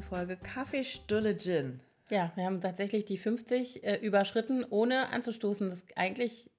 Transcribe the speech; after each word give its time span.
51. 0.00 0.04
Folge 0.04 0.36
Kaffeestulle 0.36 1.36
Gin. 1.36 1.80
Ja, 2.10 2.32
wir 2.34 2.44
haben 2.44 2.60
tatsächlich 2.60 3.04
die 3.04 3.18
50 3.18 3.84
äh, 3.84 3.96
überschritten, 3.96 4.64
ohne 4.68 5.08
anzustoßen. 5.10 5.68
Das 5.70 5.78
ist 5.84 5.96
eigentlich 5.96 6.50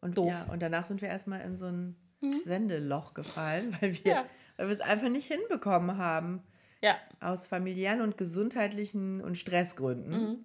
Und, 0.00 0.18
Doof. 0.18 0.30
Ja, 0.30 0.44
und 0.52 0.60
danach 0.62 0.86
sind 0.86 1.00
wir 1.00 1.08
erstmal 1.08 1.40
in 1.42 1.56
so 1.56 1.66
ein 1.66 1.96
Sendeloch 2.44 3.14
gefallen, 3.14 3.76
weil 3.80 3.94
wir, 4.04 4.12
Ja. 4.12 4.26
weil 4.56 4.66
wir 4.68 4.74
es 4.74 4.80
einfach 4.80 5.08
nicht 5.08 5.30
hinbekommen 5.30 5.96
haben. 5.98 6.42
Ja, 6.82 6.96
Aus 7.20 7.46
familiären 7.46 8.00
und 8.00 8.18
gesundheitlichen 8.18 9.20
und 9.20 9.36
Stressgründen. 9.38 10.44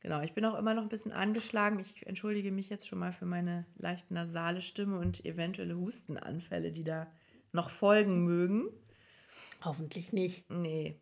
Genau, 0.00 0.20
ich 0.22 0.32
bin 0.34 0.44
auch 0.44 0.58
immer 0.58 0.74
noch 0.74 0.82
ein 0.82 0.88
bisschen 0.88 1.12
angeschlagen. 1.12 1.78
Ich 1.78 2.04
entschuldige 2.06 2.50
mich 2.50 2.68
jetzt 2.68 2.88
schon 2.88 2.98
mal 2.98 3.12
für 3.12 3.26
meine 3.26 3.66
leicht 3.76 4.10
nasale 4.10 4.60
Stimme 4.60 4.98
und 4.98 5.24
eventuelle 5.24 5.76
Hustenanfälle, 5.76 6.72
die 6.72 6.82
da 6.82 7.06
noch 7.52 7.70
folgen 7.70 8.24
mögen. 8.24 8.64
hoffentlich 9.64 10.12
nicht. 10.12 10.50
Nee. 10.50 10.98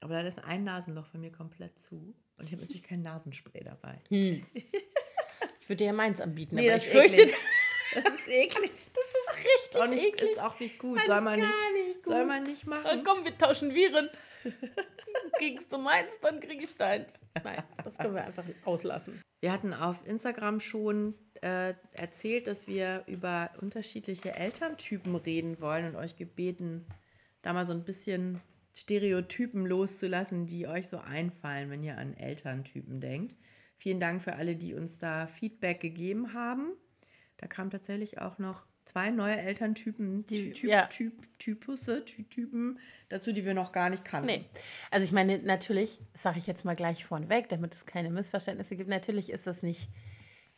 Aber 0.00 0.14
da 0.14 0.26
ist 0.28 0.42
ein 0.44 0.64
Nasenloch 0.64 1.08
bei 1.08 1.18
mir 1.18 1.30
komplett 1.30 1.78
zu. 1.78 2.14
Und 2.38 2.46
ich 2.46 2.52
habe 2.52 2.62
natürlich 2.62 2.82
kein 2.82 3.02
Nasenspray 3.02 3.62
dabei. 3.64 4.00
Ich 4.08 5.68
würde 5.68 5.76
dir 5.76 5.86
ja 5.88 5.92
meins 5.92 6.20
anbieten, 6.20 6.56
Nee, 6.56 6.70
aber 6.70 6.78
das 6.78 6.86
ich 6.86 6.92
ist 6.94 6.98
fürchte, 7.00 7.22
eklig. 7.22 7.36
Das 7.94 8.14
ist 8.14 8.28
eklig. 8.28 8.70
richtig 9.36 9.66
Ist 9.66 9.76
auch 9.76 9.86
nicht, 9.88 10.04
eklig. 10.04 10.30
ist 10.30 10.40
auch 10.40 10.60
nicht 10.60 10.78
gut. 10.78 10.98
Das 10.98 11.06
Soll 11.06 11.18
ist 11.18 11.24
man 11.24 11.40
nicht, 11.40 11.50
gar 11.50 11.72
nicht 11.72 12.04
soll 12.04 12.18
gut. 12.18 12.26
man 12.28 12.42
nicht 12.44 12.66
machen. 12.66 13.04
komm, 13.04 13.24
wir 13.24 13.36
tauschen 13.36 13.74
Viren. 13.74 14.08
Kriegst 15.38 15.70
du 15.72 15.78
meins, 15.78 16.12
dann 16.22 16.40
krieg 16.40 16.62
ich 16.62 16.74
deins. 16.74 17.10
Nein, 17.44 17.62
das 17.84 17.96
können 17.98 18.14
wir 18.14 18.24
einfach 18.24 18.44
auslassen. 18.64 19.20
Wir 19.40 19.52
hatten 19.52 19.72
auf 19.74 20.06
Instagram 20.06 20.60
schon 20.60 21.14
äh, 21.42 21.74
erzählt, 21.92 22.46
dass 22.46 22.66
wir 22.66 23.04
über 23.06 23.50
unterschiedliche 23.60 24.34
Elterntypen 24.34 25.14
reden 25.16 25.60
wollen 25.60 25.86
und 25.86 25.96
euch 25.96 26.16
gebeten, 26.16 26.86
da 27.42 27.52
mal 27.52 27.66
so 27.66 27.72
ein 27.72 27.84
bisschen 27.84 28.40
Stereotypen 28.74 29.66
loszulassen, 29.66 30.46
die 30.46 30.66
euch 30.66 30.88
so 30.88 30.98
einfallen, 30.98 31.70
wenn 31.70 31.82
ihr 31.82 31.98
an 31.98 32.14
Elterntypen 32.14 33.00
denkt. 33.00 33.36
Vielen 33.76 34.00
Dank 34.00 34.22
für 34.22 34.34
alle, 34.36 34.56
die 34.56 34.74
uns 34.74 34.98
da 34.98 35.26
Feedback 35.26 35.80
gegeben 35.80 36.34
haben. 36.34 36.72
Da 37.38 37.46
kamen 37.46 37.70
tatsächlich 37.70 38.20
auch 38.20 38.38
noch 38.38 38.64
zwei 38.84 39.10
neue 39.10 39.36
Elterntypen, 39.36 40.24
Die- 40.26 40.52
Ty- 40.52 40.68
ja. 40.68 40.86
typ, 40.86 41.14
Typusse, 41.38 42.04
Ty- 42.04 42.24
Typen 42.28 42.78
dazu, 43.08 43.32
die 43.32 43.44
wir 43.44 43.54
noch 43.54 43.72
gar 43.72 43.88
nicht 43.88 44.04
kannten. 44.04 44.26
Nee, 44.26 44.44
also 44.90 45.04
ich 45.04 45.12
meine, 45.12 45.38
natürlich, 45.38 45.98
sage 46.14 46.38
ich 46.38 46.46
jetzt 46.46 46.64
mal 46.64 46.76
gleich 46.76 47.04
vorneweg, 47.04 47.48
damit 47.48 47.74
es 47.74 47.86
keine 47.86 48.10
Missverständnisse 48.10 48.76
gibt, 48.76 48.90
natürlich 48.90 49.30
ist 49.30 49.46
das 49.46 49.62
nicht 49.62 49.88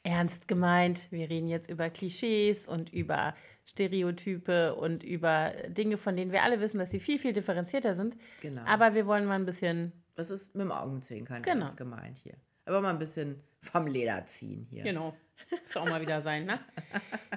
ernst 0.04 0.48
gemeint. 0.48 1.10
Wir 1.10 1.30
reden 1.30 1.48
jetzt 1.48 1.70
über 1.70 1.88
Klischees 1.90 2.68
und 2.68 2.92
über 2.92 3.34
Stereotype 3.64 4.74
und 4.74 5.04
über 5.04 5.52
Dinge, 5.68 5.96
von 5.96 6.16
denen 6.16 6.32
wir 6.32 6.42
alle 6.42 6.60
wissen, 6.60 6.78
dass 6.78 6.90
sie 6.90 7.00
viel, 7.00 7.18
viel 7.18 7.32
differenzierter 7.32 7.94
sind. 7.94 8.16
Genau. 8.40 8.62
Aber 8.66 8.94
wir 8.94 9.06
wollen 9.06 9.26
mal 9.26 9.36
ein 9.36 9.46
bisschen, 9.46 9.92
Das 10.14 10.30
ist 10.30 10.54
mit 10.54 10.64
dem 10.64 10.72
Augenzwinkern 10.72 11.42
Genau. 11.42 11.64
alles 11.66 11.76
gemeint 11.76 12.18
hier. 12.18 12.34
Aber 12.64 12.80
mal 12.80 12.90
ein 12.90 12.98
bisschen 12.98 13.40
vom 13.60 13.86
Leder 13.86 14.24
ziehen 14.26 14.66
hier. 14.70 14.82
genau, 14.84 15.14
muss 15.50 15.76
auch 15.76 15.88
mal 15.88 16.00
wieder 16.00 16.20
sein, 16.22 16.44
ne? 16.46 16.58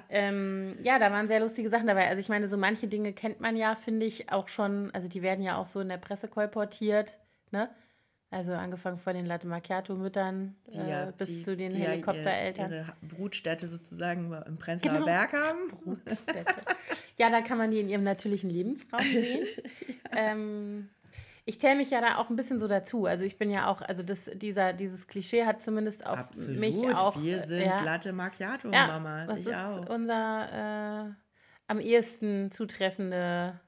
ähm, 0.08 0.76
ja, 0.82 0.98
da 0.98 1.10
waren 1.10 1.28
sehr 1.28 1.40
lustige 1.40 1.68
Sachen 1.70 1.86
dabei. 1.86 2.08
Also 2.08 2.20
ich 2.20 2.28
meine, 2.28 2.48
so 2.48 2.56
manche 2.56 2.88
Dinge 2.88 3.12
kennt 3.12 3.40
man 3.40 3.56
ja, 3.56 3.74
finde 3.74 4.06
ich, 4.06 4.30
auch 4.32 4.48
schon, 4.48 4.90
also 4.92 5.08
die 5.08 5.22
werden 5.22 5.42
ja 5.44 5.56
auch 5.56 5.66
so 5.66 5.80
in 5.80 5.88
der 5.88 5.98
Presse 5.98 6.28
kolportiert, 6.28 7.18
ne? 7.50 7.70
Also 8.30 8.52
angefangen 8.54 8.98
von 8.98 9.14
den 9.14 9.24
Latte 9.24 9.46
Macchiato-Müttern 9.46 10.56
äh, 10.72 10.90
ja- 10.90 11.10
bis 11.12 11.28
die- 11.28 11.42
zu 11.44 11.56
den 11.56 11.70
die 11.70 11.78
ja 11.78 11.90
Helikoptereltern. 11.90 12.72
Ihre, 12.72 12.80
ihre 12.80 13.14
Brutstätte 13.14 13.68
sozusagen 13.68 14.32
im 14.46 14.58
Prenzlauer 14.58 14.94
Genau. 14.94 15.04
Berg 15.06 15.32
haben. 15.32 15.68
Brutstätte. 15.84 16.54
ja, 17.18 17.30
da 17.30 17.40
kann 17.40 17.56
man 17.58 17.70
die 17.70 17.78
in 17.80 17.88
ihrem 17.88 18.02
natürlichen 18.02 18.50
Lebensraum 18.50 19.00
sehen. 19.02 19.46
ähm, 20.12 20.88
ich 21.44 21.60
zähle 21.60 21.76
mich 21.76 21.90
ja 21.90 22.00
da 22.00 22.16
auch 22.16 22.28
ein 22.28 22.34
bisschen 22.34 22.58
so 22.58 22.66
dazu. 22.66 23.06
Also 23.06 23.24
ich 23.24 23.38
bin 23.38 23.48
ja 23.52 23.68
auch, 23.68 23.80
also 23.80 24.02
das, 24.02 24.28
dieser, 24.34 24.72
dieses 24.72 25.06
Klischee 25.06 25.44
hat 25.44 25.62
zumindest 25.62 26.04
auf 26.04 26.18
Absolut. 26.18 26.58
mich 26.58 26.74
auch. 26.94 27.22
Wir 27.22 27.42
sind 27.44 27.62
ja, 27.62 27.80
Latte 27.84 28.12
Macchiato 28.12 28.72
ja, 28.72 29.24
das 29.28 29.38
ich 29.40 29.46
ist 29.46 29.54
auch. 29.54 29.88
unser 29.88 31.06
äh, 31.06 31.12
am 31.68 31.78
ehesten 31.78 32.50
zutreffende 32.50 33.60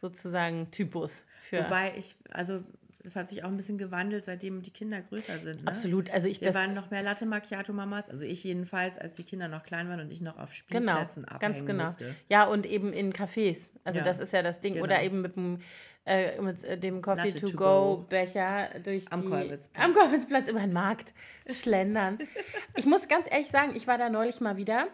sozusagen 0.00 0.70
Typus 0.70 1.26
für. 1.40 1.64
Wobei 1.66 1.92
ich, 1.98 2.16
also 2.30 2.62
das 3.02 3.16
hat 3.16 3.30
sich 3.30 3.42
auch 3.44 3.48
ein 3.48 3.56
bisschen 3.56 3.78
gewandelt, 3.78 4.24
seitdem 4.24 4.62
die 4.62 4.70
Kinder 4.70 5.00
größer 5.00 5.38
sind. 5.38 5.64
Ne? 5.64 5.68
Absolut. 5.68 6.10
Also 6.10 6.28
ich 6.28 6.40
Wir 6.40 6.54
waren 6.54 6.74
noch 6.74 6.90
mehr 6.90 7.02
Latte 7.02 7.24
Macchiato 7.24 7.72
Mamas, 7.72 8.10
also 8.10 8.24
ich 8.24 8.44
jedenfalls, 8.44 8.98
als 8.98 9.14
die 9.14 9.24
Kinder 9.24 9.48
noch 9.48 9.62
klein 9.62 9.88
waren 9.88 10.00
und 10.00 10.10
ich 10.10 10.20
noch 10.20 10.38
auf 10.38 10.50
Genau, 10.68 10.92
Spielplätzen 10.92 11.24
abhängen 11.24 11.54
ganz 11.54 11.66
genau. 11.66 11.84
musste. 11.84 12.14
Ja, 12.28 12.44
und 12.44 12.66
eben 12.66 12.92
in 12.92 13.12
Cafés. 13.12 13.70
Also 13.84 14.00
Ja, 14.00 14.04
das 14.04 14.18
ist 14.20 14.32
ja 14.32 14.42
das 14.42 14.60
Ding. 14.60 14.74
genau. 14.74 14.84
Oder 14.84 15.02
eben 15.02 15.22
mit 15.22 15.36
dem, 15.36 15.60
äh, 16.04 16.40
mit 16.40 16.62
äh, 16.64 16.78
dem 16.78 17.00
Latte 17.00 17.34
to 17.34 17.46
go. 17.52 18.04
Coffee-to-go-Becher 18.06 18.80
durch 18.84 19.10
Am 19.10 19.22
die... 19.22 19.28
Kolwitzplatz. 19.28 19.84
Am 19.84 19.94
Kolwitzplatz 19.94 20.48
über 20.48 20.60
den 20.60 20.72
Markt 20.72 21.14
schlendern. 21.50 22.18
ich 22.76 22.84
muss 22.84 23.08
ganz 23.08 23.26
ehrlich 23.30 23.48
sagen, 23.48 23.74
ich 23.74 23.86
war 23.86 23.96
da 23.96 24.10
neulich 24.10 24.40
mal 24.40 24.56
wieder, 24.58 24.88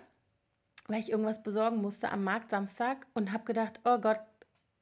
weil 0.87 1.01
ich 1.01 1.11
irgendwas 1.11 1.43
besorgen 1.43 1.79
musste 1.79 2.11
am 2.13 2.23
Markt 2.23 2.51
Samstag 2.51 3.07
und 3.15 3.33
habe 3.33 3.45
gedacht, 3.45 3.81
oh 3.85 3.99
Gott, 3.99 4.21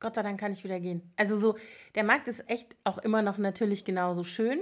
Gott 0.04 0.16
sei 0.16 0.22
Dank 0.22 0.38
kann 0.38 0.52
ich 0.52 0.64
wieder 0.64 0.80
gehen. 0.80 1.00
Also 1.16 1.38
so, 1.38 1.56
der 1.94 2.04
Markt 2.04 2.28
ist 2.28 2.50
echt 2.50 2.76
auch 2.84 2.98
immer 2.98 3.22
noch 3.22 3.38
natürlich 3.38 3.86
genauso 3.86 4.22
schön. 4.22 4.60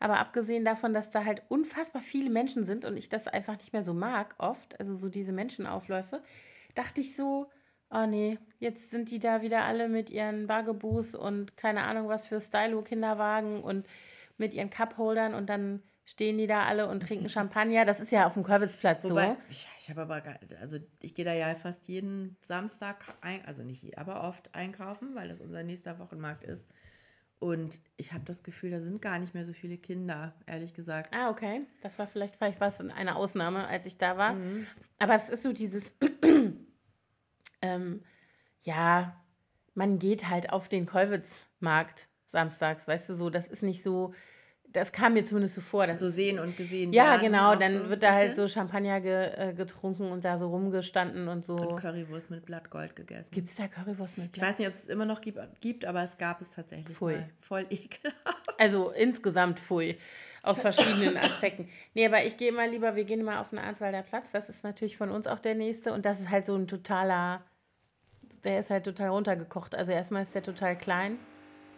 Aber 0.00 0.18
abgesehen 0.18 0.64
davon, 0.64 0.92
dass 0.92 1.10
da 1.10 1.24
halt 1.24 1.44
unfassbar 1.48 2.02
viele 2.02 2.28
Menschen 2.28 2.64
sind 2.64 2.84
und 2.84 2.96
ich 2.96 3.08
das 3.08 3.28
einfach 3.28 3.56
nicht 3.58 3.72
mehr 3.72 3.84
so 3.84 3.94
mag 3.94 4.34
oft, 4.38 4.80
also 4.80 4.96
so 4.96 5.08
diese 5.08 5.30
Menschenaufläufe, 5.30 6.24
dachte 6.74 7.02
ich 7.02 7.14
so, 7.14 7.48
oh 7.92 8.06
nee, 8.06 8.36
jetzt 8.58 8.90
sind 8.90 9.12
die 9.12 9.20
da 9.20 9.42
wieder 9.42 9.62
alle 9.62 9.88
mit 9.88 10.10
ihren 10.10 10.48
Buggaboos 10.48 11.14
und 11.14 11.56
keine 11.56 11.84
Ahnung 11.84 12.08
was 12.08 12.26
für 12.26 12.40
Stylo-Kinderwagen 12.40 13.62
und 13.62 13.86
mit 14.38 14.54
ihren 14.54 14.70
Cupholdern 14.70 15.34
und 15.34 15.48
dann 15.48 15.84
stehen 16.10 16.38
die 16.38 16.48
da 16.48 16.64
alle 16.64 16.88
und 16.88 17.00
trinken 17.00 17.28
Champagner. 17.28 17.84
Das 17.84 18.00
ist 18.00 18.10
ja 18.10 18.26
auf 18.26 18.34
dem 18.34 18.42
Körwitzplatz 18.42 19.04
so. 19.04 19.18
Ich, 19.48 19.68
ich 19.78 19.90
habe 19.90 20.02
aber, 20.02 20.20
gar, 20.20 20.38
also 20.60 20.78
ich 21.00 21.14
gehe 21.14 21.24
da 21.24 21.32
ja 21.32 21.54
fast 21.54 21.86
jeden 21.86 22.36
Samstag, 22.42 22.96
ein, 23.20 23.44
also 23.44 23.62
nicht, 23.62 23.96
aber 23.96 24.24
oft 24.24 24.54
einkaufen, 24.54 25.14
weil 25.14 25.28
das 25.28 25.40
unser 25.40 25.62
nächster 25.62 25.98
Wochenmarkt 25.98 26.44
ist. 26.44 26.68
Und 27.38 27.80
ich 27.96 28.12
habe 28.12 28.24
das 28.24 28.42
Gefühl, 28.42 28.70
da 28.70 28.80
sind 28.80 29.00
gar 29.00 29.18
nicht 29.18 29.32
mehr 29.32 29.46
so 29.46 29.54
viele 29.54 29.78
Kinder, 29.78 30.34
ehrlich 30.46 30.74
gesagt. 30.74 31.16
Ah, 31.16 31.30
okay. 31.30 31.62
Das 31.80 31.98
war 31.98 32.06
vielleicht, 32.06 32.36
vielleicht 32.36 32.60
war 32.60 32.68
es 32.68 32.80
eine 32.80 33.16
Ausnahme, 33.16 33.66
als 33.66 33.86
ich 33.86 33.96
da 33.96 34.18
war. 34.18 34.34
Mhm. 34.34 34.66
Aber 34.98 35.14
es 35.14 35.30
ist 35.30 35.42
so 35.44 35.54
dieses, 35.54 35.96
ähm, 37.62 38.02
ja, 38.60 39.16
man 39.74 39.98
geht 39.98 40.28
halt 40.28 40.52
auf 40.52 40.68
den 40.68 40.84
Kolwitzmarkt 40.84 42.08
samstags, 42.26 42.86
weißt 42.86 43.08
du, 43.08 43.14
so, 43.14 43.30
das 43.30 43.48
ist 43.48 43.62
nicht 43.62 43.82
so, 43.82 44.12
das 44.72 44.92
kam 44.92 45.14
mir 45.14 45.24
zumindest 45.24 45.54
so 45.54 45.60
vor. 45.60 45.86
Das 45.86 46.00
So 46.00 46.10
sehen 46.10 46.38
und 46.38 46.56
gesehen 46.56 46.92
ja, 46.92 47.12
werden 47.12 47.22
genau, 47.22 47.54
dann 47.56 47.78
so 47.78 47.88
wird 47.88 48.02
da 48.02 48.12
halt 48.12 48.36
so 48.36 48.46
Champagner 48.46 49.00
ge, 49.00 49.30
äh, 49.36 49.52
getrunken 49.54 50.10
und 50.10 50.24
da 50.24 50.36
so 50.36 50.48
rumgestanden 50.48 51.28
und 51.28 51.44
so. 51.44 51.56
Und 51.56 51.76
Currywurst 51.76 52.30
mit 52.30 52.44
Blattgold 52.44 52.94
gegessen. 52.94 53.30
Gibt 53.32 53.48
es 53.48 53.56
da 53.56 53.68
Currywurst 53.68 54.18
mit 54.18 54.36
ich 54.36 54.42
weiß 54.42 54.58
nicht, 54.58 54.68
ob 54.68 54.74
es 54.74 54.86
immer 54.86 55.04
noch 55.04 55.20
gibt, 55.20 55.38
gibt, 55.60 55.84
aber 55.84 56.02
es 56.02 56.18
gab 56.18 56.40
es 56.40 56.50
tatsächlich 56.50 56.96
Pfui. 56.96 57.14
mal. 57.14 57.30
Voll 57.38 57.66
ekelhaft. 57.70 58.58
Also 58.58 58.90
insgesamt 58.90 59.60
pfui. 59.60 59.98
Aus 60.42 60.60
verschiedenen 60.60 61.16
Aspekten. 61.16 61.68
Nee, 61.92 62.06
aber 62.06 62.24
ich 62.24 62.36
gehe 62.36 62.48
immer 62.48 62.66
lieber, 62.66 62.96
wir 62.96 63.04
gehen 63.04 63.20
immer 63.20 63.40
auf 63.40 63.50
den 63.50 63.58
Arnswalder 63.58 64.02
Platz. 64.02 64.32
Das 64.32 64.48
ist 64.48 64.64
natürlich 64.64 64.96
von 64.96 65.10
uns 65.10 65.26
auch 65.26 65.38
der 65.38 65.54
nächste. 65.54 65.92
Und 65.92 66.06
das 66.06 66.20
ist 66.20 66.30
halt 66.30 66.46
so 66.46 66.54
ein 66.54 66.66
totaler, 66.66 67.42
der 68.44 68.60
ist 68.60 68.70
halt 68.70 68.84
total 68.84 69.08
runtergekocht. 69.08 69.74
Also 69.74 69.92
erstmal 69.92 70.22
ist 70.22 70.34
der 70.34 70.42
total 70.42 70.78
klein. 70.78 71.18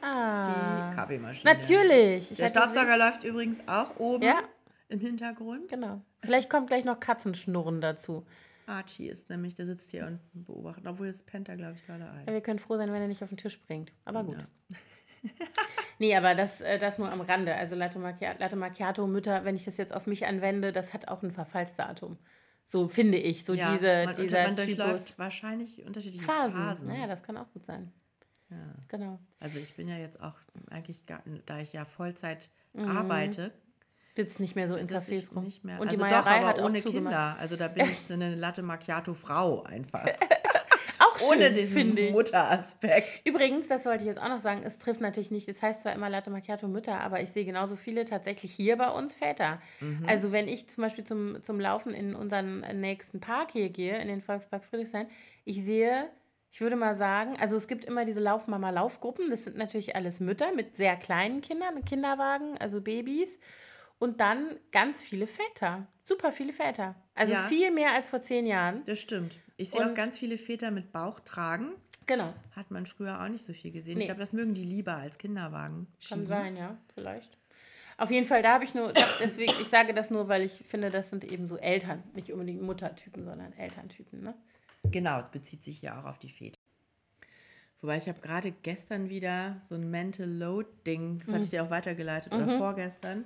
Ah. 0.02 0.90
Die 0.90 0.96
Kaffeemaschine. 0.96 1.54
Natürlich. 1.54 2.30
Ich 2.32 2.36
Der 2.38 2.48
Staubsauger 2.48 2.96
läuft 2.96 3.24
übrigens 3.24 3.60
auch 3.66 3.98
oben 3.98 4.24
Ja. 4.24 4.40
im 4.88 5.00
Hintergrund. 5.00 5.68
Genau. 5.70 6.00
Vielleicht 6.20 6.50
kommt 6.50 6.66
gleich 6.68 6.84
noch 6.84 6.98
Katzenschnurren 7.00 7.80
dazu. 7.80 8.26
Archie 8.66 9.08
ist 9.08 9.28
nämlich, 9.30 9.54
der 9.54 9.66
sitzt 9.66 9.90
hier 9.90 10.06
und 10.06 10.20
beobachtet, 10.32 10.86
obwohl 10.86 11.08
es 11.08 11.22
pennt 11.22 11.48
er, 11.48 11.56
glaube 11.56 11.74
ich, 11.76 11.86
gerade 11.86 12.04
ein. 12.10 12.26
Ja, 12.26 12.32
wir 12.32 12.40
können 12.40 12.58
froh 12.58 12.76
sein, 12.76 12.92
wenn 12.92 13.02
er 13.02 13.08
nicht 13.08 13.22
auf 13.22 13.28
den 13.28 13.36
Tisch 13.38 13.60
bringt. 13.60 13.92
Aber 14.04 14.24
gut. 14.24 14.38
Ja. 14.38 14.76
nee, 15.98 16.16
aber 16.16 16.34
das, 16.34 16.60
äh, 16.60 16.78
das 16.78 16.98
nur 16.98 17.10
am 17.10 17.20
Rande. 17.20 17.54
Also 17.54 17.76
Latte 17.76 17.98
Macchiato, 17.98 18.38
Latte 18.40 18.56
Macchiato, 18.56 19.06
Mütter, 19.06 19.44
wenn 19.44 19.54
ich 19.54 19.64
das 19.64 19.76
jetzt 19.76 19.94
auf 19.94 20.06
mich 20.06 20.26
anwende, 20.26 20.72
das 20.72 20.94
hat 20.94 21.08
auch 21.08 21.22
ein 21.22 21.30
Verfallsdatum. 21.30 22.18
So 22.64 22.88
finde 22.88 23.18
ich. 23.18 23.44
So 23.44 23.54
Ja, 23.54 23.72
diese, 23.72 24.04
man, 24.06 24.14
dieser 24.16 24.42
man 24.44 24.56
durchläuft 24.56 25.06
Typus. 25.06 25.18
wahrscheinlich 25.18 25.84
unterschiedliche 25.84 26.24
Phasen. 26.24 26.60
Phasen. 26.60 26.88
Naja, 26.88 27.06
das 27.06 27.22
kann 27.22 27.36
auch 27.36 27.50
gut 27.52 27.66
sein. 27.66 27.92
Ja. 28.52 28.74
Genau. 28.88 29.18
Also 29.40 29.58
ich 29.58 29.74
bin 29.74 29.88
ja 29.88 29.96
jetzt 29.96 30.20
auch 30.22 30.34
eigentlich, 30.70 31.06
gar, 31.06 31.22
da 31.46 31.58
ich 31.58 31.72
ja 31.72 31.84
Vollzeit 31.84 32.50
Mhm. 32.74 32.88
arbeite, 32.88 33.52
Sitzt 34.14 34.40
nicht 34.40 34.56
mehr 34.56 34.68
so 34.68 34.76
in 34.76 34.86
Cafés 34.88 35.34
rum. 35.34 35.44
nicht 35.44 35.62
mehr. 35.64 35.80
Und 35.80 35.88
also 35.88 36.02
die 36.02 36.08
doch, 36.08 36.10
Meierei 36.24 36.38
aber 36.38 36.46
hat 36.48 36.58
ohne 36.60 36.80
zugemacht. 36.80 37.12
Kinder. 37.14 37.36
Also 37.38 37.56
da 37.56 37.68
bin 37.68 37.84
ich 37.86 37.98
so 38.00 38.14
eine 38.14 38.34
Latte 38.34 38.62
Macchiato 38.62 39.12
Frau 39.14 39.62
einfach. 39.62 40.04
Auch 40.98 41.18
schön, 41.18 41.28
ohne 41.28 41.52
diesen. 41.52 42.12
Mutteraspekt. 42.12 43.26
Übrigens, 43.26 43.68
das 43.68 43.84
wollte 43.86 44.04
ich 44.04 44.08
jetzt 44.08 44.20
auch 44.20 44.28
noch 44.28 44.38
sagen, 44.40 44.62
es 44.64 44.78
trifft 44.78 45.00
natürlich 45.00 45.30
nicht, 45.30 45.48
es 45.48 45.62
heißt 45.62 45.82
zwar 45.82 45.92
immer 45.94 46.08
Latte 46.08 46.30
Macchiato 46.30 46.68
Mütter, 46.68 47.00
aber 47.00 47.20
ich 47.20 47.30
sehe 47.30 47.44
genauso 47.44 47.74
viele 47.76 48.04
tatsächlich 48.04 48.52
hier 48.52 48.76
bei 48.76 48.88
uns 48.88 49.14
Väter. 49.14 49.60
Mhm. 49.80 50.04
Also 50.06 50.30
wenn 50.32 50.46
ich 50.48 50.68
zum 50.68 50.82
Beispiel 50.82 51.04
zum, 51.04 51.42
zum 51.42 51.58
Laufen 51.60 51.92
in 51.92 52.14
unseren 52.14 52.60
nächsten 52.80 53.20
Park 53.20 53.50
hier 53.52 53.68
gehe, 53.70 54.00
in 54.00 54.08
den 54.08 54.20
Volkspark 54.20 54.64
Friedrichshain, 54.64 55.08
ich 55.44 55.62
sehe 55.64 56.08
Ich 56.52 56.60
würde 56.60 56.76
mal 56.76 56.94
sagen, 56.94 57.36
also 57.40 57.56
es 57.56 57.66
gibt 57.66 57.86
immer 57.86 58.04
diese 58.04 58.20
Laufmama-Laufgruppen. 58.20 59.30
Das 59.30 59.44
sind 59.44 59.56
natürlich 59.56 59.96
alles 59.96 60.20
Mütter 60.20 60.52
mit 60.54 60.76
sehr 60.76 60.96
kleinen 60.96 61.40
Kindern, 61.40 61.74
mit 61.74 61.86
Kinderwagen, 61.86 62.58
also 62.58 62.82
Babys. 62.82 63.40
Und 63.98 64.20
dann 64.20 64.58
ganz 64.70 65.00
viele 65.00 65.26
Väter. 65.26 65.86
Super 66.02 66.30
viele 66.30 66.52
Väter. 66.52 66.94
Also 67.14 67.32
Ja. 67.32 67.44
viel 67.48 67.70
mehr 67.70 67.92
als 67.92 68.10
vor 68.10 68.20
zehn 68.20 68.46
Jahren. 68.46 68.84
Das 68.84 68.98
stimmt. 68.98 69.36
Ich 69.56 69.70
sehe 69.70 69.88
auch 69.90 69.94
ganz 69.94 70.18
viele 70.18 70.36
Väter 70.36 70.70
mit 70.70 70.92
Bauch 70.92 71.20
tragen. 71.20 71.72
Genau. 72.06 72.34
Hat 72.54 72.70
man 72.70 72.84
früher 72.84 73.22
auch 73.22 73.28
nicht 73.28 73.44
so 73.44 73.54
viel 73.54 73.70
gesehen. 73.70 73.94
Nee. 73.94 74.00
Ich 74.00 74.06
glaube, 74.06 74.20
das 74.20 74.32
mögen 74.34 74.52
die 74.52 74.64
lieber 74.64 74.96
als 74.96 75.16
Kinderwagen. 75.16 75.86
Kann 75.86 76.18
schieben. 76.18 76.26
sein, 76.26 76.56
ja, 76.56 76.76
vielleicht. 76.94 77.38
Auf 77.96 78.10
jeden 78.10 78.26
Fall, 78.26 78.42
da 78.42 78.54
habe 78.54 78.64
ich 78.64 78.74
nur, 78.74 78.92
deswegen, 79.20 79.52
ich 79.60 79.68
sage 79.68 79.94
das 79.94 80.10
nur, 80.10 80.28
weil 80.28 80.42
ich 80.42 80.52
finde, 80.52 80.90
das 80.90 81.08
sind 81.10 81.24
eben 81.24 81.46
so 81.46 81.56
Eltern, 81.56 82.02
nicht 82.14 82.32
unbedingt 82.32 82.60
Muttertypen, 82.62 83.24
sondern 83.24 83.52
Elterntypen, 83.52 84.22
ne? 84.22 84.34
Genau, 84.84 85.18
es 85.18 85.28
bezieht 85.28 85.62
sich 85.64 85.82
ja 85.82 86.00
auch 86.00 86.04
auf 86.04 86.18
die 86.18 86.28
Väter. 86.28 86.58
Wobei 87.80 87.96
ich 87.96 88.08
habe 88.08 88.20
gerade 88.20 88.52
gestern 88.62 89.08
wieder 89.08 89.60
so 89.68 89.74
ein 89.74 89.90
Mental 89.90 90.28
Load-Ding, 90.28 91.18
das 91.20 91.32
hatte 91.32 91.44
ich 91.44 91.50
dir 91.50 91.64
auch 91.64 91.70
weitergeleitet, 91.70 92.32
oder 92.32 92.46
vorgestern, 92.58 93.24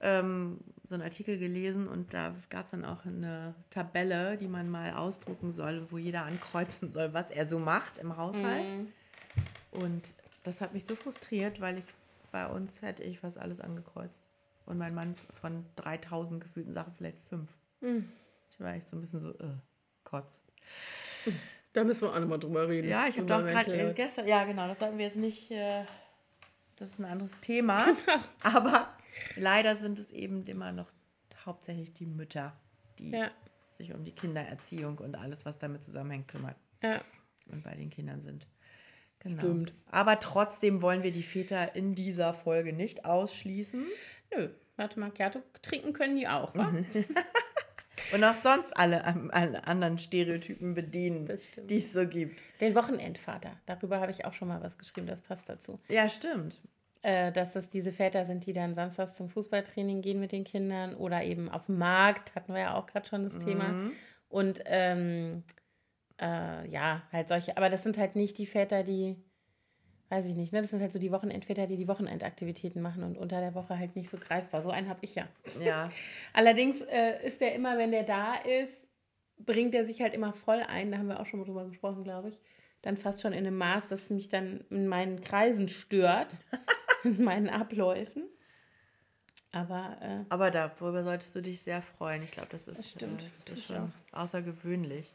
ähm, 0.00 0.58
so 0.88 0.94
einen 0.96 1.04
Artikel 1.04 1.38
gelesen 1.38 1.86
und 1.88 2.12
da 2.12 2.34
gab 2.50 2.64
es 2.64 2.72
dann 2.72 2.84
auch 2.84 3.04
eine 3.04 3.54
Tabelle, 3.70 4.36
die 4.36 4.48
man 4.48 4.68
mal 4.68 4.92
ausdrucken 4.94 5.52
soll, 5.52 5.86
wo 5.90 5.98
jeder 5.98 6.24
ankreuzen 6.24 6.90
soll, 6.90 7.14
was 7.14 7.30
er 7.30 7.46
so 7.46 7.58
macht 7.58 7.98
im 7.98 8.16
Haushalt. 8.16 8.70
Und 9.70 10.14
das 10.42 10.60
hat 10.60 10.74
mich 10.74 10.84
so 10.84 10.94
frustriert, 10.94 11.60
weil 11.60 11.78
ich 11.78 11.84
bei 12.32 12.46
uns 12.48 12.82
hätte 12.82 13.04
ich 13.04 13.20
fast 13.20 13.38
alles 13.38 13.60
angekreuzt. 13.60 14.20
Und 14.66 14.78
mein 14.78 14.94
Mann 14.94 15.14
von 15.40 15.64
3000 15.76 16.42
gefühlten 16.42 16.74
Sachen 16.74 16.92
vielleicht 16.92 17.18
fünf. 17.28 17.56
Ich 18.50 18.58
war 18.60 18.74
echt 18.74 18.88
so 18.88 18.96
ein 18.96 19.00
bisschen 19.00 19.20
so, 19.20 19.30
äh, 19.30 19.54
kotz. 20.14 20.42
Da 21.72 21.82
müssen 21.82 22.02
wir 22.02 22.14
auch 22.14 22.20
nochmal 22.20 22.38
drüber 22.38 22.68
reden. 22.68 22.88
Ja, 22.88 23.08
ich 23.08 23.16
habe 23.18 23.26
doch 23.26 23.44
gerade 23.44 23.90
äh, 23.90 23.92
gestern, 23.94 24.28
ja 24.28 24.44
genau, 24.44 24.68
das 24.68 24.78
sollten 24.78 24.96
wir 24.96 25.06
jetzt 25.06 25.16
nicht, 25.16 25.50
äh, 25.50 25.84
das 26.76 26.90
ist 26.90 26.98
ein 27.00 27.04
anderes 27.04 27.38
Thema. 27.40 27.86
aber 28.42 28.88
leider 29.36 29.74
sind 29.76 29.98
es 29.98 30.12
eben 30.12 30.46
immer 30.46 30.70
noch 30.70 30.92
hauptsächlich 31.44 31.92
die 31.92 32.06
Mütter, 32.06 32.56
die 32.98 33.10
Ja, 33.10 33.30
sich 33.76 33.92
um 33.92 34.04
die 34.04 34.12
Kindererziehung 34.12 34.98
und 34.98 35.16
alles, 35.16 35.44
was 35.44 35.58
damit 35.58 35.82
zusammenhängt, 35.82 36.28
kümmern 36.28 36.54
ja. 36.80 37.00
und 37.50 37.64
bei 37.64 37.74
den 37.74 37.90
Kindern 37.90 38.22
sind. 38.22 38.46
Genau. 39.18 39.38
Stimmt. 39.38 39.74
Aber 39.90 40.20
trotzdem 40.20 40.80
wollen 40.80 41.02
wir 41.02 41.10
die 41.10 41.22
Väter 41.22 41.74
in 41.74 41.94
dieser 41.94 42.34
Folge 42.34 42.72
nicht 42.72 43.04
ausschließen. 43.04 43.84
Nö, 44.34 44.50
Latte 44.76 44.98
Macchiato 44.98 45.40
trinken 45.62 45.92
können 45.92 46.16
die 46.16 46.28
auch, 46.28 46.54
wa? 46.54 46.72
Und 48.14 48.22
auch 48.22 48.34
sonst 48.34 48.76
alle, 48.76 49.04
alle 49.32 49.66
anderen 49.66 49.98
Stereotypen 49.98 50.74
bedienen, 50.74 51.28
die 51.68 51.78
es 51.78 51.92
so 51.92 52.06
gibt. 52.06 52.40
Den 52.60 52.74
Wochenendvater, 52.74 53.52
darüber 53.66 54.00
habe 54.00 54.12
ich 54.12 54.24
auch 54.24 54.32
schon 54.32 54.48
mal 54.48 54.62
was 54.62 54.78
geschrieben, 54.78 55.06
das 55.06 55.20
passt 55.20 55.48
dazu. 55.48 55.80
Ja, 55.88 56.08
stimmt. 56.08 56.60
Äh, 57.02 57.32
dass 57.32 57.52
das 57.52 57.68
diese 57.68 57.92
Väter 57.92 58.24
sind, 58.24 58.46
die 58.46 58.52
dann 58.52 58.74
samstags 58.74 59.14
zum 59.14 59.28
Fußballtraining 59.28 60.00
gehen 60.00 60.20
mit 60.20 60.32
den 60.32 60.44
Kindern 60.44 60.94
oder 60.94 61.22
eben 61.22 61.50
auf 61.50 61.66
dem 61.66 61.76
Markt, 61.76 62.34
hatten 62.34 62.54
wir 62.54 62.60
ja 62.60 62.74
auch 62.76 62.86
gerade 62.86 63.06
schon 63.06 63.24
das 63.24 63.38
Thema. 63.44 63.90
Und 64.28 64.62
ähm, 64.64 65.42
äh, 66.20 66.66
ja, 66.68 67.02
halt 67.12 67.28
solche, 67.28 67.56
aber 67.56 67.68
das 67.68 67.82
sind 67.82 67.98
halt 67.98 68.16
nicht 68.16 68.38
die 68.38 68.46
Väter, 68.46 68.84
die, 68.84 69.16
weiß 70.08 70.26
ich 70.26 70.34
nicht, 70.34 70.52
ne? 70.52 70.60
Das 70.60 70.70
sind 70.70 70.80
halt 70.80 70.92
so 70.92 70.98
die 70.98 71.12
Wochenendväter, 71.12 71.66
die 71.66 71.76
die 71.76 71.88
Wochenendaktivitäten 71.88 72.80
machen 72.82 73.02
und 73.02 73.18
unter 73.18 73.40
der 73.40 73.54
Woche 73.54 73.78
halt 73.78 73.96
nicht 73.96 74.10
so 74.10 74.18
greifbar. 74.18 74.62
So 74.62 74.70
einen 74.70 74.88
habe 74.88 75.00
ich 75.02 75.14
ja. 75.14 75.26
Ja. 75.60 75.84
Allerdings 76.32 76.82
äh, 76.82 77.26
ist 77.26 77.40
der 77.40 77.54
immer, 77.54 77.78
wenn 77.78 77.90
der 77.90 78.04
da 78.04 78.34
ist, 78.34 78.86
bringt 79.38 79.74
er 79.74 79.84
sich 79.84 80.00
halt 80.00 80.14
immer 80.14 80.32
voll 80.32 80.60
ein. 80.60 80.92
Da 80.92 80.98
haben 80.98 81.08
wir 81.08 81.20
auch 81.20 81.26
schon 81.26 81.40
mal 81.40 81.46
drüber 81.46 81.66
gesprochen, 81.66 82.04
glaube 82.04 82.28
ich. 82.28 82.40
Dann 82.82 82.96
fast 82.96 83.22
schon 83.22 83.32
in 83.32 83.46
einem 83.46 83.56
Maß, 83.56 83.88
das 83.88 84.10
mich 84.10 84.28
dann 84.28 84.60
in 84.70 84.86
meinen 84.86 85.20
Kreisen 85.20 85.68
stört, 85.68 86.34
in 87.04 87.24
meinen 87.24 87.48
Abläufen. 87.48 88.24
Aber 89.52 89.96
äh, 90.00 90.24
Aber 90.28 90.50
darüber 90.50 91.04
solltest 91.04 91.34
du 91.34 91.40
dich 91.40 91.62
sehr 91.62 91.80
freuen. 91.80 92.22
Ich 92.22 92.32
glaube, 92.32 92.48
das 92.50 92.68
ist, 92.68 92.78
Das 92.78 92.90
stimmt. 92.90 93.22
Äh, 93.22 93.26
das 93.46 93.58
ist 93.58 93.66
schon 93.66 93.92
außergewöhnlich. 94.12 95.14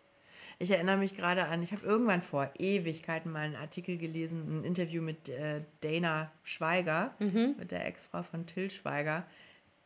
Ich 0.62 0.72
erinnere 0.72 0.98
mich 0.98 1.16
gerade 1.16 1.46
an, 1.46 1.64
ich 1.64 1.72
habe 1.72 1.86
irgendwann 1.86 2.22
vor 2.22 2.50
Ewigkeiten 2.60 3.32
mal 3.32 3.40
einen 3.46 3.56
Artikel 3.56 3.98
gelesen, 3.98 4.60
ein 4.60 4.64
Interview 4.66 5.02
mit 5.02 5.30
äh, 5.30 5.62
Dana 5.80 6.32
Schweiger, 6.44 7.16
Mhm. 7.20 7.56
mit 7.58 7.72
der 7.72 7.86
Ex-Frau 7.88 8.24
von 8.24 8.46
Till 8.46 8.70
Schweiger, 8.70 9.26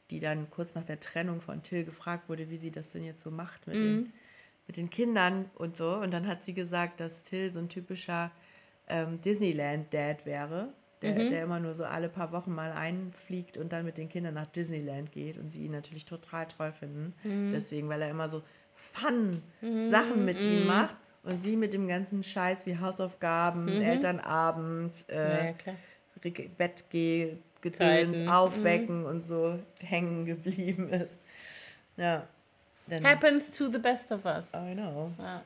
die 0.10 0.20
dann 0.20 0.50
kurz 0.50 0.74
nach 0.74 0.84
der 0.84 1.00
Trennung 1.00 1.42
von 1.42 1.62
Till 1.62 1.84
gefragt 1.86 2.28
wurde, 2.28 2.50
wie 2.50 2.58
sie 2.58 2.72
das 2.72 2.90
denn 2.90 3.04
jetzt 3.04 3.22
so 3.22 3.30
macht 3.30 3.68
mit, 3.68 3.76
Mhm. 3.78 3.82
den, 3.82 4.14
mit 4.66 4.78
den 4.78 4.90
Kindern 4.90 5.46
und 5.56 5.78
so. 5.78 5.94
Und 5.98 6.12
dann 6.12 6.28
hat 6.28 6.44
sie 6.44 6.56
gesagt, 6.56 7.00
dass 7.00 7.22
Till 7.22 7.52
so 7.52 7.60
ein 7.60 7.70
typischer 7.70 8.32
ähm, 8.88 9.22
Disneyland-Dad 9.22 10.26
wäre, 10.26 10.74
der, 11.04 11.12
Mhm. 11.14 11.30
der 11.30 11.44
immer 11.44 11.60
nur 11.60 11.76
so 11.76 11.86
alle 11.86 12.10
paar 12.10 12.32
Wochen 12.32 12.52
mal 12.54 12.72
einfliegt 12.72 13.58
und 13.58 13.72
dann 13.72 13.86
mit 13.86 13.98
den 14.00 14.10
Kindern 14.10 14.34
nach 14.34 14.48
Disneyland 14.48 15.12
geht 15.12 15.38
und 15.38 15.52
sie 15.54 15.66
ihn 15.66 15.72
natürlich 15.72 16.06
total 16.06 16.48
toll 16.48 16.72
finden. 16.72 17.14
Mhm. 17.24 17.52
Deswegen, 17.52 17.90
weil 17.90 18.02
er 18.02 18.10
immer 18.10 18.28
so 18.28 18.42
Fun-Sachen 18.76 20.26
mit 20.26 20.42
ihnen 20.42 20.66
macht 20.68 20.96
und 21.24 21.42
sie 21.42 21.56
mit 21.56 21.74
dem 21.74 21.88
ganzen 21.88 22.24
Scheiß 22.24 22.66
wie 22.66 22.78
Hausaufgaben, 22.78 23.68
Elternabend, 23.68 24.94
äh, 25.10 25.54
Bettgeh, 26.58 27.38
Gedöns. 27.62 28.28
Aufwecken 28.28 29.06
und 29.06 29.22
so 29.22 29.58
hängen 29.80 30.26
geblieben 30.26 30.90
ist. 30.90 31.18
Ja. 31.96 32.28
Dann, 32.88 33.06
Happens 33.06 33.50
to 33.52 33.72
the 33.72 33.78
best 33.78 34.12
of 34.12 34.26
us. 34.26 34.44
I 34.54 34.74
know. 34.74 35.12
Ja. 35.18 35.42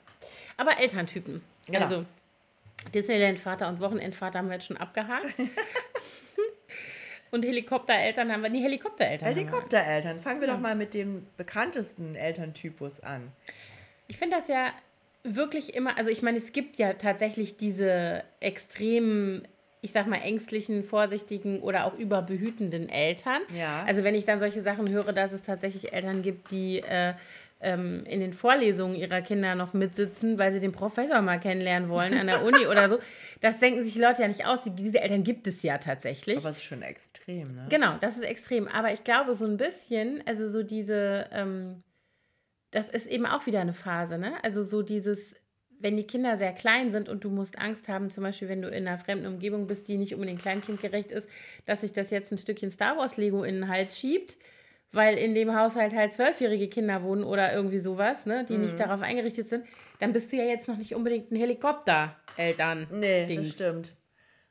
Aber 0.58 0.80
Elterntypen. 0.80 1.44
Genau. 1.68 1.80
Also 1.80 2.06
Disneyland-Vater 2.94 3.68
und 3.68 3.80
Wochenendvater 3.80 4.40
haben 4.40 4.48
wir 4.48 4.56
jetzt 4.56 4.66
schon 4.66 4.78
abgehakt. 4.78 5.34
und 7.32 7.44
Helikoptereltern 7.44 8.32
haben 8.32 8.42
wir. 8.44 8.50
Die 8.50 8.62
Helikoptereltern. 8.62 9.28
Helikoptereltern. 9.28 10.20
Fangen 10.20 10.42
wir 10.42 10.48
doch 10.48 10.60
mal 10.60 10.76
mit 10.76 10.94
dem 10.94 11.28
bekanntesten 11.38 12.16
Elterntypus 12.16 13.02
an. 13.02 13.32
Ich 14.08 14.18
finde 14.18 14.38
das 14.38 14.48
ja 14.48 14.72
wirklich 15.24 15.76
immer, 15.76 15.98
also 15.98 16.10
ich 16.10 16.22
meine, 16.22 16.38
es 16.38 16.54
gibt 16.54 16.78
ja 16.78 16.94
tatsächlich 16.94 17.58
diese 17.58 18.24
extremen, 18.40 19.46
ich 19.82 19.92
sag 19.92 20.08
mal, 20.08 20.22
ängstlichen, 20.22 20.84
vorsichtigen 20.84 21.62
oder 21.62 21.86
auch 21.86 21.98
überbehütenden 21.98 22.90
Eltern. 22.90 23.42
Ja. 23.54 23.84
Also 23.86 24.04
wenn 24.04 24.16
ich 24.16 24.26
dann 24.26 24.40
solche 24.40 24.62
Sachen 24.62 24.90
höre, 24.90 25.14
dass 25.14 25.34
es 25.34 25.44
tatsächlich 25.44 25.94
Eltern 25.94 26.22
gibt, 26.22 26.52
die 26.52 26.80
äh, 26.80 27.14
ähm, 27.60 28.04
in 28.06 28.20
den 28.20 28.34
Vorlesungen 28.34 28.96
ihrer 28.96 29.22
Kinder 29.22 29.56
noch 29.56 29.74
mitsitzen, 29.74 30.38
weil 30.38 30.54
sie 30.54 30.60
den 30.60 30.72
Professor 30.72 31.22
mal 31.22 31.40
kennenlernen 31.40 31.90
wollen 31.90 32.14
an 32.14 32.28
der 32.28 32.44
Uni 32.44 32.68
oder 32.68 32.90
so. 32.90 33.00
Das 33.40 33.60
denken 33.60 33.84
sich 33.84 33.94
die 33.94 34.02
Leute 34.02 34.24
ja 34.24 34.28
nicht 34.28 34.46
aus. 34.46 34.62
Die, 34.62 34.72
diese 34.72 35.00
Eltern 35.00 35.24
gibt 35.24 35.46
es 35.48 35.62
ja 35.62 35.78
tatsächlich. 35.78 36.38
Aber 36.38 36.50
es 36.50 36.58
ist 36.58 36.64
schon 36.64 36.82
extrem, 36.82 37.48
ne? 37.50 37.68
Genau, 37.70 37.98
das 38.00 38.18
ist 38.18 38.24
extrem. 38.24 38.68
Aber 38.68 38.92
ich 38.92 39.04
glaube, 39.04 39.36
so 39.36 39.46
ein 39.46 39.58
bisschen, 39.58 40.24
also 40.26 40.50
so 40.50 40.64
diese, 40.64 41.28
ähm, 41.32 41.84
das 42.72 42.90
ist 42.90 43.06
eben 43.06 43.26
auch 43.26 43.46
wieder 43.46 43.60
eine 43.60 43.74
Phase, 43.74 44.18
ne? 44.18 44.34
Also 44.44 44.64
so 44.64 44.82
dieses, 44.82 45.36
wenn 45.80 45.98
die 45.98 46.08
Kinder 46.08 46.38
sehr 46.38 46.54
klein 46.54 46.92
sind 46.92 47.10
und 47.10 47.24
du 47.24 47.30
musst 47.30 47.60
Angst 47.60 47.88
haben, 47.88 48.10
zum 48.10 48.24
Beispiel, 48.24 48.50
wenn 48.50 48.62
du 48.62 48.70
in 48.70 48.88
einer 48.88 48.98
fremden 48.98 49.28
Umgebung 49.28 49.68
bist, 49.68 49.88
die 49.88 49.98
nicht 49.98 50.16
unbedingt 50.16 50.42
kleinkindgerecht 50.42 51.12
ist, 51.12 51.30
dass 51.66 51.82
sich 51.82 51.94
das 51.94 52.10
jetzt 52.10 52.32
ein 52.32 52.38
Stückchen 52.38 52.70
Star 52.70 52.98
Wars 52.98 53.18
Lego 53.18 53.44
in 53.44 53.56
den 53.56 53.68
Hals 53.68 53.98
schiebt, 53.98 54.38
weil 54.92 55.18
in 55.18 55.36
dem 55.36 55.54
Haushalt 55.56 55.94
halt 55.94 56.14
zwölfjährige 56.14 56.68
Kinder 56.70 57.04
wohnen 57.04 57.24
oder 57.24 57.54
irgendwie 57.54 57.80
sowas, 57.80 58.26
ne? 58.26 58.46
Die 58.46 58.58
nicht 58.58 58.80
darauf 58.80 59.02
eingerichtet 59.02 59.50
sind, 59.50 59.66
dann 60.00 60.14
bist 60.14 60.32
du 60.32 60.38
ja 60.38 60.44
jetzt 60.44 60.68
noch 60.68 60.78
nicht 60.78 60.96
unbedingt 60.96 61.32
ein 61.32 61.36
Helikopter-Eltern. 61.38 62.88
Nee, 62.92 63.26
Dings. 63.28 63.48
das 63.48 63.54
stimmt. 63.56 63.94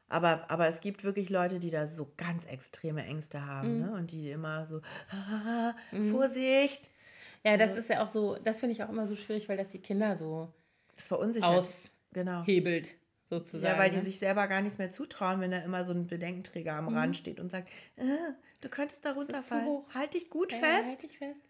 Aber, 0.09 0.49
aber 0.51 0.69
es 0.69 0.81
gibt 0.81 1.03
wirklich 1.03 1.31
Leute, 1.31 1.59
die 1.59 1.71
da 1.71 1.87
so 1.87 2.13
ganz 2.17 2.45
extreme 2.45 3.05
Ängste 3.05 3.45
haben, 3.45 3.81
ne? 3.81 3.93
Und 3.93 4.13
die 4.13 4.31
immer 4.31 4.67
so, 4.67 4.81
ah, 5.11 5.75
Vorsicht. 6.11 6.91
Ja, 7.45 7.57
das 7.57 7.77
ist 7.77 7.91
ja 7.91 8.05
auch 8.05 8.09
so, 8.09 8.37
das 8.43 8.61
finde 8.61 8.73
ich 8.73 8.83
auch 8.85 8.89
immer 8.89 9.07
so 9.07 9.17
schwierig, 9.17 9.49
weil 9.49 9.57
das 9.57 9.69
die 9.69 9.79
Kinder 9.81 10.17
so 10.17 10.53
Das 10.97 11.09
verunsichert. 11.09 11.49
Aus- 11.51 11.93
Genau. 12.13 12.45
hebelt, 12.45 12.95
sozusagen. 13.29 13.75
Ja, 13.75 13.79
weil 13.79 13.91
die 13.91 13.99
ne? 13.99 14.03
sich 14.03 14.19
selber 14.19 14.47
gar 14.49 14.63
nichts 14.63 14.79
mehr 14.79 14.91
zutrauen, 14.91 15.39
wenn 15.41 15.51
da 15.51 15.59
immer 15.59 15.85
so 15.85 15.93
ein 15.93 16.07
Bedenkenträger 16.07 16.73
am 16.73 16.89
Rand 16.89 17.15
steht 17.15 17.41
und 17.41 17.51
sagt, 17.51 17.69
äh, 17.97 18.03
du 18.61 18.69
könntest 18.69 19.05
da 19.05 19.13
runterfallen. 19.13 19.67
hoch. 19.67 19.87
Halt 19.95 20.15
dich 20.15 20.31
gut 20.31 20.53
Ja, 20.53 20.59
fest. 20.59 20.89
Halt 20.89 21.03
dich 21.03 21.19
fest. 21.19 21.41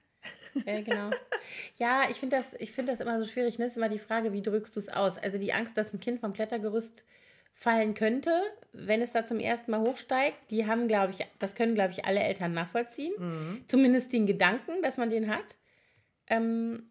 Ja, 0.67 0.81
genau. 0.81 1.11
ja, 1.79 2.11
ich 2.11 2.17
finde 2.17 2.37
das, 2.37 2.47
ich 2.59 2.73
find 2.73 2.89
das 2.89 3.01
immer 3.01 3.19
so 3.21 3.27
schwierig. 3.27 3.59
Ne? 3.59 3.67
ist 3.67 3.77
immer 3.77 3.89
die 3.89 3.99
Frage, 3.99 4.33
wie 4.33 4.43
drückst 4.43 4.75
du 4.75 4.81
es 4.81 4.89
aus? 4.89 5.19
Also 5.19 5.39
die 5.39 5.53
Angst, 5.53 5.77
dass 5.77 5.93
ein 5.93 6.01
Kind 6.01 6.21
vom 6.21 6.33
Klettergerüst 6.33 7.05
fallen 7.55 7.95
könnte, 7.95 8.31
wenn 8.73 9.01
es 9.01 9.13
da 9.13 9.25
zum 9.25 9.39
ersten 9.41 9.71
Mal 9.71 9.81
hochsteigt, 9.81 10.37
die 10.51 10.67
haben, 10.67 10.89
glaube 10.89 11.13
ich, 11.13 11.27
das 11.39 11.55
können, 11.55 11.75
glaube 11.75 11.93
ich, 11.93 12.05
alle 12.05 12.21
Eltern 12.21 12.53
nachvollziehen. 12.53 13.15
Mhm. 13.19 13.65
Zumindest 13.69 14.13
den 14.13 14.27
Gedanken, 14.27 14.83
dass 14.83 14.97
man 14.99 15.09
den 15.11 15.31
hat. 15.31 15.57
Ähm, 16.27 16.91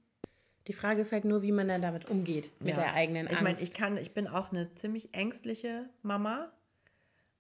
die 0.68 0.74
Frage 0.74 1.02
ist 1.02 1.12
halt 1.12 1.26
nur, 1.26 1.44
wie 1.44 1.52
man 1.52 1.68
dann 1.68 1.82
damit 1.82 2.10
umgeht, 2.10 2.52
mit 2.60 2.70
Ja. 2.70 2.84
der 2.84 2.94
eigenen 2.94 3.28
Angst. 3.28 3.34
Ich 3.38 3.44
meine, 3.44 3.60
ich 3.62 3.74
kann, 3.74 3.98
ich 3.98 4.14
bin 4.14 4.28
auch 4.28 4.52
eine 4.52 4.74
ziemlich 4.76 5.14
ängstliche 5.14 5.88
Mama, 6.02 6.52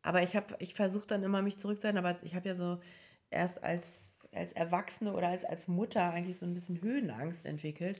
aber 0.05 0.21
ich 0.21 0.35
habe, 0.35 0.55
ich 0.59 0.75
versuche 0.75 1.07
dann 1.07 1.23
immer 1.23 1.41
mich 1.41 1.57
zurückzuhalten, 1.57 2.03
aber 2.03 2.17
ich 2.23 2.35
habe 2.35 2.47
ja 2.47 2.55
so 2.55 2.79
erst 3.31 3.63
als, 3.63 4.11
als 4.31 4.53
Erwachsene 4.53 5.13
oder 5.13 5.29
als, 5.29 5.43
als 5.43 5.67
Mutter 5.67 6.11
eigentlich 6.11 6.37
so 6.37 6.45
ein 6.45 6.53
bisschen 6.53 6.81
Höhenangst 6.81 7.45
entwickelt. 7.45 7.99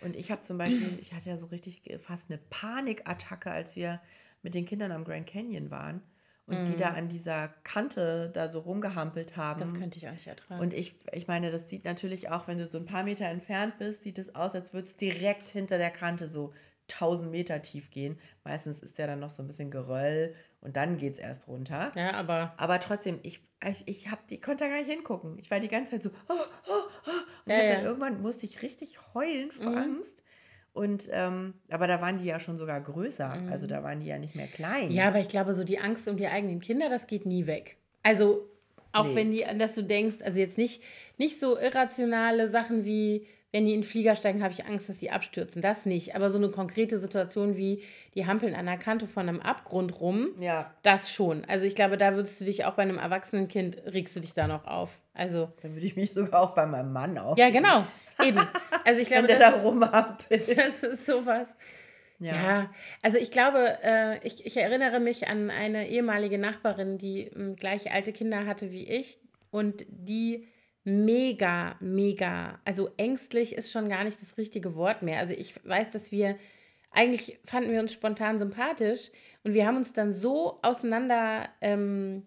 Und 0.00 0.16
ich 0.16 0.32
habe 0.32 0.42
zum 0.42 0.58
Beispiel, 0.58 0.98
ich 1.00 1.14
hatte 1.14 1.30
ja 1.30 1.36
so 1.36 1.46
richtig 1.46 1.82
fast 2.00 2.28
eine 2.28 2.40
Panikattacke, 2.50 3.50
als 3.50 3.76
wir 3.76 4.00
mit 4.42 4.54
den 4.54 4.66
Kindern 4.66 4.90
am 4.90 5.04
Grand 5.04 5.28
Canyon 5.28 5.70
waren 5.70 6.02
und 6.46 6.64
mm. 6.64 6.66
die 6.66 6.76
da 6.76 6.88
an 6.88 7.08
dieser 7.08 7.48
Kante 7.62 8.30
da 8.34 8.48
so 8.48 8.58
rumgehampelt 8.58 9.36
haben. 9.36 9.60
Das 9.60 9.74
könnte 9.74 9.96
ich 9.96 10.08
auch 10.08 10.12
nicht 10.12 10.26
ertragen. 10.26 10.60
Und 10.60 10.74
ich, 10.74 10.96
ich 11.12 11.28
meine, 11.28 11.52
das 11.52 11.70
sieht 11.70 11.84
natürlich 11.84 12.30
auch, 12.30 12.48
wenn 12.48 12.58
du 12.58 12.66
so 12.66 12.78
ein 12.78 12.84
paar 12.84 13.04
Meter 13.04 13.26
entfernt 13.26 13.78
bist, 13.78 14.02
sieht 14.02 14.18
es 14.18 14.34
aus, 14.34 14.54
als 14.54 14.74
würde 14.74 14.88
es 14.88 14.96
direkt 14.96 15.48
hinter 15.48 15.78
der 15.78 15.90
Kante 15.90 16.26
so 16.26 16.52
1000 16.92 17.30
Meter 17.30 17.62
tief 17.62 17.90
gehen. 17.90 18.18
Meistens 18.44 18.80
ist 18.80 18.98
der 18.98 19.06
dann 19.06 19.20
noch 19.20 19.30
so 19.30 19.42
ein 19.42 19.46
bisschen 19.46 19.70
Geröll 19.70 20.34
und 20.60 20.76
dann 20.76 20.96
geht 20.96 21.14
es 21.14 21.18
erst 21.18 21.48
runter. 21.48 21.92
Ja, 21.94 22.12
aber. 22.12 22.54
Aber 22.56 22.80
trotzdem, 22.80 23.20
ich, 23.22 23.40
ich, 23.66 23.82
ich 23.86 24.10
hab, 24.10 24.26
die 24.28 24.40
konnte 24.40 24.64
da 24.64 24.70
gar 24.70 24.78
nicht 24.78 24.90
hingucken. 24.90 25.38
Ich 25.38 25.50
war 25.50 25.60
die 25.60 25.68
ganze 25.68 25.92
Zeit 25.92 26.02
so. 26.02 26.10
Oh, 26.28 26.32
oh, 26.32 26.72
oh. 27.06 27.10
Und 27.44 27.52
ja, 27.52 27.62
ja. 27.62 27.74
dann 27.74 27.84
irgendwann 27.84 28.22
musste 28.22 28.46
ich 28.46 28.62
richtig 28.62 28.98
heulen 29.14 29.50
vor 29.50 29.70
mhm. 29.70 29.76
Angst. 29.76 30.24
Und 30.72 31.08
ähm, 31.12 31.54
aber 31.70 31.86
da 31.86 32.00
waren 32.00 32.18
die 32.18 32.24
ja 32.24 32.38
schon 32.38 32.56
sogar 32.56 32.80
größer. 32.80 33.34
Mhm. 33.36 33.52
Also 33.52 33.66
da 33.66 33.82
waren 33.82 34.00
die 34.00 34.06
ja 34.06 34.18
nicht 34.18 34.34
mehr 34.34 34.48
klein. 34.48 34.90
Ja, 34.90 35.08
aber 35.08 35.20
ich 35.20 35.28
glaube, 35.28 35.54
so 35.54 35.64
die 35.64 35.78
Angst 35.78 36.08
um 36.08 36.16
die 36.16 36.26
eigenen 36.26 36.60
Kinder, 36.60 36.88
das 36.90 37.06
geht 37.06 37.26
nie 37.26 37.46
weg. 37.46 37.76
Also 38.02 38.48
auch 38.92 39.06
nee. 39.06 39.14
wenn 39.14 39.32
die, 39.32 39.44
dass 39.58 39.74
du 39.74 39.82
denkst, 39.82 40.16
also 40.22 40.40
jetzt 40.40 40.58
nicht, 40.58 40.82
nicht 41.16 41.38
so 41.38 41.58
irrationale 41.58 42.48
Sachen 42.48 42.84
wie, 42.84 43.26
wenn 43.54 43.66
die 43.66 43.72
in 43.72 43.82
den 43.82 43.86
Flieger 43.86 44.16
steigen, 44.16 44.42
habe 44.42 44.52
ich 44.52 44.66
Angst, 44.66 44.88
dass 44.88 44.98
sie 44.98 45.12
abstürzen. 45.12 45.62
Das 45.62 45.86
nicht. 45.86 46.16
Aber 46.16 46.28
so 46.28 46.38
eine 46.38 46.50
konkrete 46.50 46.98
Situation 46.98 47.56
wie, 47.56 47.84
die 48.16 48.26
hampeln 48.26 48.52
an 48.56 48.66
der 48.66 48.78
Kante 48.78 49.06
von 49.06 49.28
einem 49.28 49.40
Abgrund 49.40 50.00
rum, 50.00 50.30
ja. 50.40 50.74
das 50.82 51.12
schon. 51.12 51.44
Also 51.44 51.64
ich 51.64 51.76
glaube, 51.76 51.96
da 51.96 52.16
würdest 52.16 52.40
du 52.40 52.46
dich 52.46 52.64
auch 52.64 52.74
bei 52.74 52.82
einem 52.82 52.98
erwachsenen 52.98 53.46
Kind, 53.46 53.76
regst 53.86 54.16
du 54.16 54.18
dich 54.18 54.34
da 54.34 54.48
noch 54.48 54.66
auf. 54.66 54.98
Also. 55.14 55.52
Dann 55.62 55.74
würde 55.74 55.86
ich 55.86 55.94
mich 55.94 56.12
sogar 56.12 56.40
auch 56.42 56.56
bei 56.56 56.66
meinem 56.66 56.92
Mann 56.92 57.16
auf. 57.16 57.38
Ja, 57.38 57.50
genau. 57.50 57.86
Eben. 58.22 58.40
Also 58.86 59.00
ich 59.00 59.06
glaube, 59.06 59.28
Wenn 59.28 59.38
der 59.38 59.50
das, 59.50 59.62
da 59.62 59.68
rumhampelt. 59.68 60.58
das 60.58 60.82
ist 60.82 61.06
sowas. 61.06 61.56
Ja. 62.18 62.34
ja, 62.34 62.70
also 63.02 63.16
ich 63.16 63.30
glaube, 63.30 63.78
äh, 63.82 64.18
ich, 64.26 64.44
ich 64.44 64.58
erinnere 64.58 65.00
mich 65.00 65.26
an 65.28 65.48
eine 65.48 65.88
ehemalige 65.88 66.38
Nachbarin, 66.38 66.98
die 66.98 67.30
ähm, 67.34 67.56
gleich 67.56 67.92
alte 67.92 68.12
Kinder 68.12 68.46
hatte 68.46 68.72
wie 68.72 68.86
ich 68.86 69.16
und 69.50 69.86
die 69.88 70.48
mega, 70.84 71.76
mega, 71.80 72.58
also 72.64 72.90
ängstlich 72.98 73.54
ist 73.54 73.72
schon 73.72 73.88
gar 73.88 74.04
nicht 74.04 74.20
das 74.20 74.36
richtige 74.36 74.74
Wort 74.74 75.02
mehr. 75.02 75.18
Also 75.18 75.32
ich 75.32 75.54
weiß, 75.66 75.90
dass 75.90 76.12
wir, 76.12 76.36
eigentlich 76.90 77.38
fanden 77.44 77.72
wir 77.72 77.80
uns 77.80 77.92
spontan 77.92 78.38
sympathisch 78.38 79.10
und 79.42 79.54
wir 79.54 79.66
haben 79.66 79.78
uns 79.78 79.92
dann 79.94 80.12
so 80.12 80.58
auseinander 80.62 81.48
ähm, 81.60 82.26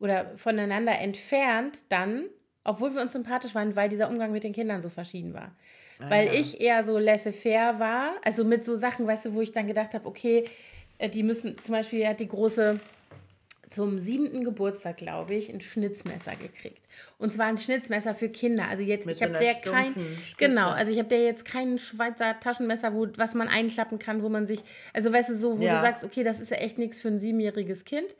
oder 0.00 0.36
voneinander 0.36 0.98
entfernt 0.98 1.84
dann, 1.88 2.24
obwohl 2.64 2.94
wir 2.94 3.02
uns 3.02 3.12
sympathisch 3.12 3.54
waren, 3.54 3.76
weil 3.76 3.88
dieser 3.88 4.08
Umgang 4.08 4.32
mit 4.32 4.44
den 4.44 4.52
Kindern 4.52 4.82
so 4.82 4.88
verschieden 4.88 5.32
war. 5.32 5.56
Ah, 6.00 6.10
weil 6.10 6.26
ja. 6.26 6.32
ich 6.34 6.60
eher 6.60 6.82
so 6.82 6.98
laissez-faire 6.98 7.78
war, 7.78 8.14
also 8.24 8.44
mit 8.44 8.64
so 8.64 8.74
Sachen, 8.74 9.06
weißt 9.06 9.26
du, 9.26 9.34
wo 9.34 9.40
ich 9.40 9.52
dann 9.52 9.68
gedacht 9.68 9.94
habe, 9.94 10.06
okay, 10.06 10.44
äh, 10.98 11.08
die 11.08 11.22
müssen, 11.22 11.56
zum 11.58 11.74
Beispiel 11.74 12.06
hat 12.06 12.18
die 12.18 12.28
große 12.28 12.80
zum 13.72 13.98
siebten 13.98 14.44
Geburtstag, 14.44 14.98
glaube 14.98 15.34
ich, 15.34 15.52
ein 15.52 15.60
Schnitzmesser 15.60 16.32
gekriegt. 16.36 16.82
Und 17.18 17.32
zwar 17.32 17.46
ein 17.46 17.58
Schnitzmesser 17.58 18.14
für 18.14 18.28
Kinder. 18.28 18.68
Also 18.68 18.82
jetzt, 18.82 19.06
Mit 19.06 19.16
ich 19.16 19.22
habe 19.22 19.38
der 19.38 19.54
kein, 19.54 19.94
genau, 20.36 20.70
also 20.70 20.92
ich 20.92 20.98
habe 20.98 21.08
der 21.08 21.24
jetzt 21.24 21.44
kein 21.44 21.78
Schweizer 21.78 22.38
Taschenmesser, 22.38 22.94
wo, 22.94 23.08
was 23.16 23.34
man 23.34 23.48
einklappen 23.48 23.98
kann, 23.98 24.22
wo 24.22 24.28
man 24.28 24.46
sich, 24.46 24.60
also 24.92 25.12
weißt 25.12 25.30
du, 25.30 25.34
so, 25.36 25.58
wo 25.58 25.64
ja. 25.64 25.76
du 25.76 25.80
sagst, 25.80 26.04
okay, 26.04 26.22
das 26.22 26.40
ist 26.40 26.50
ja 26.50 26.58
echt 26.58 26.78
nichts 26.78 27.00
für 27.00 27.08
ein 27.08 27.18
siebenjähriges 27.18 27.84
Kind. 27.84 28.14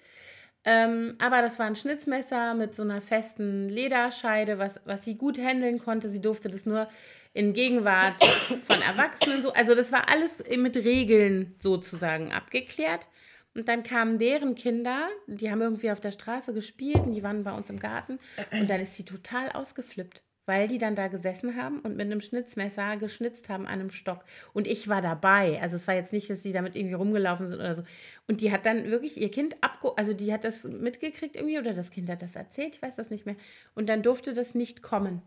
Ähm, 0.64 1.16
aber 1.18 1.42
das 1.42 1.59
war 1.59 1.66
ein 1.66 1.75
Schnitzmesser 1.75 2.54
mit 2.54 2.75
so 2.75 2.82
einer 2.82 3.00
festen 3.00 3.68
Lederscheide, 3.68 4.59
was, 4.59 4.80
was 4.85 5.04
sie 5.04 5.16
gut 5.16 5.38
handeln 5.38 5.78
konnte. 5.80 6.09
Sie 6.09 6.21
durfte 6.21 6.49
das 6.49 6.66
nur 6.66 6.88
in 7.35 7.52
Gegenwart 7.52 8.18
von 8.66 8.80
Erwachsenen 8.82 9.42
so. 9.42 9.52
Also 9.52 9.75
das 9.75 9.90
war 9.90 10.09
alles 10.09 10.44
mit 10.56 10.76
Regeln 10.76 11.56
sozusagen 11.61 12.32
abgeklärt. 12.32 13.06
Und 13.54 13.68
dann 13.68 13.82
kamen 13.82 14.18
deren 14.18 14.54
Kinder, 14.54 15.09
die 15.26 15.50
haben 15.50 15.61
irgendwie 15.61 15.90
auf 15.90 16.00
der 16.00 16.12
Straße 16.12 16.54
gespielt 16.54 17.00
und 17.00 17.12
die 17.12 17.23
waren 17.23 17.44
bei 17.44 17.52
uns 17.52 17.68
im 17.68 17.78
Garten. 17.78 18.18
Und 18.50 18.71
dann 18.71 18.80
ist 18.80 18.97
sie 18.97 19.04
total 19.04 19.52
ausgeflippt, 19.52 20.23
weil 20.47 20.68
die 20.68 20.78
dann 20.78 20.94
da 20.94 21.09
gesessen 21.09 21.54
haben 21.54 21.80
und 21.80 21.97
mit 21.97 22.06
einem 22.06 22.23
Schnitzmesser 22.23 22.97
geschnitzt 22.97 23.50
haben 23.50 23.66
an 23.66 23.80
einem 23.80 23.90
Stock. 23.90 24.25
Und 24.54 24.66
ich 24.66 24.88
war 24.88 25.02
dabei. 25.02 25.61
Also 25.61 25.76
es 25.76 25.87
war 25.87 25.94
jetzt 25.94 26.14
nicht, 26.14 26.30
dass 26.30 26.42
sie 26.42 26.52
damit 26.52 26.76
irgendwie 26.76 26.94
rumgelaufen 26.94 27.47
sind 27.47 27.59
oder 27.59 27.75
so. 27.75 27.82
Und 28.26 28.40
die 28.40 28.52
hat 28.52 28.64
dann 28.64 28.90
wirklich 28.90 29.21
ihr 29.21 29.30
Kind 29.30 29.56
abge... 29.61 29.92
Also 29.97 30.14
die 30.14 30.32
hat 30.32 30.44
das 30.44 30.64
mitgekriegt 30.64 31.37
irgendwie 31.37 31.59
oder 31.59 31.75
das 31.75 31.90
Kind 31.90 32.09
hat 32.09 32.23
das 32.23 32.35
erzählt, 32.35 32.76
ich 32.76 32.82
weiß 32.82 32.97
das 32.97 33.11
nicht 33.11 33.26
mehr. 33.26 33.37
Und 33.75 33.90
dann 33.90 34.02
durfte 34.02 34.32
das 34.32 34.54
nicht 34.54 34.82
kommen. 34.82 35.21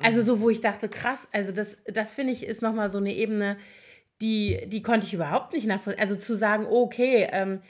Also 0.00 0.22
so, 0.22 0.40
wo 0.40 0.48
ich 0.48 0.60
dachte, 0.60 0.88
krass, 0.88 1.28
also 1.32 1.52
das, 1.52 1.76
das 1.86 2.14
finde 2.14 2.32
ich 2.32 2.46
ist 2.46 2.62
nochmal 2.62 2.88
so 2.88 2.98
eine 2.98 3.14
Ebene 3.14 3.58
die, 4.20 4.60
die 4.66 4.82
konnte 4.82 5.06
ich 5.06 5.14
überhaupt 5.14 5.52
nicht 5.52 5.66
nachvollziehen. 5.66 6.00
Also 6.00 6.16
zu 6.16 6.36
sagen, 6.36 6.66
okay, 6.66 7.28
ähm, 7.30 7.60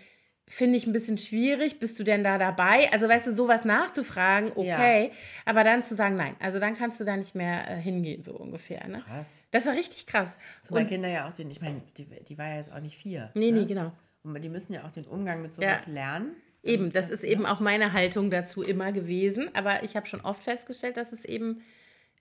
finde 0.49 0.79
ich 0.79 0.87
ein 0.87 0.93
bisschen 0.93 1.19
schwierig, 1.19 1.79
bist 1.79 1.99
du 1.99 2.05
denn 2.05 2.25
da 2.25 2.39
dabei? 2.39 2.91
Also 2.91 3.07
weißt 3.07 3.27
du, 3.27 3.35
sowas 3.35 3.65
nachzufragen, 3.65 4.53
okay, 4.57 5.05
ja. 5.05 5.11
aber 5.45 5.63
dann 5.63 5.83
zu 5.83 5.95
sagen, 5.95 6.17
nein, 6.17 6.37
also 6.41 6.59
dann 6.59 6.75
kannst 6.75 6.99
du 7.01 7.05
da 7.05 7.17
nicht 7.17 7.35
mehr 7.35 7.69
äh, 7.69 7.77
hingehen, 7.77 8.23
so 8.23 8.33
ungefähr. 8.33 8.81
Das 8.81 8.89
ne? 8.89 8.99
Krass. 8.99 9.47
Das 9.51 9.67
war 9.67 9.75
richtig 9.75 10.07
krass. 10.07 10.37
Zumal 10.63 10.83
Und, 10.83 10.89
Kinder 10.89 11.09
ja 11.09 11.29
auch 11.29 11.35
den, 11.35 11.51
ich 11.51 11.61
meine, 11.61 11.83
die, 11.97 12.07
die 12.07 12.39
war 12.39 12.49
ja 12.49 12.57
jetzt 12.57 12.73
auch 12.73 12.81
nicht 12.81 12.97
vier. 12.97 13.31
Nee, 13.35 13.51
ne? 13.51 13.61
nee, 13.61 13.67
genau. 13.67 13.93
Und 14.23 14.43
die 14.43 14.49
müssen 14.49 14.73
ja 14.73 14.85
auch 14.85 14.91
den 14.91 15.05
Umgang 15.05 15.43
mit 15.43 15.55
sowas 15.55 15.83
ja. 15.87 15.93
lernen. 15.93 16.33
Eben, 16.63 16.91
das 16.93 17.09
ist 17.09 17.25
eben 17.25 17.47
auch 17.47 17.61
meine 17.61 17.93
Haltung 17.93 18.31
dazu 18.31 18.63
immer 18.63 18.93
gewesen. 18.93 19.55
Aber 19.55 19.85
ich 19.85 19.97
habe 19.97 20.07
schon 20.07 20.21
oft 20.23 20.43
festgestellt, 20.43 20.97
dass 20.97 21.13
es 21.13 21.25
eben 21.25 21.63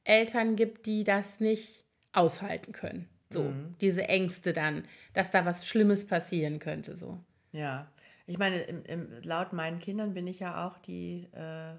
Eltern 0.03 0.55
gibt, 0.55 0.86
die 0.86 1.03
das 1.03 1.39
nicht 1.39 1.84
aushalten 2.13 2.72
können. 2.72 3.10
So, 3.29 3.43
mhm. 3.43 3.75
diese 3.81 4.07
Ängste 4.07 4.53
dann, 4.53 4.84
dass 5.13 5.31
da 5.31 5.46
was 5.46 5.67
Schlimmes 5.67 6.07
passieren 6.07 6.60
könnte. 6.60 6.96
So. 6.96 7.19
Ja, 7.51 7.91
ich 8.25 8.38
meine, 8.38 8.62
im, 8.62 8.84
im, 8.84 9.07
laut 9.24 9.53
meinen 9.53 9.79
Kindern 9.79 10.13
bin 10.13 10.27
ich 10.27 10.39
ja 10.39 10.65
auch 10.67 10.77
die, 10.77 11.27
äh, 11.34 11.74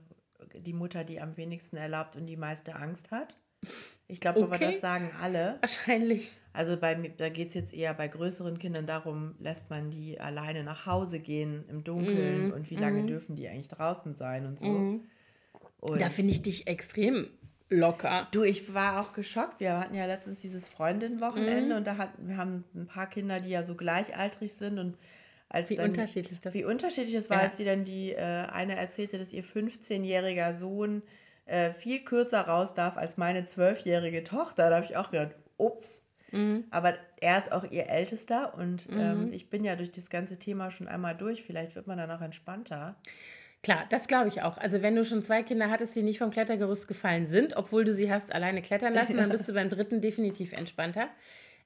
die 0.60 0.72
Mutter, 0.72 1.04
die 1.04 1.20
am 1.20 1.36
wenigsten 1.36 1.76
erlaubt 1.76 2.16
und 2.16 2.26
die 2.26 2.36
meiste 2.36 2.74
Angst 2.74 3.10
hat. 3.10 3.36
Ich 4.06 4.20
glaube 4.20 4.40
okay. 4.40 4.54
aber, 4.54 4.58
das 4.58 4.80
sagen 4.80 5.10
alle. 5.20 5.58
Wahrscheinlich. 5.60 6.32
Also 6.52 6.76
bei, 6.76 6.94
da 6.94 7.28
geht 7.28 7.48
es 7.48 7.54
jetzt 7.54 7.74
eher 7.74 7.92
bei 7.94 8.08
größeren 8.08 8.58
Kindern 8.58 8.86
darum, 8.86 9.34
lässt 9.38 9.68
man 9.68 9.90
die 9.90 10.18
alleine 10.20 10.64
nach 10.64 10.86
Hause 10.86 11.20
gehen 11.20 11.64
im 11.68 11.84
Dunkeln 11.84 12.48
mm. 12.48 12.52
und 12.52 12.70
wie 12.70 12.76
lange 12.76 13.02
mm. 13.02 13.06
dürfen 13.06 13.36
die 13.36 13.48
eigentlich 13.48 13.68
draußen 13.68 14.14
sein 14.14 14.46
und 14.46 14.58
so. 14.58 14.66
Mm. 14.66 15.06
Und 15.80 16.00
da 16.00 16.08
finde 16.08 16.32
ich 16.32 16.42
dich 16.42 16.66
extrem 16.66 17.28
locker. 17.70 18.28
Du, 18.30 18.42
ich 18.42 18.74
war 18.74 19.00
auch 19.00 19.12
geschockt. 19.12 19.60
Wir 19.60 19.78
hatten 19.78 19.94
ja 19.94 20.06
letztens 20.06 20.40
dieses 20.40 20.68
Freundin-Wochenende 20.68 21.74
mhm. 21.74 21.78
und 21.78 21.86
da 21.86 21.96
hatten 21.96 22.28
wir 22.28 22.36
haben 22.36 22.64
ein 22.74 22.86
paar 22.86 23.08
Kinder, 23.08 23.40
die 23.40 23.50
ja 23.50 23.62
so 23.62 23.74
gleichaltrig 23.74 24.52
sind 24.52 24.78
und 24.78 24.96
als 25.50 25.70
wie 25.70 25.76
dann, 25.76 25.90
unterschiedlich 25.90 26.40
das 26.40 26.52
Wie 26.52 26.64
unterschiedlich 26.64 27.14
das 27.14 27.30
war, 27.30 27.38
ja. 27.38 27.44
als 27.44 27.56
sie 27.56 27.64
dann 27.64 27.84
die 27.84 28.12
äh, 28.12 28.20
eine 28.20 28.76
erzählte, 28.76 29.18
dass 29.18 29.32
ihr 29.32 29.44
15-jähriger 29.44 30.52
Sohn 30.52 31.02
äh, 31.46 31.72
viel 31.72 32.00
kürzer 32.00 32.42
raus 32.42 32.74
darf 32.74 32.98
als 32.98 33.16
meine 33.16 33.42
12-jährige 33.42 34.24
Tochter. 34.24 34.68
Da 34.68 34.76
habe 34.76 34.84
ich 34.84 34.96
auch 34.96 35.10
gedacht, 35.10 35.34
ups. 35.56 36.06
Mhm. 36.32 36.64
Aber 36.70 36.94
er 37.20 37.38
ist 37.38 37.50
auch 37.52 37.64
ihr 37.70 37.88
Ältester 37.88 38.54
und 38.54 38.90
mhm. 38.90 38.98
ähm, 38.98 39.32
ich 39.32 39.48
bin 39.48 39.64
ja 39.64 39.76
durch 39.76 39.90
das 39.90 40.10
ganze 40.10 40.38
Thema 40.38 40.70
schon 40.70 40.86
einmal 40.86 41.16
durch. 41.16 41.42
Vielleicht 41.42 41.74
wird 41.74 41.86
man 41.86 41.96
dann 41.96 42.10
auch 42.10 42.20
entspannter. 42.20 42.96
Klar, 43.62 43.86
das 43.90 44.06
glaube 44.06 44.28
ich 44.28 44.42
auch. 44.42 44.56
Also 44.56 44.82
wenn 44.82 44.94
du 44.94 45.04
schon 45.04 45.22
zwei 45.22 45.42
Kinder 45.42 45.68
hattest, 45.70 45.96
die 45.96 46.02
nicht 46.02 46.18
vom 46.18 46.30
Klettergerüst 46.30 46.86
gefallen 46.86 47.26
sind, 47.26 47.56
obwohl 47.56 47.84
du 47.84 47.92
sie 47.92 48.12
hast 48.12 48.32
alleine 48.32 48.62
klettern 48.62 48.94
lassen, 48.94 49.16
dann 49.16 49.30
bist 49.30 49.48
du 49.48 49.52
beim 49.54 49.68
dritten 49.68 50.00
definitiv 50.00 50.52
entspannter. 50.52 51.08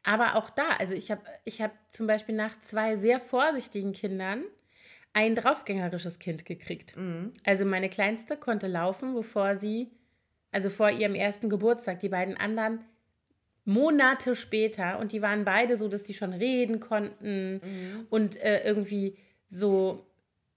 Aber 0.02 0.36
auch 0.36 0.50
da, 0.50 0.64
also 0.78 0.94
ich 0.94 1.10
habe 1.10 1.22
ich 1.44 1.60
hab 1.60 1.72
zum 1.92 2.06
Beispiel 2.06 2.34
nach 2.34 2.60
zwei 2.60 2.96
sehr 2.96 3.20
vorsichtigen 3.20 3.92
Kindern 3.92 4.42
ein 5.12 5.34
draufgängerisches 5.34 6.18
Kind 6.18 6.46
gekriegt. 6.46 6.96
Mhm. 6.96 7.32
Also 7.44 7.64
meine 7.64 7.90
Kleinste 7.90 8.36
konnte 8.36 8.66
laufen, 8.66 9.14
bevor 9.14 9.56
sie, 9.56 9.90
also 10.50 10.70
vor 10.70 10.90
ihrem 10.90 11.14
ersten 11.14 11.50
Geburtstag, 11.50 12.00
die 12.00 12.08
beiden 12.08 12.36
anderen 12.36 12.80
Monate 13.64 14.34
später 14.34 14.98
und 14.98 15.12
die 15.12 15.22
waren 15.22 15.44
beide 15.44 15.76
so, 15.76 15.88
dass 15.88 16.02
die 16.02 16.14
schon 16.14 16.32
reden 16.32 16.80
konnten 16.80 17.60
mhm. 17.62 18.06
und 18.10 18.36
äh, 18.42 18.64
irgendwie 18.64 19.18
so 19.48 20.06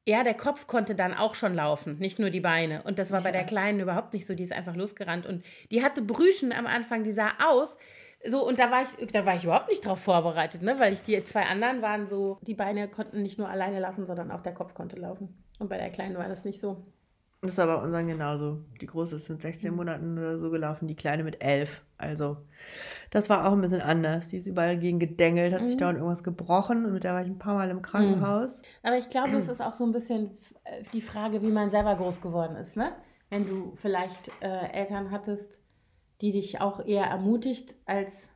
ja, 0.08 0.24
der 0.24 0.36
Kopf 0.36 0.68
konnte 0.68 0.94
dann 0.94 1.14
auch 1.14 1.34
schon 1.34 1.56
laufen, 1.56 1.98
nicht 1.98 2.20
nur 2.20 2.30
die 2.30 2.40
Beine. 2.40 2.84
Und 2.84 3.00
das 3.00 3.12
war 3.12 3.20
ja. 3.20 3.24
bei 3.24 3.32
der 3.32 3.44
Kleinen 3.44 3.80
überhaupt 3.80 4.14
nicht 4.14 4.28
so. 4.28 4.36
Die 4.36 4.44
ist 4.44 4.54
einfach 4.54 4.76
losgerannt. 4.76 5.26
Und 5.26 5.44
die 5.72 5.84
hatte 5.84 6.04
Brüchen 6.04 6.52
am 6.52 6.68
Anfang, 6.68 7.04
die 7.04 7.12
sah 7.12 7.32
aus. 7.44 7.76
So, 8.28 8.48
und 8.48 8.60
da 8.60 8.70
war 8.72 8.84
ich, 8.84 9.12
da 9.12 9.26
war 9.26 9.36
ich 9.36 9.44
überhaupt 9.44 9.70
nicht 9.70 9.86
drauf 9.86 10.00
vorbereitet, 10.00 10.62
ne? 10.62 10.80
Weil 10.80 10.94
ich 10.94 11.02
die 11.02 11.24
zwei 11.24 11.44
anderen 11.44 11.82
waren 11.82 12.08
so, 12.08 12.38
die 12.42 12.54
Beine 12.54 12.88
konnten 12.88 13.22
nicht 13.24 13.38
nur 13.38 13.50
alleine 13.50 13.80
laufen, 13.80 14.06
sondern 14.06 14.32
auch 14.32 14.42
der 14.42 14.54
Kopf 14.54 14.74
konnte 14.74 14.96
laufen. 14.96 15.44
Und 15.60 15.70
bei 15.70 15.78
der 15.78 15.90
Kleinen 15.90 16.18
war 16.18 16.28
das 16.28 16.46
nicht 16.46 16.60
so. 16.60 16.86
Das 17.46 17.56
ist 17.56 17.60
aber 17.60 17.82
unseren 17.82 18.08
genauso. 18.08 18.60
Die 18.82 18.86
große 18.86 19.18
ist 19.18 19.30
mit 19.30 19.42
16 19.42 19.72
mhm. 19.72 19.78
Monaten 19.78 20.18
oder 20.18 20.40
so 20.40 20.50
gelaufen, 20.50 20.88
die 20.88 20.96
kleine 20.96 21.24
mit 21.24 21.42
11. 21.42 21.84
Also, 21.98 22.38
das 23.12 23.30
war 23.30 23.48
auch 23.48 23.54
ein 23.54 23.62
bisschen 23.62 23.82
anders. 23.82 24.30
Die 24.30 24.38
ist 24.38 24.48
überall 24.48 24.78
gegen 24.78 25.00
gedengelt, 25.00 25.54
hat 25.54 25.62
mhm. 25.62 25.68
sich 25.68 25.78
dauernd 25.78 25.98
irgendwas 25.98 26.24
gebrochen 26.24 26.86
und 26.86 26.94
mit 26.94 27.04
der 27.04 27.14
war 27.14 27.22
ich 27.22 27.28
ein 27.28 27.40
paar 27.40 27.56
Mal 27.56 27.70
im 27.70 27.82
Krankenhaus. 27.82 28.58
Mhm. 28.58 28.64
Aber 28.84 28.98
ich 28.98 29.10
glaube, 29.10 29.36
es 29.38 29.50
ist 29.50 29.62
auch 29.62 29.74
so 29.74 29.86
ein 29.86 29.92
bisschen 29.92 30.32
äh, 30.64 30.84
die 30.94 31.02
Frage, 31.02 31.42
wie 31.42 31.52
man 31.52 31.70
selber 31.70 31.96
groß 31.96 32.22
geworden 32.22 32.56
ist, 32.56 32.76
ne? 32.78 32.92
Wenn 33.30 33.48
du 33.48 33.72
vielleicht 33.74 34.32
äh, 34.42 34.72
Eltern 34.72 35.12
hattest, 35.12 35.60
die 36.22 36.32
dich 36.32 36.62
auch 36.62 36.86
eher 36.86 37.06
ermutigt 37.06 37.76
als 37.86 38.32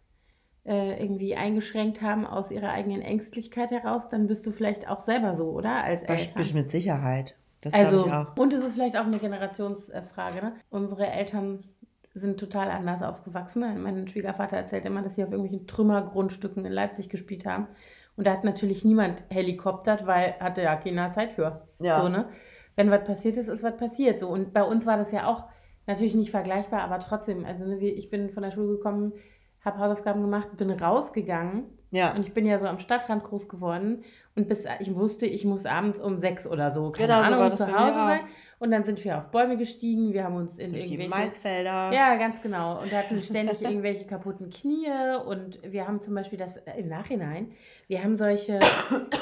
äh, 0.65 1.01
irgendwie 1.01 1.35
eingeschränkt 1.35 2.01
haben 2.01 2.25
aus 2.25 2.51
ihrer 2.51 2.69
eigenen 2.69 3.01
Ängstlichkeit 3.01 3.71
heraus, 3.71 4.07
dann 4.07 4.27
bist 4.27 4.45
du 4.45 4.51
vielleicht 4.51 4.89
auch 4.89 4.99
selber 4.99 5.33
so, 5.33 5.51
oder? 5.51 5.83
Als 5.83 6.03
Eltern. 6.03 6.35
Bist 6.35 6.53
mit 6.53 6.71
Sicherheit. 6.71 7.35
Das 7.61 7.73
also, 7.73 8.09
und 8.37 8.53
es 8.53 8.63
ist 8.63 8.75
vielleicht 8.75 8.97
auch 8.97 9.05
eine 9.05 9.19
Generationsfrage. 9.19 10.41
Ne? 10.41 10.53
Unsere 10.69 11.07
Eltern 11.07 11.61
sind 12.13 12.39
total 12.39 12.69
anders 12.69 13.03
aufgewachsen. 13.03 13.61
Mein 13.81 14.07
Schwiegervater 14.07 14.57
erzählt 14.57 14.85
immer, 14.85 15.01
dass 15.01 15.15
sie 15.15 15.23
auf 15.23 15.31
irgendwelchen 15.31 15.67
Trümmergrundstücken 15.67 16.65
in 16.65 16.71
Leipzig 16.71 17.09
gespielt 17.09 17.45
haben. 17.45 17.67
Und 18.15 18.27
da 18.27 18.31
hat 18.31 18.43
natürlich 18.43 18.83
niemand 18.83 19.23
helikoptert, 19.29 20.05
weil 20.07 20.35
hatte 20.39 20.61
ja 20.61 20.75
keiner 20.75 21.11
Zeit 21.11 21.33
für. 21.33 21.67
Ja. 21.79 22.01
So, 22.01 22.09
ne? 22.09 22.27
Wenn 22.75 22.91
was 22.91 23.03
passiert 23.03 23.37
ist, 23.37 23.47
ist 23.47 23.63
was 23.63 23.77
passiert. 23.77 24.19
So. 24.19 24.29
Und 24.29 24.53
bei 24.53 24.63
uns 24.63 24.85
war 24.85 24.97
das 24.97 25.11
ja 25.11 25.27
auch 25.27 25.45
natürlich 25.85 26.15
nicht 26.15 26.31
vergleichbar, 26.31 26.81
aber 26.81 26.99
trotzdem. 26.99 27.45
Also 27.45 27.67
ne, 27.67 27.77
ich 27.77 28.09
bin 28.09 28.29
von 28.29 28.43
der 28.43 28.51
Schule 28.51 28.77
gekommen, 28.77 29.13
habe 29.61 29.79
Hausaufgaben 29.79 30.21
gemacht, 30.21 30.55
bin 30.57 30.71
rausgegangen. 30.71 31.65
Ja. 31.91 32.13
Und 32.13 32.21
ich 32.21 32.33
bin 32.33 32.45
ja 32.45 32.59
so 32.59 32.67
am 32.67 32.79
Stadtrand 32.79 33.23
groß 33.23 33.49
geworden. 33.49 34.03
Und 34.35 34.47
bis 34.47 34.65
ich 34.79 34.95
wusste, 34.95 35.25
ich 35.25 35.43
muss 35.43 35.65
abends 35.65 35.99
um 35.99 36.17
sechs 36.17 36.47
oder 36.47 36.69
so, 36.69 36.91
keine 36.91 37.07
genau, 37.07 37.21
Ahnung, 37.21 37.55
so 37.55 37.65
zu 37.65 37.77
Hause 37.77 37.93
sein. 37.93 38.19
Und 38.59 38.71
dann 38.71 38.83
sind 38.83 39.03
wir 39.03 39.17
auf 39.17 39.31
Bäume 39.31 39.57
gestiegen, 39.57 40.13
wir 40.13 40.23
haben 40.23 40.35
uns 40.35 40.59
in 40.59 40.71
Durch 40.71 40.83
irgendwelche... 40.83 41.13
Die 41.13 41.19
Maisfelder. 41.19 41.91
Ja, 41.93 42.15
ganz 42.17 42.41
genau. 42.41 42.81
Und 42.81 42.91
hatten 42.91 43.21
ständig 43.23 43.61
irgendwelche 43.61 44.05
kaputten 44.05 44.49
Knie. 44.49 44.91
Und 45.25 45.59
wir 45.63 45.87
haben 45.87 46.01
zum 46.01 46.13
Beispiel 46.15 46.37
das 46.37 46.57
äh, 46.57 46.79
im 46.79 46.89
Nachhinein, 46.89 47.51
wir 47.87 48.03
haben 48.03 48.17
solche... 48.17 48.59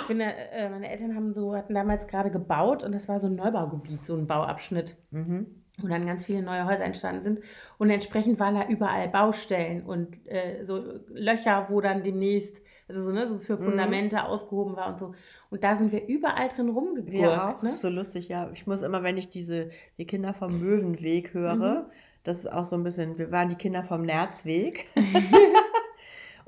bin, 0.08 0.20
äh, 0.20 0.70
meine 0.70 0.90
Eltern 0.90 1.16
haben 1.16 1.34
so, 1.34 1.56
hatten 1.56 1.74
damals 1.74 2.08
gerade 2.08 2.32
gebaut 2.32 2.84
und 2.84 2.94
das 2.94 3.08
war 3.08 3.20
so 3.20 3.28
ein 3.28 3.36
Neubaugebiet, 3.36 4.06
so 4.06 4.16
ein 4.16 4.28
Bauabschnitt. 4.28 4.96
Mhm 5.12 5.64
und 5.82 5.92
dann 5.92 6.08
ganz 6.08 6.26
viele 6.26 6.42
neue 6.42 6.66
Häuser 6.66 6.86
entstanden 6.86 7.22
sind. 7.22 7.40
Und 7.78 7.90
entsprechend 7.90 8.40
waren 8.40 8.56
da 8.56 8.68
überall 8.68 9.08
Baustellen 9.10 9.84
und 9.84 10.18
äh, 10.26 10.64
so 10.64 10.84
Löcher, 11.10 11.68
wo 11.70 11.82
dann 11.82 12.04
demnächst, 12.04 12.64
also 12.88 13.04
so, 13.04 13.12
ne, 13.12 13.28
so 13.28 13.38
für 13.38 13.58
mhm. 13.58 13.64
Fundamente 13.64 14.16
mhm. 14.16 14.24
ausgehoben 14.24 14.76
war 14.76 14.90
und 14.90 14.98
so. 14.98 15.14
Und 15.52 15.64
da 15.64 15.76
sind 15.76 15.92
wir 15.92 16.08
überall 16.08 16.48
drin 16.48 16.70
rumgegurkt. 16.70 17.14
Ja, 17.14 17.60
ne? 17.62 17.70
ist 17.70 17.82
so 17.82 17.90
lustig, 17.90 18.28
ja. 18.28 18.50
Ich 18.54 18.66
muss 18.66 18.82
immer, 18.82 19.04
wenn 19.04 19.18
ich 19.18 19.30
diese, 19.30 19.70
die 19.98 20.06
Kinder 20.06 20.34
vom 20.34 20.60
Möwenweg 20.60 21.34
höre, 21.34 21.56
mhm. 21.56 21.86
das 22.24 22.40
ist 22.40 22.52
auch 22.52 22.66
so 22.66 22.76
ein 22.76 22.84
bisschen, 22.84 23.20
wir 23.20 23.32
waren 23.32 23.50
die 23.50 23.56
Kinder 23.56 23.84
vom 23.84 24.02
Nerzweg. 24.02 24.88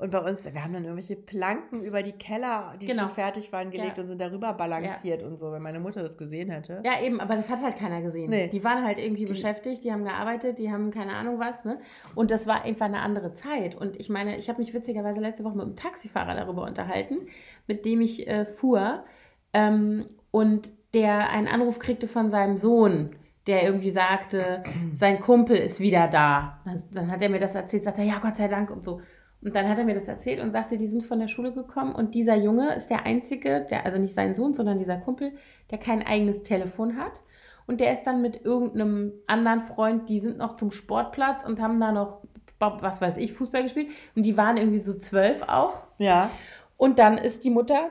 Und 0.00 0.10
bei 0.10 0.18
uns, 0.18 0.44
wir 0.44 0.64
haben 0.64 0.72
dann 0.72 0.84
irgendwelche 0.84 1.14
Planken 1.14 1.82
über 1.82 2.02
die 2.02 2.12
Keller, 2.12 2.74
die 2.80 2.86
genau. 2.86 3.02
schon 3.02 3.12
fertig 3.12 3.52
waren, 3.52 3.70
gelegt 3.70 3.98
ja. 3.98 4.02
und 4.02 4.08
sind 4.08 4.18
darüber 4.18 4.54
balanciert 4.54 5.20
ja. 5.20 5.28
und 5.28 5.38
so, 5.38 5.52
wenn 5.52 5.60
meine 5.60 5.78
Mutter 5.78 6.02
das 6.02 6.16
gesehen 6.16 6.48
hätte. 6.48 6.82
Ja, 6.86 7.02
eben, 7.02 7.20
aber 7.20 7.36
das 7.36 7.50
hat 7.50 7.62
halt 7.62 7.76
keiner 7.76 8.00
gesehen. 8.00 8.30
Nee. 8.30 8.48
Die 8.48 8.64
waren 8.64 8.82
halt 8.82 8.98
irgendwie 8.98 9.26
die, 9.26 9.32
beschäftigt, 9.32 9.84
die 9.84 9.92
haben 9.92 10.04
gearbeitet, 10.04 10.58
die 10.58 10.72
haben 10.72 10.90
keine 10.90 11.14
Ahnung 11.14 11.38
was, 11.38 11.66
ne? 11.66 11.78
Und 12.14 12.30
das 12.30 12.46
war 12.46 12.64
einfach 12.64 12.86
eine 12.86 13.00
andere 13.00 13.34
Zeit. 13.34 13.74
Und 13.74 14.00
ich 14.00 14.08
meine, 14.08 14.38
ich 14.38 14.48
habe 14.48 14.58
mich 14.58 14.72
witzigerweise 14.72 15.20
letzte 15.20 15.44
Woche 15.44 15.56
mit 15.56 15.66
einem 15.66 15.76
Taxifahrer 15.76 16.34
darüber 16.34 16.64
unterhalten, 16.64 17.18
mit 17.66 17.84
dem 17.84 18.00
ich 18.00 18.26
äh, 18.26 18.46
fuhr. 18.46 19.04
Ähm, 19.52 20.06
und 20.30 20.72
der 20.94 21.28
einen 21.28 21.46
Anruf 21.46 21.78
kriegte 21.78 22.08
von 22.08 22.30
seinem 22.30 22.56
Sohn, 22.56 23.10
der 23.46 23.64
irgendwie 23.64 23.90
sagte, 23.90 24.62
sein 24.94 25.20
Kumpel 25.20 25.56
ist 25.56 25.78
wieder 25.78 26.08
da. 26.08 26.60
Dann 26.92 27.10
hat 27.10 27.20
er 27.20 27.28
mir 27.28 27.38
das 27.38 27.54
erzählt, 27.54 27.84
sagte 27.84 28.00
er, 28.00 28.06
ja, 28.06 28.18
Gott 28.18 28.36
sei 28.36 28.48
Dank 28.48 28.70
und 28.70 28.82
so. 28.82 29.00
Und 29.42 29.56
dann 29.56 29.68
hat 29.68 29.78
er 29.78 29.84
mir 29.84 29.94
das 29.94 30.08
erzählt 30.08 30.40
und 30.40 30.52
sagte, 30.52 30.76
die 30.76 30.86
sind 30.86 31.02
von 31.02 31.18
der 31.18 31.28
Schule 31.28 31.52
gekommen 31.52 31.94
und 31.94 32.14
dieser 32.14 32.36
Junge 32.36 32.74
ist 32.74 32.90
der 32.90 33.06
Einzige, 33.06 33.64
der, 33.70 33.86
also 33.86 33.98
nicht 33.98 34.14
sein 34.14 34.34
Sohn, 34.34 34.52
sondern 34.52 34.76
dieser 34.76 34.98
Kumpel, 34.98 35.32
der 35.70 35.78
kein 35.78 36.06
eigenes 36.06 36.42
Telefon 36.42 36.98
hat. 36.98 37.22
Und 37.66 37.80
der 37.80 37.92
ist 37.92 38.02
dann 38.02 38.20
mit 38.20 38.44
irgendeinem 38.44 39.12
anderen 39.26 39.60
Freund, 39.60 40.08
die 40.08 40.18
sind 40.18 40.38
noch 40.38 40.56
zum 40.56 40.70
Sportplatz 40.70 41.44
und 41.44 41.60
haben 41.60 41.80
da 41.80 41.92
noch, 41.92 42.22
was 42.58 43.00
weiß 43.00 43.16
ich, 43.16 43.32
Fußball 43.32 43.62
gespielt. 43.62 43.90
Und 44.16 44.26
die 44.26 44.36
waren 44.36 44.56
irgendwie 44.56 44.80
so 44.80 44.94
zwölf 44.94 45.42
auch. 45.42 45.82
Ja. 45.98 46.30
Und 46.76 46.98
dann 46.98 47.16
ist 47.16 47.44
die 47.44 47.50
Mutter 47.50 47.90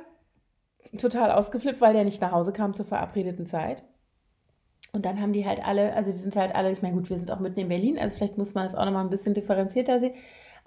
total 0.97 1.31
ausgeflippt, 1.31 1.81
weil 1.81 1.93
der 1.93 2.03
nicht 2.03 2.21
nach 2.21 2.31
Hause 2.31 2.51
kam 2.51 2.73
zur 2.73 2.85
verabredeten 2.85 3.45
Zeit. 3.45 3.83
Und 4.91 5.05
dann 5.05 5.21
haben 5.21 5.33
die 5.33 5.45
halt 5.45 5.65
alle, 5.65 5.93
also 5.93 6.11
die 6.11 6.17
sind 6.17 6.35
halt 6.35 6.55
alle, 6.55 6.71
ich 6.71 6.81
meine, 6.81 6.95
gut, 6.95 7.09
wir 7.09 7.17
sind 7.17 7.31
auch 7.31 7.39
mitten 7.39 7.59
in 7.59 7.69
Berlin, 7.69 7.99
also 7.99 8.15
vielleicht 8.15 8.39
muss 8.39 8.55
man 8.55 8.65
das 8.65 8.75
auch 8.75 8.85
nochmal 8.85 9.03
ein 9.03 9.11
bisschen 9.11 9.35
differenzierter 9.35 9.99
sehen. 9.99 10.15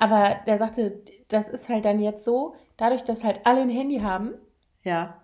Aber 0.02 0.40
der 0.48 0.58
sagte, 0.58 1.00
das 1.28 1.48
ist 1.48 1.68
halt 1.68 1.84
dann 1.84 2.00
jetzt 2.00 2.24
so, 2.24 2.56
dadurch, 2.76 3.04
dass 3.04 3.22
halt 3.22 3.46
alle 3.46 3.60
ein 3.60 3.68
Handy 3.68 4.00
haben. 4.00 4.34
Ja. 4.82 5.22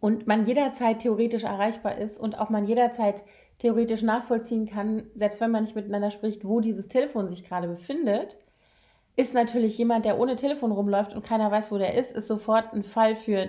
Und 0.00 0.26
man 0.26 0.44
jederzeit 0.44 0.98
theoretisch 0.98 1.44
erreichbar 1.44 1.96
ist 1.96 2.20
und 2.20 2.38
auch 2.38 2.50
man 2.50 2.66
jederzeit 2.66 3.24
theoretisch 3.56 4.02
nachvollziehen 4.02 4.66
kann, 4.66 5.04
selbst 5.14 5.40
wenn 5.40 5.50
man 5.50 5.62
nicht 5.62 5.74
miteinander 5.74 6.10
spricht, 6.10 6.46
wo 6.46 6.60
dieses 6.60 6.88
Telefon 6.88 7.30
sich 7.30 7.42
gerade 7.42 7.68
befindet, 7.68 8.36
ist 9.16 9.32
natürlich 9.32 9.78
jemand, 9.78 10.04
der 10.04 10.18
ohne 10.18 10.36
Telefon 10.36 10.72
rumläuft 10.72 11.14
und 11.14 11.24
keiner 11.24 11.50
weiß, 11.50 11.72
wo 11.72 11.78
der 11.78 11.94
ist, 11.94 12.12
ist 12.12 12.28
sofort 12.28 12.74
ein 12.74 12.82
Fall 12.82 13.14
für 13.14 13.48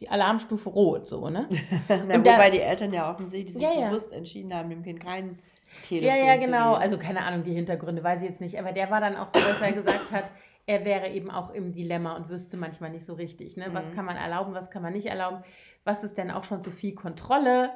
die 0.00 0.10
Alarmstufe 0.10 0.68
rot, 0.68 1.06
so, 1.06 1.30
ne? 1.30 1.48
Na, 1.88 2.18
wobei 2.18 2.36
da, 2.36 2.50
die 2.50 2.60
Eltern 2.60 2.92
ja 2.92 3.10
offensichtlich 3.10 3.54
sich 3.54 3.62
ja, 3.62 3.88
bewusst 3.88 4.12
entschieden 4.12 4.52
haben, 4.52 4.68
dem 4.68 4.82
Kind 4.82 5.00
keinen 5.00 5.38
Telefon 5.86 6.08
Ja, 6.08 6.24
ja, 6.24 6.36
genau. 6.36 6.74
Also 6.74 6.98
keine 6.98 7.24
Ahnung, 7.24 7.44
die 7.44 7.52
Hintergründe 7.52 8.02
weiß 8.02 8.22
ich 8.22 8.28
jetzt 8.28 8.40
nicht. 8.40 8.58
Aber 8.58 8.72
der 8.72 8.90
war 8.90 9.00
dann 9.00 9.16
auch 9.16 9.28
so, 9.28 9.38
dass 9.40 9.60
er 9.62 9.72
gesagt 9.72 10.12
hat, 10.12 10.30
er 10.66 10.84
wäre 10.84 11.08
eben 11.08 11.30
auch 11.30 11.50
im 11.50 11.72
Dilemma 11.72 12.16
und 12.16 12.28
wüsste 12.28 12.56
manchmal 12.56 12.90
nicht 12.90 13.04
so 13.04 13.14
richtig. 13.14 13.56
Ne? 13.56 13.66
Was 13.72 13.90
mhm. 13.90 13.94
kann 13.96 14.04
man 14.04 14.16
erlauben, 14.16 14.54
was 14.54 14.70
kann 14.70 14.82
man 14.82 14.92
nicht 14.92 15.06
erlauben? 15.06 15.42
Was 15.84 16.04
ist 16.04 16.18
denn 16.18 16.30
auch 16.30 16.44
schon 16.44 16.62
zu 16.62 16.70
viel 16.70 16.94
Kontrolle? 16.94 17.70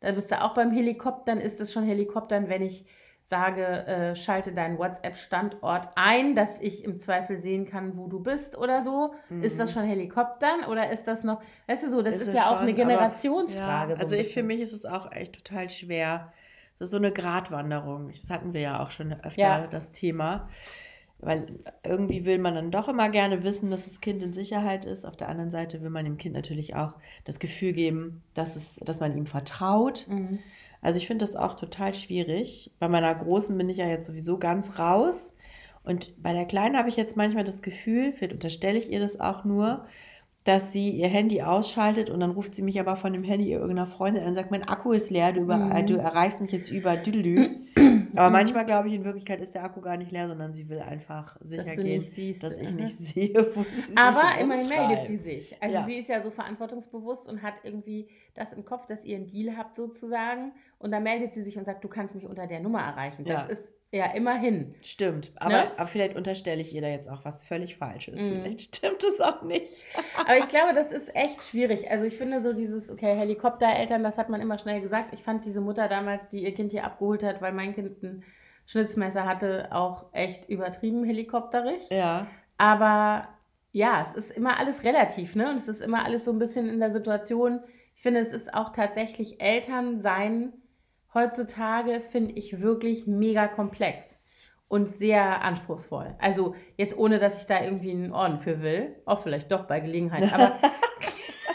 Da 0.00 0.12
bist 0.12 0.30
du 0.32 0.42
auch 0.42 0.54
beim 0.54 0.72
Helikoptern. 0.72 1.38
Ist 1.38 1.60
es 1.60 1.72
schon 1.72 1.84
Helikoptern, 1.84 2.48
wenn 2.48 2.62
ich 2.62 2.84
sage, 3.24 3.86
äh, 3.86 4.14
schalte 4.16 4.52
deinen 4.52 4.78
WhatsApp-Standort 4.78 5.88
ein, 5.94 6.34
dass 6.34 6.60
ich 6.60 6.84
im 6.84 6.98
Zweifel 6.98 7.38
sehen 7.38 7.66
kann, 7.66 7.96
wo 7.96 8.08
du 8.08 8.20
bist 8.20 8.58
oder 8.58 8.82
so. 8.82 9.14
Mhm. 9.28 9.42
Ist 9.42 9.60
das 9.60 9.70
mhm. 9.70 9.80
schon 9.80 9.88
Helikoptern 9.88 10.64
oder 10.64 10.90
ist 10.90 11.06
das 11.06 11.22
noch, 11.22 11.40
weißt 11.68 11.84
du 11.84 11.90
so, 11.90 12.02
das 12.02 12.16
ist, 12.16 12.28
ist 12.28 12.34
ja 12.34 12.42
schon, 12.42 12.54
auch 12.54 12.60
eine 12.60 12.74
Generationsfrage. 12.74 13.92
Ja, 13.94 13.98
also 13.98 14.16
ich, 14.16 14.32
für 14.34 14.42
mich 14.42 14.60
ist 14.60 14.72
es 14.72 14.84
auch 14.84 15.12
echt 15.12 15.34
total 15.34 15.70
schwer, 15.70 16.32
das 16.82 16.88
ist 16.88 16.90
so 16.90 16.96
eine 16.96 17.12
Gratwanderung. 17.12 18.10
Das 18.10 18.28
hatten 18.28 18.54
wir 18.54 18.60
ja 18.60 18.82
auch 18.82 18.90
schon 18.90 19.12
öfter, 19.12 19.40
ja. 19.40 19.66
das 19.68 19.92
Thema. 19.92 20.48
Weil 21.20 21.60
irgendwie 21.84 22.24
will 22.24 22.38
man 22.38 22.56
dann 22.56 22.72
doch 22.72 22.88
immer 22.88 23.08
gerne 23.08 23.44
wissen, 23.44 23.70
dass 23.70 23.84
das 23.84 24.00
Kind 24.00 24.20
in 24.20 24.32
Sicherheit 24.32 24.84
ist. 24.84 25.06
Auf 25.06 25.16
der 25.16 25.28
anderen 25.28 25.52
Seite 25.52 25.80
will 25.80 25.90
man 25.90 26.04
dem 26.04 26.16
Kind 26.16 26.34
natürlich 26.34 26.74
auch 26.74 26.94
das 27.24 27.38
Gefühl 27.38 27.72
geben, 27.72 28.24
dass, 28.34 28.56
es, 28.56 28.80
dass 28.82 28.98
man 28.98 29.16
ihm 29.16 29.26
vertraut. 29.26 30.08
Mhm. 30.08 30.40
Also 30.80 30.96
ich 30.96 31.06
finde 31.06 31.24
das 31.24 31.36
auch 31.36 31.54
total 31.54 31.94
schwierig. 31.94 32.72
Bei 32.80 32.88
meiner 32.88 33.14
Großen 33.14 33.56
bin 33.56 33.68
ich 33.68 33.76
ja 33.76 33.86
jetzt 33.86 34.08
sowieso 34.08 34.38
ganz 34.38 34.80
raus. 34.80 35.32
Und 35.84 36.20
bei 36.20 36.32
der 36.32 36.46
Kleinen 36.46 36.76
habe 36.76 36.88
ich 36.88 36.96
jetzt 36.96 37.16
manchmal 37.16 37.44
das 37.44 37.62
Gefühl, 37.62 38.12
vielleicht 38.12 38.34
unterstelle 38.34 38.80
ich 38.80 38.90
ihr 38.90 38.98
das 38.98 39.20
auch 39.20 39.44
nur, 39.44 39.86
dass 40.44 40.72
sie 40.72 40.90
ihr 40.90 41.08
Handy 41.08 41.42
ausschaltet 41.42 42.10
und 42.10 42.18
dann 42.18 42.32
ruft 42.32 42.54
sie 42.54 42.62
mich 42.62 42.80
aber 42.80 42.96
von 42.96 43.12
dem 43.12 43.22
Handy 43.22 43.52
irgendeiner 43.52 43.86
Freundin 43.86 44.22
an 44.22 44.30
und 44.30 44.34
sagt, 44.34 44.50
mein 44.50 44.66
Akku 44.66 44.90
ist 44.90 45.10
leer, 45.10 45.32
du, 45.32 45.42
über, 45.42 45.56
mhm. 45.56 45.86
du 45.86 45.96
erreichst 45.96 46.40
mich 46.40 46.50
jetzt 46.50 46.70
über 46.70 46.96
Düdelü. 46.96 47.60
aber 48.16 48.30
manchmal 48.30 48.64
glaube 48.64 48.88
ich, 48.88 48.94
in 48.94 49.04
Wirklichkeit 49.04 49.40
ist 49.40 49.54
der 49.54 49.62
Akku 49.62 49.80
gar 49.80 49.96
nicht 49.96 50.10
leer, 50.10 50.26
sondern 50.26 50.52
sie 50.52 50.68
will 50.68 50.80
einfach 50.80 51.36
sicher 51.42 51.62
dass 51.62 51.76
du 51.76 51.82
gehen, 51.82 51.92
nicht 51.92 52.10
siehst, 52.10 52.42
dass 52.42 52.58
ich 52.58 52.70
nicht 52.72 52.98
sehe, 53.14 53.52
wo 53.54 53.62
sie 53.62 53.96
Aber 53.96 54.40
immerhin 54.40 54.68
meldet 54.68 55.06
sie 55.06 55.16
sich. 55.16 55.62
Also 55.62 55.76
ja. 55.76 55.84
sie 55.84 55.98
ist 55.98 56.08
ja 56.08 56.20
so 56.20 56.32
verantwortungsbewusst 56.32 57.28
und 57.28 57.42
hat 57.42 57.60
irgendwie 57.62 58.08
das 58.34 58.52
im 58.52 58.64
Kopf, 58.64 58.86
dass 58.86 59.04
ihr 59.04 59.16
einen 59.16 59.26
Deal 59.26 59.56
habt 59.56 59.76
sozusagen. 59.76 60.52
Und 60.80 60.90
dann 60.90 61.04
meldet 61.04 61.34
sie 61.34 61.42
sich 61.42 61.56
und 61.56 61.66
sagt, 61.66 61.84
du 61.84 61.88
kannst 61.88 62.16
mich 62.16 62.26
unter 62.26 62.48
der 62.48 62.58
Nummer 62.58 62.80
erreichen. 62.80 63.24
Das 63.24 63.44
ja. 63.44 63.46
ist 63.46 63.70
ja, 63.94 64.06
immerhin. 64.06 64.74
Stimmt. 64.80 65.32
Aber, 65.36 65.52
ne? 65.52 65.70
aber 65.76 65.86
vielleicht 65.86 66.16
unterstelle 66.16 66.62
ich 66.62 66.74
ihr 66.74 66.80
da 66.80 66.88
jetzt 66.88 67.10
auch 67.10 67.26
was 67.26 67.44
völlig 67.44 67.76
Falsches. 67.76 68.22
Mm. 68.22 68.42
Vielleicht 68.42 68.76
stimmt 68.76 69.04
es 69.04 69.20
auch 69.20 69.42
nicht. 69.42 69.66
aber 70.18 70.38
ich 70.38 70.48
glaube, 70.48 70.72
das 70.72 70.92
ist 70.92 71.14
echt 71.14 71.44
schwierig. 71.44 71.90
Also 71.90 72.06
ich 72.06 72.16
finde 72.16 72.40
so 72.40 72.54
dieses, 72.54 72.90
okay, 72.90 73.14
Helikoptereltern, 73.14 74.02
das 74.02 74.16
hat 74.16 74.30
man 74.30 74.40
immer 74.40 74.58
schnell 74.58 74.80
gesagt. 74.80 75.12
Ich 75.12 75.22
fand 75.22 75.44
diese 75.44 75.60
Mutter 75.60 75.88
damals, 75.88 76.26
die 76.28 76.42
ihr 76.42 76.54
Kind 76.54 76.72
hier 76.72 76.84
abgeholt 76.84 77.22
hat, 77.22 77.42
weil 77.42 77.52
mein 77.52 77.74
Kind 77.74 78.02
ein 78.02 78.24
Schnitzmesser 78.64 79.26
hatte, 79.26 79.68
auch 79.72 80.06
echt 80.12 80.48
übertrieben 80.48 81.04
helikopterig. 81.04 81.90
Ja. 81.90 82.26
Aber 82.56 83.28
ja, 83.72 84.06
es 84.08 84.14
ist 84.14 84.30
immer 84.30 84.58
alles 84.58 84.84
relativ, 84.84 85.36
ne? 85.36 85.50
Und 85.50 85.56
es 85.56 85.68
ist 85.68 85.82
immer 85.82 86.06
alles 86.06 86.24
so 86.24 86.32
ein 86.32 86.38
bisschen 86.38 86.66
in 86.66 86.80
der 86.80 86.92
Situation. 86.92 87.60
Ich 87.94 88.00
finde, 88.00 88.20
es 88.20 88.32
ist 88.32 88.54
auch 88.54 88.72
tatsächlich 88.72 89.42
Eltern 89.42 89.98
sein 89.98 90.54
heutzutage 91.14 92.00
finde 92.00 92.34
ich 92.34 92.60
wirklich 92.60 93.06
mega 93.06 93.48
komplex 93.48 94.20
und 94.68 94.96
sehr 94.96 95.42
anspruchsvoll. 95.42 96.14
Also 96.18 96.54
jetzt 96.78 96.96
ohne, 96.96 97.18
dass 97.18 97.40
ich 97.40 97.46
da 97.46 97.62
irgendwie 97.62 97.90
einen 97.90 98.12
Orden 98.12 98.38
für 98.38 98.62
will, 98.62 98.96
auch 99.04 99.20
vielleicht 99.20 99.52
doch 99.52 99.64
bei 99.64 99.80
Gelegenheit, 99.80 100.32
aber 100.32 100.58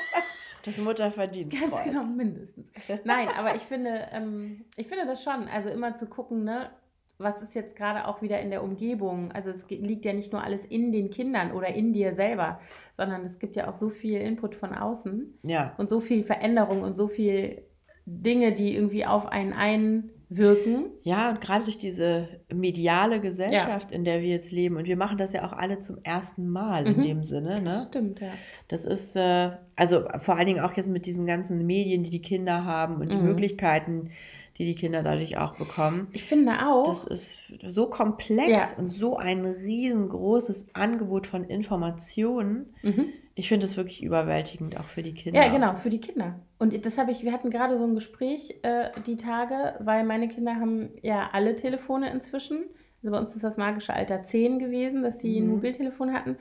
das 0.63 0.77
Mutter 0.77 1.11
verdient. 1.11 1.51
Ganz 1.59 1.81
genau, 1.83 2.03
mindestens. 2.03 2.71
Nein, 3.03 3.29
aber 3.35 3.55
ich 3.55 3.63
finde, 3.63 4.07
ähm, 4.11 4.65
ich 4.75 4.87
finde 4.87 5.05
das 5.07 5.23
schon, 5.23 5.47
also 5.47 5.69
immer 5.69 5.95
zu 5.95 6.05
gucken, 6.07 6.43
ne, 6.43 6.69
was 7.17 7.41
ist 7.41 7.55
jetzt 7.55 7.75
gerade 7.75 8.07
auch 8.07 8.21
wieder 8.21 8.39
in 8.39 8.51
der 8.51 8.63
Umgebung? 8.63 9.31
Also 9.31 9.49
es 9.49 9.67
liegt 9.69 10.05
ja 10.05 10.13
nicht 10.13 10.31
nur 10.31 10.43
alles 10.43 10.65
in 10.65 10.91
den 10.91 11.09
Kindern 11.09 11.51
oder 11.51 11.69
in 11.69 11.93
dir 11.93 12.13
selber, 12.13 12.59
sondern 12.93 13.25
es 13.25 13.39
gibt 13.39 13.55
ja 13.55 13.67
auch 13.67 13.73
so 13.73 13.89
viel 13.89 14.21
Input 14.21 14.53
von 14.53 14.75
außen 14.75 15.39
ja. 15.43 15.73
und 15.77 15.89
so 15.89 15.99
viel 15.99 16.23
Veränderung 16.23 16.83
und 16.83 16.95
so 16.95 17.07
viel 17.07 17.63
Dinge, 18.07 18.53
die 18.53 18.73
irgendwie 18.73 19.05
auf 19.05 19.27
einen 19.27 20.09
wirken. 20.29 20.85
Ja, 21.03 21.29
und 21.29 21.41
gerade 21.41 21.65
durch 21.65 21.77
diese 21.77 22.27
mediale 22.53 23.21
Gesellschaft, 23.21 23.91
ja. 23.91 23.97
in 23.97 24.03
der 24.03 24.21
wir 24.21 24.29
jetzt 24.29 24.51
leben, 24.51 24.77
und 24.77 24.85
wir 24.85 24.97
machen 24.97 25.17
das 25.17 25.33
ja 25.33 25.45
auch 25.45 25.53
alle 25.53 25.79
zum 25.79 25.97
ersten 26.03 26.49
Mal 26.49 26.81
mhm. 26.81 26.95
in 26.95 27.01
dem 27.01 27.23
Sinne. 27.23 27.55
Ne? 27.55 27.63
Das 27.65 27.83
stimmt, 27.83 28.19
ja. 28.19 28.29
Das 28.67 28.85
ist, 28.85 29.15
äh, 29.15 29.51
also 29.75 30.05
vor 30.19 30.35
allen 30.35 30.47
Dingen 30.47 30.59
auch 30.59 30.73
jetzt 30.73 30.89
mit 30.89 31.05
diesen 31.05 31.25
ganzen 31.25 31.65
Medien, 31.65 32.03
die 32.03 32.09
die 32.09 32.21
Kinder 32.21 32.65
haben 32.65 32.95
und 32.95 33.11
die 33.11 33.15
mhm. 33.15 33.25
Möglichkeiten, 33.25 34.09
die 34.57 34.65
die 34.65 34.75
Kinder 34.75 35.03
dadurch 35.03 35.37
auch 35.37 35.57
bekommen. 35.57 36.07
Ich 36.13 36.23
finde 36.23 36.53
auch. 36.67 36.87
Das 36.87 37.05
ist 37.05 37.53
so 37.65 37.87
komplex 37.87 38.49
ja. 38.49 38.77
und 38.77 38.89
so 38.89 39.17
ein 39.17 39.45
riesengroßes 39.45 40.67
Angebot 40.73 41.27
von 41.27 41.43
Informationen. 41.43 42.73
Mhm 42.81 43.13
ich 43.37 43.49
finde 43.49 43.67
es 43.67 43.77
wirklich 43.77 44.01
überwältigend, 44.01 44.79
auch 44.79 44.85
für 44.85 45.03
die 45.03 45.13
Kinder. 45.13 45.39
Ja, 45.39 45.51
genau, 45.51 45.75
für 45.75 45.91
die 45.91 46.01
Kinder. 46.01 46.39
Und 46.57 46.85
das 46.87 46.97
habe 46.97 47.11
ich, 47.11 47.23
wir 47.23 47.31
hatten 47.31 47.51
gerade 47.51 47.77
so 47.77 47.83
ein 47.83 47.93
Gespräch 47.93 48.55
äh, 48.63 48.89
die 49.05 49.15
Tage, 49.15 49.75
weil 49.79 50.03
meine 50.05 50.27
Kinder 50.27 50.55
haben 50.55 50.89
ja 51.03 51.29
alle 51.33 51.53
Telefone 51.53 52.09
inzwischen. 52.09 52.63
Also 53.03 53.11
bei 53.11 53.19
uns 53.19 53.35
ist 53.35 53.43
das 53.43 53.57
magische 53.57 53.93
Alter 53.93 54.23
10 54.23 54.57
gewesen, 54.57 55.03
dass 55.03 55.19
sie 55.19 55.39
mhm. 55.39 55.45
ein 55.45 55.51
Mobiltelefon 55.51 56.13
hatten. 56.13 56.37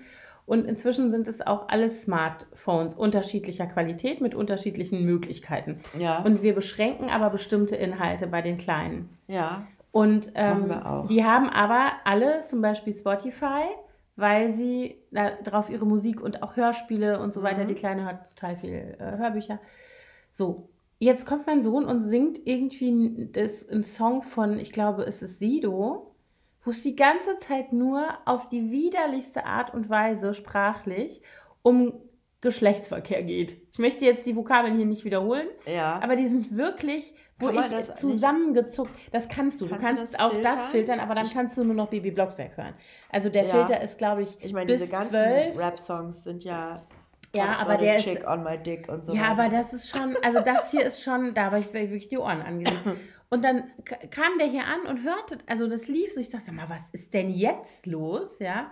Und 0.46 0.64
inzwischen 0.64 1.10
sind 1.10 1.26
es 1.26 1.44
auch 1.44 1.68
alles 1.68 2.02
Smartphones 2.02 2.94
unterschiedlicher 2.94 3.66
Qualität 3.66 4.20
mit 4.20 4.34
unterschiedlichen 4.34 5.04
Möglichkeiten. 5.04 5.80
Ja. 5.98 6.22
Und 6.22 6.42
wir 6.42 6.54
beschränken 6.54 7.10
aber 7.10 7.30
bestimmte 7.30 7.76
Inhalte 7.76 8.28
bei 8.28 8.42
den 8.42 8.56
Kleinen. 8.56 9.10
Ja. 9.26 9.66
Und 9.90 10.30
ähm, 10.34 10.72
die 11.08 11.24
haben 11.24 11.48
aber 11.48 11.92
alle 12.04 12.44
zum 12.44 12.60
Beispiel 12.62 12.92
Spotify 12.92 13.64
weil 14.16 14.54
sie 14.54 14.96
darauf 15.12 15.70
ihre 15.70 15.86
Musik 15.86 16.20
und 16.22 16.42
auch 16.42 16.56
Hörspiele 16.56 17.20
und 17.20 17.34
so 17.34 17.42
weiter, 17.42 17.62
mhm. 17.62 17.66
die 17.68 17.74
Kleine 17.74 18.04
hat 18.06 18.34
total 18.34 18.56
viel 18.56 18.96
äh, 18.98 19.18
Hörbücher. 19.18 19.60
So, 20.32 20.70
jetzt 20.98 21.26
kommt 21.26 21.46
mein 21.46 21.62
Sohn 21.62 21.84
und 21.84 22.02
singt 22.02 22.40
irgendwie 22.44 23.28
das, 23.30 23.68
einen 23.68 23.82
Song 23.82 24.22
von, 24.22 24.58
ich 24.58 24.72
glaube, 24.72 25.04
es 25.04 25.22
ist 25.22 25.38
Sido, 25.38 26.14
wo 26.66 26.70
es 26.70 26.82
die 26.82 26.96
ganze 26.96 27.36
Zeit 27.36 27.72
nur 27.72 28.08
auf 28.24 28.48
die 28.48 28.70
widerlichste 28.72 29.46
Art 29.46 29.72
und 29.72 29.88
Weise 29.88 30.34
sprachlich 30.34 31.22
um 31.62 31.94
Geschlechtsverkehr 32.40 33.22
geht. 33.22 33.56
Ich 33.72 33.78
möchte 33.78 34.04
jetzt 34.04 34.26
die 34.26 34.36
Vokabeln 34.36 34.76
hier 34.76 34.84
nicht 34.84 35.04
wiederholen, 35.04 35.46
ja. 35.64 35.98
aber 36.02 36.16
die 36.16 36.26
sind 36.26 36.56
wirklich, 36.56 37.14
wo 37.38 37.48
ich 37.50 37.94
zusammengezuckt. 37.94 38.92
Das 39.10 39.28
kannst 39.28 39.60
du. 39.60 39.68
Kannst 39.68 39.82
du 39.82 39.86
kannst 39.86 40.14
du 40.14 40.20
auch 40.20 40.32
filtern? 40.32 40.52
das 40.52 40.66
filtern, 40.66 41.00
aber 41.00 41.14
dann 41.14 41.26
ich 41.26 41.32
kannst 41.32 41.56
du 41.56 41.64
nur 41.64 41.74
noch 41.74 41.88
Bibi 41.88 42.10
Blocksberg 42.10 42.56
hören. 42.56 42.74
Also 43.10 43.30
der 43.30 43.44
ja. 43.44 43.50
Filter 43.50 43.80
ist, 43.80 43.96
glaube 43.96 44.22
ich, 44.22 44.36
ich 44.44 44.52
meine, 44.52 44.66
diese 44.66 44.90
ganzen 44.90 45.14
Rap-Songs 45.14 46.24
sind 46.24 46.44
ja 46.44 46.82
ja, 47.36 47.56
aber 47.58 47.76
der 47.76 47.96
ist. 47.96 48.26
on 48.26 48.42
my 48.42 48.58
dick 48.58 48.88
und 48.88 49.04
so. 49.04 49.12
Ja, 49.12 49.24
aber 49.24 49.48
das 49.48 49.72
ist 49.72 49.88
schon, 49.88 50.16
also 50.22 50.40
das 50.40 50.70
hier 50.70 50.84
ist 50.84 51.02
schon, 51.02 51.34
da 51.34 51.46
habe 51.46 51.58
ich 51.60 51.72
wirklich 51.72 52.08
die 52.08 52.18
Ohren 52.18 52.42
angelegt. 52.42 52.82
Und 53.28 53.44
dann 53.44 53.64
kam 54.10 54.38
der 54.38 54.46
hier 54.46 54.64
an 54.66 54.82
und 54.88 55.04
hörte, 55.04 55.38
also 55.46 55.68
das 55.68 55.88
lief 55.88 56.12
so, 56.12 56.20
ich 56.20 56.30
dachte, 56.30 56.52
mal, 56.52 56.68
was 56.68 56.90
ist 56.90 57.12
denn 57.12 57.30
jetzt 57.30 57.86
los, 57.86 58.38
ja? 58.38 58.70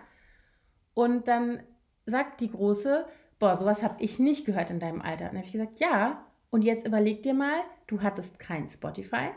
Und 0.94 1.26
dann 1.26 1.62
sagt 2.06 2.40
die 2.40 2.50
Große, 2.50 3.04
boah, 3.38 3.56
sowas 3.56 3.82
habe 3.82 3.96
ich 3.98 4.18
nicht 4.18 4.44
gehört 4.44 4.70
in 4.70 4.78
deinem 4.78 5.02
Alter. 5.02 5.24
Und 5.24 5.32
dann 5.32 5.38
habe 5.38 5.46
ich 5.46 5.52
gesagt, 5.52 5.80
ja. 5.80 6.24
Und 6.50 6.62
jetzt 6.62 6.86
überleg 6.86 7.22
dir 7.22 7.34
mal, 7.34 7.60
du 7.88 8.02
hattest 8.02 8.38
kein 8.38 8.68
Spotify. 8.68 9.30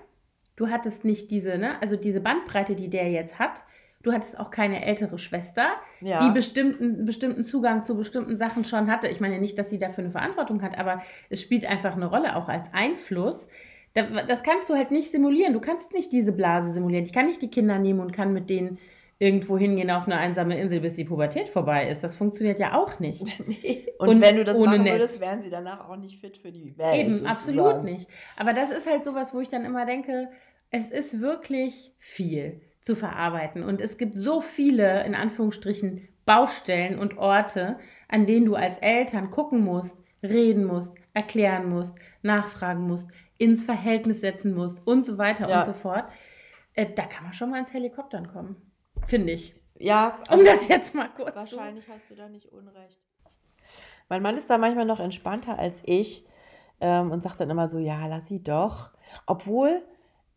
Du 0.56 0.70
hattest 0.70 1.04
nicht 1.04 1.32
diese, 1.32 1.58
ne, 1.58 1.82
also 1.82 1.96
diese 1.96 2.22
Bandbreite, 2.22 2.76
die 2.76 2.90
der 2.90 3.10
jetzt 3.10 3.40
hat. 3.40 3.64
Du 4.04 4.14
hattest 4.14 4.40
auch 4.40 4.52
keine 4.52 4.86
ältere 4.86 5.18
Schwester, 5.18 5.72
ja. 6.02 6.20
die 6.20 6.32
bestimmten, 6.32 7.06
bestimmten 7.06 7.44
Zugang 7.44 7.84
zu 7.84 7.98
bestimmten 7.98 8.38
Sachen 8.38 8.64
schon 8.64 8.90
hatte. 8.90 9.08
Ich 9.08 9.20
meine 9.20 9.40
nicht, 9.40 9.58
dass 9.58 9.70
sie 9.70 9.80
dafür 9.80 10.04
eine 10.04 10.12
Verantwortung 10.12 10.62
hat, 10.62 10.78
aber 10.78 11.02
es 11.30 11.42
spielt 11.42 11.66
einfach 11.66 11.96
eine 11.96 12.06
Rolle, 12.06 12.36
auch 12.36 12.48
als 12.48 12.74
Einfluss. 12.74 13.50
Das 14.28 14.44
kannst 14.44 14.70
du 14.70 14.76
halt 14.76 14.92
nicht 14.92 15.12
simulieren. 15.12 15.54
Du 15.54 15.60
kannst 15.60 15.94
nicht 15.94 16.12
diese 16.12 16.32
Blase 16.32 16.72
simulieren. 16.72 17.06
Ich 17.06 17.14
kann 17.14 17.26
nicht 17.26 17.42
die 17.42 17.50
Kinder 17.50 17.80
nehmen 17.80 18.00
und 18.00 18.12
kann 18.12 18.34
mit 18.34 18.50
denen 18.50 18.78
irgendwo 19.20 19.58
hingehen 19.58 19.90
auf 19.90 20.06
eine 20.06 20.18
einsame 20.18 20.60
Insel, 20.60 20.80
bis 20.80 20.94
die 20.94 21.04
Pubertät 21.04 21.50
vorbei 21.50 21.90
ist. 21.90 22.04
Das 22.04 22.14
funktioniert 22.16 22.60
ja 22.60 22.76
auch 22.78 23.00
nicht. 23.00 23.26
nee. 23.48 23.88
Und, 23.98 24.10
und, 24.10 24.22
wenn 24.22 24.36
du 24.38 24.44
das 24.44 24.60
machen 24.60 24.84
Netz. 24.84 24.94
würdest, 24.94 25.22
wären 25.22 25.42
sie 25.42 25.50
danach 25.50 25.90
auch 25.90 25.98
nicht 25.98 26.20
fit 26.20 26.38
für 26.38 26.52
die 26.52 26.78
Welt. 26.78 26.96
Eben, 26.96 27.14
sozusagen. 27.14 27.32
absolut 27.32 27.84
nicht. 27.84 28.08
Aber 28.36 28.54
das 28.54 28.70
ist 28.70 28.88
halt 28.88 29.04
sowas, 29.04 29.34
wo 29.34 29.40
ich 29.40 29.50
dann 29.50 29.66
immer 29.66 29.86
denke, 29.86 30.30
es 30.70 30.92
ist 30.92 31.20
wirklich 31.20 31.94
viel 31.98 32.62
zu 32.82 32.96
verarbeiten. 32.96 33.64
Und 33.64 33.82
es 33.82 33.98
gibt 33.98 34.16
so 34.16 34.42
viele, 34.42 35.04
in 35.06 35.16
Anführungsstrichen, 35.16 36.08
Baustellen 36.26 37.00
und 37.00 37.18
Orte, 37.18 37.78
an 38.10 38.26
denen 38.26 38.46
du 38.46 38.56
als 38.56 38.78
Eltern 38.80 39.32
gucken 39.32 39.64
musst, 39.64 40.04
reden 40.22 40.66
musst, 40.66 40.96
erklären 41.14 41.70
musst, 41.70 41.96
nachfragen 42.22 42.86
musst, 42.86 43.10
ins 43.38 43.64
Verhältnis 43.64 44.22
setzen 44.22 44.54
musst 44.54 44.86
und 44.86 45.06
so 45.06 45.18
weiter 45.18 45.50
ja. 45.50 45.60
und 45.60 45.66
so 45.66 45.74
fort. 45.74 46.06
Äh, 46.74 46.94
da 46.94 47.04
kann 47.04 47.24
man 47.24 47.34
schon 47.34 47.50
mal 47.50 47.60
ins 47.60 47.74
Helikoptern 47.74 48.28
kommen. 48.28 48.56
Finde 49.06 49.34
ich. 49.34 49.56
Ja. 49.80 50.20
Also 50.28 50.40
um 50.40 50.46
das 50.46 50.68
jetzt 50.68 50.96
mal 50.96 51.10
kurz 51.10 51.36
Wahrscheinlich 51.36 51.86
zu. 51.86 51.92
hast 51.92 52.10
du 52.10 52.16
da 52.16 52.30
nicht 52.30 52.52
unrecht. 52.52 52.98
Mein 54.10 54.22
Mann 54.22 54.38
ist 54.38 54.50
da 54.50 54.58
manchmal 54.58 54.86
noch 54.86 55.00
entspannter 55.00 55.60
als 55.60 55.82
ich 55.86 56.26
ähm, 56.80 57.12
und 57.12 57.22
sagt 57.22 57.40
dann 57.40 57.50
immer 57.50 57.68
so, 57.68 57.80
ja, 57.80 58.08
lass 58.08 58.28
sie 58.28 58.42
doch. 58.42 58.92
Obwohl, 59.26 59.82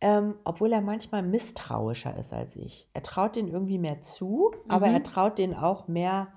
ähm, 0.00 0.34
obwohl 0.44 0.72
er 0.72 0.80
manchmal 0.80 1.22
misstrauischer 1.22 2.16
ist 2.18 2.32
als 2.32 2.56
ich. 2.56 2.88
Er 2.94 3.02
traut 3.02 3.36
denen 3.36 3.48
irgendwie 3.48 3.78
mehr 3.78 4.00
zu, 4.00 4.52
mhm. 4.64 4.70
aber 4.70 4.88
er 4.88 5.02
traut 5.02 5.38
denen 5.38 5.54
auch 5.54 5.88
mehr 5.88 6.28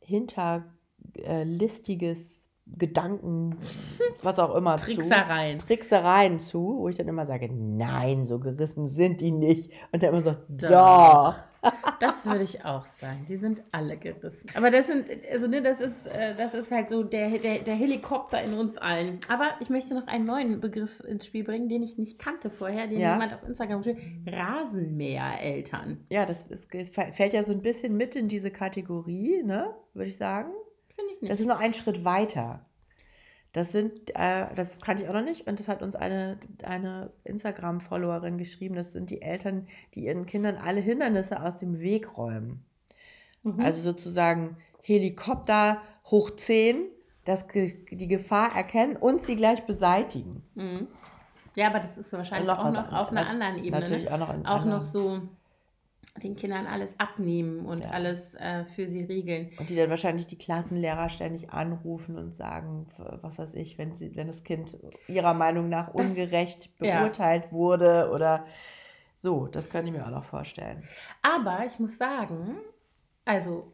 hinterlistiges 0.00 2.38
äh, 2.38 2.43
Gedanken, 2.66 3.56
was 4.22 4.38
auch 4.38 4.54
immer 4.54 4.76
Tricksereien. 4.76 5.60
zu. 5.60 5.66
Tricksereien 5.66 6.40
zu, 6.40 6.78
wo 6.78 6.88
ich 6.88 6.96
dann 6.96 7.08
immer 7.08 7.26
sage, 7.26 7.48
nein, 7.52 8.24
so 8.24 8.38
gerissen 8.38 8.88
sind 8.88 9.20
die 9.20 9.32
nicht. 9.32 9.70
Und 9.92 10.02
er 10.02 10.08
immer 10.08 10.22
so, 10.22 10.36
doch. 10.48 11.34
Das 12.00 12.26
würde 12.26 12.44
ich 12.44 12.64
auch 12.64 12.84
sagen. 12.86 13.24
Die 13.28 13.36
sind 13.36 13.62
alle 13.72 13.96
gerissen. 13.96 14.48
Aber 14.54 14.70
das 14.70 14.88
sind, 14.88 15.06
also 15.30 15.46
ne, 15.46 15.62
das 15.62 15.80
ist, 15.80 16.06
äh, 16.06 16.34
das 16.34 16.54
ist 16.54 16.70
halt 16.70 16.90
so 16.90 17.02
der, 17.02 17.38
der, 17.38 17.60
der 17.60 17.74
Helikopter 17.74 18.42
in 18.42 18.54
uns 18.54 18.76
allen. 18.76 19.20
Aber 19.28 19.52
ich 19.60 19.70
möchte 19.70 19.94
noch 19.94 20.06
einen 20.06 20.26
neuen 20.26 20.60
Begriff 20.60 21.00
ins 21.00 21.26
Spiel 21.26 21.44
bringen, 21.44 21.68
den 21.68 21.82
ich 21.82 21.96
nicht 21.96 22.18
kannte 22.18 22.50
vorher, 22.50 22.86
den 22.86 23.00
ja. 23.00 23.12
jemand 23.12 23.32
auf 23.34 23.42
Instagram 23.44 23.82
schrieb. 23.82 23.98
Rasenmäher-Eltern. 24.26 26.04
Ja, 26.10 26.26
das 26.26 26.44
ist, 26.44 26.70
fällt 26.70 27.32
ja 27.32 27.42
so 27.42 27.52
ein 27.52 27.62
bisschen 27.62 27.96
mit 27.96 28.16
in 28.16 28.28
diese 28.28 28.50
Kategorie, 28.50 29.42
ne? 29.42 29.74
Würde 29.94 30.10
ich 30.10 30.16
sagen. 30.16 30.50
Finde 30.94 31.12
ich 31.14 31.20
nicht. 31.22 31.32
Das 31.32 31.40
ist 31.40 31.46
noch 31.46 31.60
ein 31.60 31.74
Schritt 31.74 32.04
weiter. 32.04 32.64
Das 33.52 33.70
sind, 33.70 34.10
äh, 34.16 34.52
das 34.56 34.80
kannte 34.80 35.04
ich 35.04 35.08
auch 35.08 35.14
noch 35.14 35.22
nicht 35.22 35.46
und 35.46 35.60
das 35.60 35.68
hat 35.68 35.80
uns 35.80 35.94
eine, 35.94 36.38
eine 36.64 37.12
Instagram-Followerin 37.22 38.36
geschrieben. 38.36 38.74
Das 38.74 38.92
sind 38.92 39.10
die 39.10 39.22
Eltern, 39.22 39.68
die 39.94 40.06
ihren 40.06 40.26
Kindern 40.26 40.56
alle 40.56 40.80
Hindernisse 40.80 41.40
aus 41.40 41.58
dem 41.58 41.78
Weg 41.78 42.16
räumen. 42.16 42.64
Mhm. 43.44 43.60
Also 43.60 43.80
sozusagen 43.80 44.56
Helikopter 44.82 45.80
hoch 46.06 46.30
10, 46.30 46.86
das, 47.24 47.46
die 47.46 48.08
Gefahr 48.08 48.56
erkennen 48.56 48.96
und 48.96 49.22
sie 49.22 49.36
gleich 49.36 49.64
beseitigen. 49.66 50.42
Mhm. 50.56 50.88
Ja, 51.54 51.68
aber 51.68 51.78
das 51.78 51.96
ist 51.96 52.12
wahrscheinlich 52.12 52.50
auch 52.50 52.72
noch 52.72 52.92
auf 52.92 53.10
einer 53.10 53.28
anderen 53.28 53.58
Ebene. 53.58 53.80
Natürlich 53.80 54.10
auch 54.10 54.18
noch, 54.18 54.44
auch 54.44 54.64
noch 54.64 54.82
so 54.82 55.22
den 56.22 56.36
Kindern 56.36 56.66
alles 56.66 56.98
abnehmen 57.00 57.66
und 57.66 57.84
ja. 57.84 57.90
alles 57.90 58.34
äh, 58.36 58.64
für 58.64 58.86
sie 58.88 59.02
regeln. 59.02 59.50
Und 59.58 59.68
die 59.68 59.74
dann 59.74 59.90
wahrscheinlich 59.90 60.26
die 60.26 60.38
Klassenlehrer 60.38 61.08
ständig 61.08 61.50
anrufen 61.50 62.16
und 62.16 62.34
sagen, 62.34 62.86
was 63.20 63.38
weiß 63.38 63.54
ich, 63.54 63.78
wenn, 63.78 63.96
sie, 63.96 64.14
wenn 64.14 64.28
das 64.28 64.44
Kind 64.44 64.76
ihrer 65.08 65.34
Meinung 65.34 65.68
nach 65.68 65.92
das, 65.92 66.10
ungerecht 66.10 66.78
beurteilt 66.78 67.46
ja. 67.46 67.52
wurde 67.52 68.10
oder 68.12 68.46
so, 69.16 69.48
das 69.48 69.70
könnte 69.70 69.88
ich 69.88 69.96
mir 69.96 70.06
auch 70.06 70.10
noch 70.10 70.24
vorstellen. 70.24 70.84
Aber 71.22 71.66
ich 71.66 71.78
muss 71.80 71.98
sagen, 71.98 72.58
also 73.24 73.72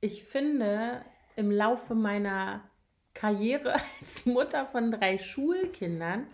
ich 0.00 0.24
finde 0.24 1.04
im 1.36 1.50
Laufe 1.50 1.94
meiner 1.94 2.62
Karriere 3.14 3.76
als 4.00 4.26
Mutter 4.26 4.66
von 4.66 4.90
drei 4.90 5.18
Schulkindern, 5.18 6.26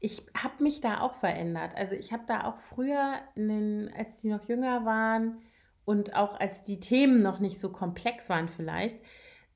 ich 0.00 0.22
habe 0.36 0.62
mich 0.62 0.80
da 0.80 1.00
auch 1.00 1.14
verändert. 1.14 1.74
Also 1.74 1.94
ich 1.94 2.12
habe 2.12 2.24
da 2.26 2.44
auch 2.44 2.58
früher, 2.58 3.20
den, 3.34 3.90
als 3.96 4.20
die 4.20 4.30
noch 4.30 4.48
jünger 4.48 4.84
waren 4.84 5.38
und 5.84 6.14
auch 6.14 6.38
als 6.38 6.62
die 6.62 6.80
Themen 6.80 7.22
noch 7.22 7.40
nicht 7.40 7.58
so 7.60 7.70
komplex 7.70 8.28
waren 8.28 8.48
vielleicht, 8.48 8.98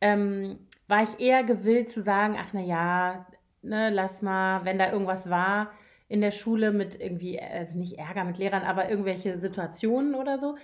ähm, 0.00 0.66
war 0.88 1.02
ich 1.02 1.20
eher 1.20 1.44
gewillt 1.44 1.90
zu 1.90 2.02
sagen, 2.02 2.36
ach 2.38 2.50
na 2.52 2.60
ja, 2.60 3.26
ne, 3.62 3.90
lass 3.90 4.22
mal, 4.22 4.64
wenn 4.64 4.78
da 4.78 4.90
irgendwas 4.92 5.28
war 5.30 5.70
in 6.08 6.20
der 6.20 6.32
Schule 6.32 6.72
mit 6.72 7.00
irgendwie, 7.00 7.40
also 7.40 7.78
nicht 7.78 7.98
Ärger 7.98 8.24
mit 8.24 8.38
Lehrern, 8.38 8.64
aber 8.64 8.90
irgendwelche 8.90 9.38
Situationen 9.38 10.16
oder 10.16 10.40
so, 10.40 10.56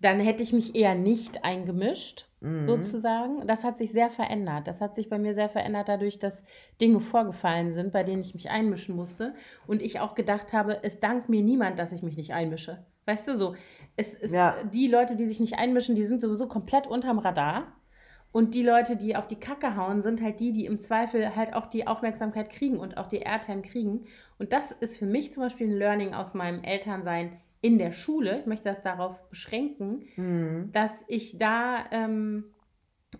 dann 0.00 0.20
hätte 0.20 0.42
ich 0.42 0.52
mich 0.52 0.76
eher 0.76 0.94
nicht 0.94 1.44
eingemischt, 1.44 2.26
mhm. 2.40 2.66
sozusagen. 2.66 3.46
Das 3.46 3.64
hat 3.64 3.78
sich 3.78 3.90
sehr 3.90 4.10
verändert. 4.10 4.66
Das 4.66 4.80
hat 4.80 4.94
sich 4.94 5.08
bei 5.08 5.18
mir 5.18 5.34
sehr 5.34 5.48
verändert 5.48 5.88
dadurch, 5.88 6.18
dass 6.18 6.44
Dinge 6.80 7.00
vorgefallen 7.00 7.72
sind, 7.72 7.92
bei 7.92 8.04
denen 8.04 8.22
ich 8.22 8.34
mich 8.34 8.50
einmischen 8.50 8.94
musste. 8.94 9.34
Und 9.66 9.82
ich 9.82 10.00
auch 10.00 10.14
gedacht 10.14 10.52
habe, 10.52 10.82
es 10.82 11.00
dankt 11.00 11.28
mir 11.28 11.42
niemand, 11.42 11.78
dass 11.78 11.92
ich 11.92 12.02
mich 12.02 12.16
nicht 12.16 12.32
einmische. 12.32 12.84
Weißt 13.06 13.26
du, 13.26 13.36
so, 13.36 13.54
es 13.96 14.14
ist 14.14 14.34
ja. 14.34 14.62
die 14.64 14.86
Leute, 14.86 15.16
die 15.16 15.26
sich 15.26 15.40
nicht 15.40 15.58
einmischen, 15.58 15.94
die 15.94 16.04
sind 16.04 16.20
sowieso 16.20 16.46
komplett 16.46 16.86
unterm 16.86 17.18
Radar. 17.18 17.72
Und 18.30 18.54
die 18.54 18.62
Leute, 18.62 18.96
die 18.96 19.16
auf 19.16 19.26
die 19.26 19.40
Kacke 19.40 19.74
hauen, 19.74 20.02
sind 20.02 20.22
halt 20.22 20.38
die, 20.38 20.52
die 20.52 20.66
im 20.66 20.78
Zweifel 20.78 21.34
halt 21.34 21.54
auch 21.54 21.66
die 21.66 21.86
Aufmerksamkeit 21.86 22.50
kriegen 22.50 22.78
und 22.78 22.98
auch 22.98 23.08
die 23.08 23.20
Airtime 23.20 23.62
kriegen. 23.62 24.04
Und 24.38 24.52
das 24.52 24.70
ist 24.70 24.98
für 24.98 25.06
mich 25.06 25.32
zum 25.32 25.44
Beispiel 25.44 25.68
ein 25.68 25.78
Learning 25.78 26.12
aus 26.12 26.34
meinem 26.34 26.62
Elternsein 26.62 27.40
in 27.60 27.78
der 27.78 27.92
Schule. 27.92 28.38
Ich 28.40 28.46
möchte 28.46 28.68
das 28.68 28.82
darauf 28.82 29.28
beschränken, 29.30 30.06
Mhm. 30.16 30.70
dass 30.72 31.04
ich 31.08 31.38
da 31.38 31.84
ähm, 31.90 32.44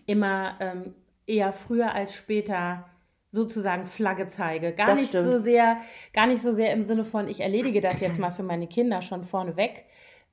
immer 0.07 0.57
ähm, 0.61 0.94
eher 1.27 1.53
früher 1.53 1.92
als 1.94 2.14
später 2.14 2.87
sozusagen 3.31 3.85
Flagge 3.87 4.27
zeige. 4.27 4.72
Gar 4.72 4.88
Das 4.88 4.96
nicht 4.96 5.09
stimmt. 5.11 5.24
so 5.27 5.38
sehr, 5.38 5.79
gar 6.14 6.27
nicht 6.27 6.40
so 6.40 6.53
sehr 6.53 6.72
im 6.72 6.85
Sinne 6.85 7.05
von, 7.05 7.29
ich 7.29 7.40
erledige 7.40 7.81
das 7.81 8.01
jetzt 8.01 8.18
mal 8.20 8.31
für 8.31 8.42
meine 8.42 8.66
Kinder 8.66 9.03
schon 9.03 9.24
vorneweg, 9.24 9.85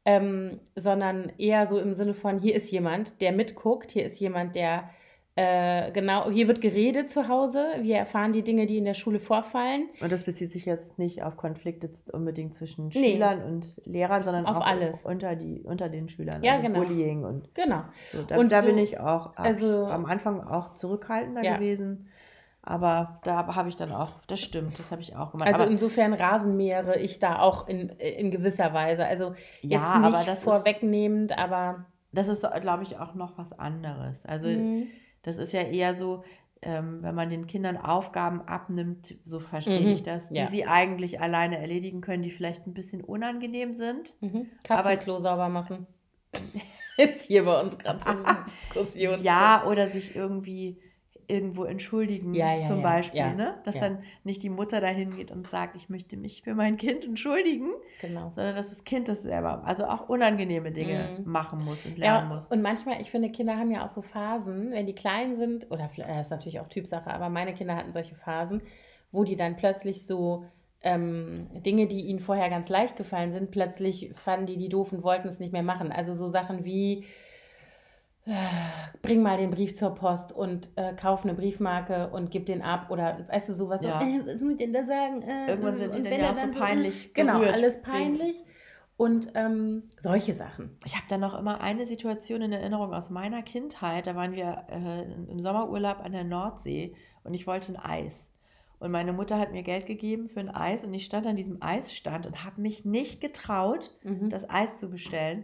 ähm, 0.06 0.60
sondern 0.76 1.32
eher 1.38 1.68
so 1.68 1.80
im 1.80 1.94
Sinne 1.94 2.14
von, 2.14 2.40
hier 2.40 2.56
ist 2.56 2.72
jemand, 2.72 3.20
der 3.22 3.32
mitguckt, 3.32 3.92
hier 3.92 4.06
ist 4.06 4.20
jemand, 4.20 4.56
der 4.56 4.90
äh, 5.38 5.92
genau, 5.92 6.30
hier 6.30 6.48
wird 6.48 6.62
geredet 6.62 7.12
zu 7.12 7.28
Hause, 7.28 7.66
wir 7.82 7.98
erfahren 7.98 8.32
die 8.32 8.42
Dinge, 8.42 8.66
die 8.68 8.78
in 8.78 8.86
der 8.86 8.94
Schule 8.94 9.20
vorfallen. 9.20 9.90
Und 10.00 10.12
das 10.12 10.24
bezieht 10.24 10.54
sich 10.54 10.66
jetzt 10.66 10.98
nicht 10.98 11.24
auf 11.24 11.36
Konflikte 11.36 11.90
unbedingt 12.14 12.54
zwischen 12.56 12.88
Nee. 12.88 13.14
Schülern 13.14 13.44
und 13.44 13.82
Lehrern, 13.86 14.22
sondern 14.24 14.46
Auf 14.46 14.58
auch 14.58 14.66
alles. 14.66 15.04
unter, 15.04 15.36
die, 15.36 15.62
unter 15.64 15.90
den 15.90 16.08
Schülern. 16.08 16.42
Ja, 16.42 16.54
also 16.54 16.68
genau. 16.68 16.80
Bullying 16.84 17.26
und 17.26 17.54
Genau. 17.54 17.84
so. 18.14 18.24
Da, 18.24 18.38
Und 18.38 18.52
da 18.52 18.62
so- 18.62 18.68
bin 18.68 18.78
ich 18.78 19.00
auch 19.00 19.28
ab- 19.36 19.40
also- 19.40 19.86
am 19.88 20.06
Anfang 20.06 20.42
auch 20.42 20.74
zurückhaltender 20.76 21.44
Ja. 21.44 21.58
gewesen. 21.58 22.08
Aber 22.68 23.20
da 23.24 23.54
habe 23.56 23.70
ich 23.70 23.76
dann 23.76 23.92
auch, 23.92 24.14
das 24.28 24.40
stimmt, 24.40 24.80
das 24.80 24.92
habe 24.92 25.02
ich 25.02 25.16
auch 25.16 25.32
gemacht. 25.32 25.48
Also 25.48 25.64
aber, 25.64 25.72
insofern 25.72 26.14
rasenmähere 26.14 26.98
ich 27.00 27.20
da 27.20 27.40
auch 27.40 27.68
in, 27.68 27.90
in 27.90 28.32
gewisser 28.32 28.74
Weise. 28.74 29.06
Also 29.06 29.34
Ja, 29.62 29.80
jetzt 29.80 29.88
aber 29.94 30.10
nicht 30.10 30.28
das 30.28 30.38
ist- 30.40 30.44
vorwegnehmend, 30.46 31.38
aber 31.38 31.86
das 32.12 32.28
ist, 32.28 32.44
glaube 32.62 32.82
ich, 32.84 32.98
auch 32.98 33.14
noch 33.14 33.38
was 33.38 33.52
anderes. 33.60 34.26
Also 34.26 34.48
Mhm. 34.48 34.88
Das 35.26 35.38
ist 35.38 35.54
ja 35.54 35.62
eher 35.62 35.94
so, 35.94 36.24
ähm, 36.62 37.00
wenn 37.02 37.16
man 37.16 37.30
den 37.30 37.48
Kindern 37.48 37.78
Aufgaben 37.78 38.42
abnimmt, 38.42 39.16
so 39.26 39.40
verstehe 39.40 39.80
Mhm, 39.80 39.94
ich 39.94 40.04
das, 40.04 40.30
die 40.30 40.36
ja. 40.36 40.48
sie 40.48 40.66
eigentlich 40.66 41.20
alleine 41.20 41.58
erledigen 41.58 42.02
können, 42.02 42.24
die 42.24 42.32
vielleicht 42.32 42.66
ein 42.68 42.74
bisschen 42.74 43.02
unangenehm 43.02 43.74
sind. 43.74 44.16
Mhm. 44.22 44.50
Katzenklo 44.64 45.20
sauber 45.20 45.50
machen. 45.50 45.88
Ist 46.98 47.24
hier 47.24 47.44
bei 47.44 47.60
uns 47.62 47.78
gerade 47.78 48.00
so 48.04 48.10
eine 48.10 48.44
Diskussion. 48.46 49.22
Ja, 49.22 49.66
oder 49.68 49.88
sich 49.88 50.16
irgendwie 50.16 50.80
irgendwo 51.28 51.64
entschuldigen, 51.64 52.34
Ja, 52.34 52.54
ja, 52.56 52.68
zum 52.68 52.82
Beispiel, 52.82 53.20
ja, 53.22 53.34
ne? 53.34 53.56
Dass 53.64 53.80
dann 53.80 54.00
nicht 54.24 54.44
die 54.44 54.50
Mutter 54.50 54.82
dahin 54.82 55.16
geht 55.16 55.32
und 55.32 55.48
sagt, 55.48 55.76
ich 55.76 55.90
möchte 55.90 56.18
mich 56.18 56.42
für 56.44 56.54
mein 56.56 56.78
Kind 56.78 57.06
entschuldigen, 57.06 57.70
Genau. 58.02 58.30
sondern 58.32 58.56
dass 58.56 58.70
das 58.70 58.84
Kind 58.84 59.08
das 59.08 59.22
selber, 59.22 59.64
also 59.66 59.86
auch 59.86 60.10
unangenehme 60.10 60.72
Dinge 60.72 61.10
Mhm. 61.20 61.32
machen 61.32 61.64
muss 61.64 61.86
und 61.86 61.98
lernen 61.98 62.30
muss. 62.30 62.48
und 62.48 62.62
manchmal, 62.62 63.02
ich 63.02 63.10
finde, 63.12 63.30
Kinder 63.32 63.58
haben 63.58 63.72
ja 63.72 63.84
auch 63.86 63.90
so 63.90 64.02
Phasen, 64.02 64.72
wenn 64.72 64.86
die 64.86 64.96
klein 64.96 65.36
sind, 65.36 65.72
oder 65.72 65.90
das 65.96 66.26
ist 66.28 66.32
natürlich 66.32 66.60
auch 66.60 66.68
Typsache, 66.68 67.10
aber 67.12 67.30
meine 67.30 67.54
Kinder 67.54 67.76
hatten 67.76 67.92
solche 67.92 68.16
Phasen, 68.16 68.62
wo 69.12 69.24
die 69.24 69.36
dann 69.36 69.56
plötzlich 69.56 70.06
so 70.06 70.46
ähm, 70.82 71.48
Dinge, 71.66 71.88
die 71.88 72.02
ihnen 72.02 72.20
vorher 72.20 72.50
ganz 72.50 72.70
leicht 72.70 72.96
gefallen 72.96 73.32
sind, 73.32 73.50
plötzlich 73.50 74.12
fanden 74.14 74.46
die 74.46 74.58
die 74.58 74.70
doof 74.70 74.92
und 74.94 75.02
wollten 75.04 75.28
es 75.28 75.40
nicht 75.40 75.52
mehr 75.54 75.64
machen. 75.64 75.92
Also 75.92 76.14
so 76.14 76.30
Sachen 76.30 76.64
wie, 76.66 77.06
bring 79.02 79.22
mal 79.22 79.38
den 79.38 79.52
Brief 79.52 79.76
zur 79.76 79.94
Post 79.94 80.32
und 80.32 80.70
äh, 80.76 80.94
kauf 80.96 81.24
eine 81.24 81.34
Briefmarke 81.36 82.10
und 82.10 82.32
gib 82.32 82.46
den 82.48 82.62
ab 82.62 82.90
oder 82.90 83.26
weißt 83.30 83.50
du 83.50 83.54
sowas 83.54 83.82
Ja. 83.84 84.00
so, 84.02 84.06
äh, 84.08 84.34
was 84.34 84.42
muss 84.42 84.52
ich 84.52 84.58
denn 84.58 84.74
da 84.74 84.84
sagen? 84.84 85.22
Äh, 85.22 85.48
Irgendwann 85.50 85.78
sind 85.78 85.94
die 85.96 86.04
dann 86.04 86.20
ja 86.20 86.32
auch 86.32 86.36
so 86.36 86.52
so, 86.52 86.60
peinlich 86.60 87.14
Genau, 87.14 87.34
berührt 87.40 87.54
alles 87.54 87.76
wegen- 87.76 87.84
peinlich 87.84 88.44
und 88.98 89.30
ähm, 89.36 89.84
solche 90.00 90.34
Sachen. 90.34 90.78
Ich 90.86 90.96
habe 90.96 91.06
da 91.10 91.18
noch 91.18 91.38
immer 91.38 91.62
eine 91.62 91.86
Situation 91.86 92.42
in 92.42 92.52
Erinnerung 92.54 92.94
aus 92.94 93.10
meiner 93.10 93.44
Kindheit. 93.44 94.08
Da 94.08 94.16
waren 94.16 94.32
wir 94.32 94.66
äh, 94.70 95.04
im 95.32 95.42
Sommerurlaub 95.42 96.00
an 96.00 96.14
der 96.14 96.24
Nordsee 96.24 96.96
und 97.24 97.34
ich 97.34 97.46
wollte 97.46 97.74
ein 97.74 97.78
Eis. 97.78 98.32
Und 98.80 98.92
meine 98.92 99.14
Mutter 99.14 99.38
hat 99.40 99.52
mir 99.52 99.64
Geld 99.64 99.86
gegeben 99.86 100.30
für 100.30 100.40
ein 100.40 100.50
Eis 100.50 100.84
und 100.84 100.94
ich 100.94 101.06
stand 101.06 101.28
an 101.28 101.36
diesem 101.36 101.62
Eisstand 101.62 102.26
und 102.26 102.44
habe 102.44 102.62
mich 102.62 102.86
nicht 102.86 103.22
getraut, 103.22 103.92
Mhm. 104.04 104.30
das 104.30 104.50
Eis 104.50 104.80
zu 104.80 104.90
bestellen. 104.90 105.44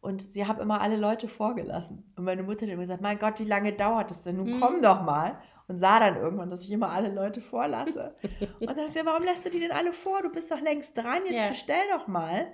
Und 0.00 0.22
sie 0.22 0.46
hat 0.46 0.58
immer 0.60 0.80
alle 0.80 0.96
Leute 0.96 1.28
vorgelassen. 1.28 2.10
Und 2.16 2.24
meine 2.24 2.42
Mutter 2.42 2.64
hat 2.66 2.72
immer 2.72 2.82
gesagt, 2.82 3.02
mein 3.02 3.18
Gott, 3.18 3.38
wie 3.38 3.44
lange 3.44 3.72
dauert 3.74 4.10
das 4.10 4.22
denn? 4.22 4.36
Nun 4.38 4.56
Mhm. 4.56 4.60
komm 4.60 4.80
doch 4.82 5.02
mal. 5.02 5.38
Und 5.68 5.78
sah 5.78 6.00
dann 6.00 6.16
irgendwann, 6.16 6.50
dass 6.50 6.62
ich 6.62 6.72
immer 6.72 6.90
alle 6.90 7.12
Leute 7.12 7.40
vorlasse. 7.40 8.14
und 8.60 8.66
dann 8.70 8.78
hat 8.86 8.92
sie, 8.92 9.04
warum 9.04 9.22
lässt 9.24 9.44
du 9.44 9.50
die 9.50 9.60
denn 9.60 9.72
alle 9.72 9.92
vor? 9.92 10.22
Du 10.22 10.30
bist 10.30 10.50
doch 10.50 10.60
längst 10.60 10.96
dran, 10.96 11.22
jetzt 11.26 11.34
Ja. 11.34 11.48
bestell 11.48 11.84
doch 11.92 12.06
mal. 12.06 12.46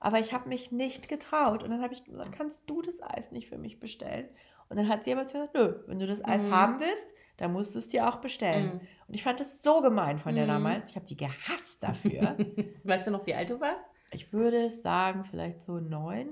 Aber 0.00 0.18
ich 0.18 0.32
habe 0.32 0.48
mich 0.48 0.70
nicht 0.72 1.08
getraut. 1.08 1.62
Und 1.62 1.70
dann 1.70 1.82
habe 1.82 1.94
ich 1.94 2.04
gesagt, 2.04 2.32
kannst 2.36 2.60
du 2.66 2.82
das 2.82 3.00
Eis 3.02 3.30
nicht 3.32 3.48
für 3.48 3.58
mich 3.58 3.78
bestellen? 3.80 4.28
Und 4.68 4.76
dann 4.76 4.88
hat 4.88 5.04
sie 5.04 5.12
aber 5.12 5.22
gesagt, 5.22 5.54
nö, 5.54 5.76
wenn 5.86 5.98
du 5.98 6.06
das 6.06 6.22
Eis 6.24 6.44
Mhm. 6.44 6.50
haben 6.54 6.80
willst, 6.80 7.06
dann 7.38 7.52
musst 7.52 7.74
du 7.74 7.78
es 7.78 7.88
dir 7.88 8.08
auch 8.08 8.16
bestellen. 8.16 8.66
Mhm. 8.74 8.80
Und 9.06 9.14
ich 9.14 9.22
fand 9.22 9.38
das 9.40 9.62
so 9.62 9.80
gemein 9.80 10.18
von 10.18 10.34
der 10.34 10.44
Mhm. 10.44 10.48
damals. 10.48 10.90
Ich 10.90 10.96
habe 10.96 11.06
die 11.06 11.16
gehasst 11.16 11.82
dafür. 11.82 12.36
Weißt 12.84 13.06
du 13.06 13.12
noch, 13.12 13.24
wie 13.26 13.34
alt 13.36 13.48
du 13.50 13.60
warst? 13.60 13.84
Ich 14.10 14.32
würde 14.32 14.68
sagen, 14.68 15.24
vielleicht 15.24 15.62
so 15.62 15.72
neun. 15.80 16.28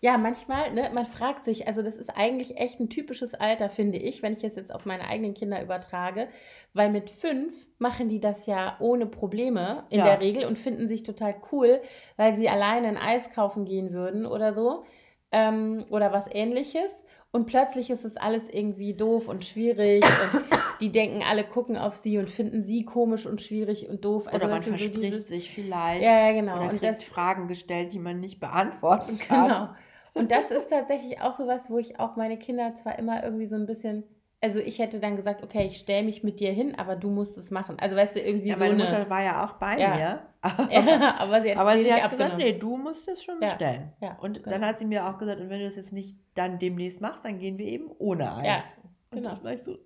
Ja, 0.00 0.16
manchmal, 0.18 0.72
ne, 0.72 0.90
man 0.94 1.06
fragt 1.06 1.44
sich, 1.44 1.66
also 1.66 1.82
das 1.82 1.96
ist 1.96 2.10
eigentlich 2.10 2.58
echt 2.58 2.78
ein 2.78 2.88
typisches 2.88 3.34
Alter, 3.34 3.68
finde 3.70 3.98
ich, 3.98 4.22
wenn 4.22 4.34
ich 4.34 4.44
es 4.44 4.54
jetzt 4.54 4.72
auf 4.72 4.86
meine 4.86 5.08
eigenen 5.08 5.34
Kinder 5.34 5.60
übertrage, 5.62 6.28
weil 6.72 6.90
mit 6.92 7.10
fünf 7.10 7.52
machen 7.78 8.08
die 8.08 8.20
das 8.20 8.46
ja 8.46 8.76
ohne 8.80 9.06
Probleme 9.06 9.84
in 9.90 9.98
Ja. 9.98 10.04
der 10.04 10.20
Regel 10.20 10.44
und 10.44 10.56
finden 10.58 10.88
sich 10.88 11.02
total 11.02 11.34
cool, 11.50 11.80
weil 12.16 12.36
sie 12.36 12.48
alleine 12.48 12.88
ein 12.88 12.96
Eis 12.96 13.30
kaufen 13.30 13.64
gehen 13.64 13.92
würden 13.92 14.24
oder 14.26 14.54
so 14.54 14.84
ähm, 15.32 15.84
oder 15.90 16.12
was 16.12 16.32
ähnliches 16.32 17.04
und 17.32 17.46
plötzlich 17.46 17.90
ist 17.90 18.04
es 18.04 18.16
alles 18.16 18.48
irgendwie 18.48 18.94
doof 18.94 19.28
und 19.28 19.44
schwierig 19.44 20.02
und 20.04 20.42
die 20.80 20.90
denken, 20.90 21.22
alle 21.22 21.44
gucken 21.44 21.76
auf 21.76 21.94
sie 21.94 22.16
und 22.18 22.30
finden 22.30 22.64
sie 22.64 22.84
komisch 22.84 23.26
und 23.26 23.42
schwierig 23.42 23.88
und 23.88 24.04
doof. 24.04 24.26
Also 24.26 24.46
Oder 24.46 24.54
man 24.54 24.62
du, 24.62 24.70
so 24.70 24.76
verspricht 24.76 24.96
dieses, 25.02 25.28
sich 25.28 25.50
vielleicht. 25.50 26.02
ja, 26.02 26.28
ja, 26.28 26.32
genau. 26.32 26.56
Oder 26.56 26.70
Und 26.70 26.82
das, 26.82 27.02
Fragen 27.02 27.46
gestellt, 27.48 27.92
die 27.92 27.98
man 27.98 28.20
nicht 28.20 28.40
beantworten 28.40 29.18
kann. 29.28 29.42
Genau. 29.42 29.68
Und 30.14 30.30
das 30.30 30.50
ist 30.50 30.68
tatsächlich 30.68 31.20
auch 31.20 31.34
sowas, 31.34 31.68
wo 31.68 31.76
ich 31.76 32.00
auch 32.00 32.16
meine 32.16 32.38
Kinder 32.38 32.74
zwar 32.74 32.98
immer 32.98 33.22
irgendwie 33.22 33.46
so 33.46 33.56
ein 33.56 33.66
bisschen, 33.66 34.04
also 34.42 34.60
ich 34.60 34.78
hätte 34.78 35.00
dann 35.00 35.16
gesagt, 35.16 35.42
okay, 35.42 35.64
ich 35.66 35.78
stelle 35.78 36.04
mich 36.04 36.22
mit 36.22 36.40
dir 36.40 36.52
hin, 36.52 36.74
aber 36.76 36.94
du 36.94 37.08
musst 37.10 37.38
es 37.38 37.50
machen. 37.50 37.78
Also 37.80 37.96
weißt 37.96 38.16
du, 38.16 38.20
irgendwie 38.20 38.48
Ja, 38.48 38.56
so 38.56 38.64
meine 38.64 38.74
eine. 38.74 38.84
Mutter 38.84 39.10
war 39.10 39.22
ja 39.22 39.44
auch 39.44 39.54
bei 39.54 39.78
Ja. 39.78 39.94
mir. 39.96 40.22
ja, 40.70 41.16
aber 41.18 41.40
sie 41.42 41.50
hat 41.50 41.58
Aber 41.60 41.76
sie 41.76 41.92
hat 41.92 42.10
gesagt, 42.10 42.36
nee, 42.36 42.52
du 42.52 42.76
musst 42.76 43.08
es 43.08 43.22
schon 43.24 43.40
bestellen. 43.40 43.92
Ja, 44.00 44.16
Und 44.20 44.44
genau. 44.44 44.50
dann 44.50 44.64
hat 44.66 44.78
sie 44.78 44.84
mir 44.84 45.06
auch 45.08 45.18
gesagt, 45.18 45.40
und 45.40 45.48
wenn 45.50 45.58
du 45.60 45.64
das 45.64 45.76
jetzt 45.76 45.92
nicht 45.92 46.16
dann 46.34 46.58
demnächst 46.58 47.00
machst, 47.00 47.24
dann 47.24 47.38
gehen 47.38 47.58
wir 47.58 47.66
eben 47.66 47.90
ohne 47.98 48.36
Eis. 48.36 48.44
Ja, 48.46 48.62
Und 49.10 49.22
genau. 49.22 49.34
dann 49.34 49.44
war 49.44 49.52
ich 49.54 49.62
so, 49.62 49.72
uh. 49.72 49.76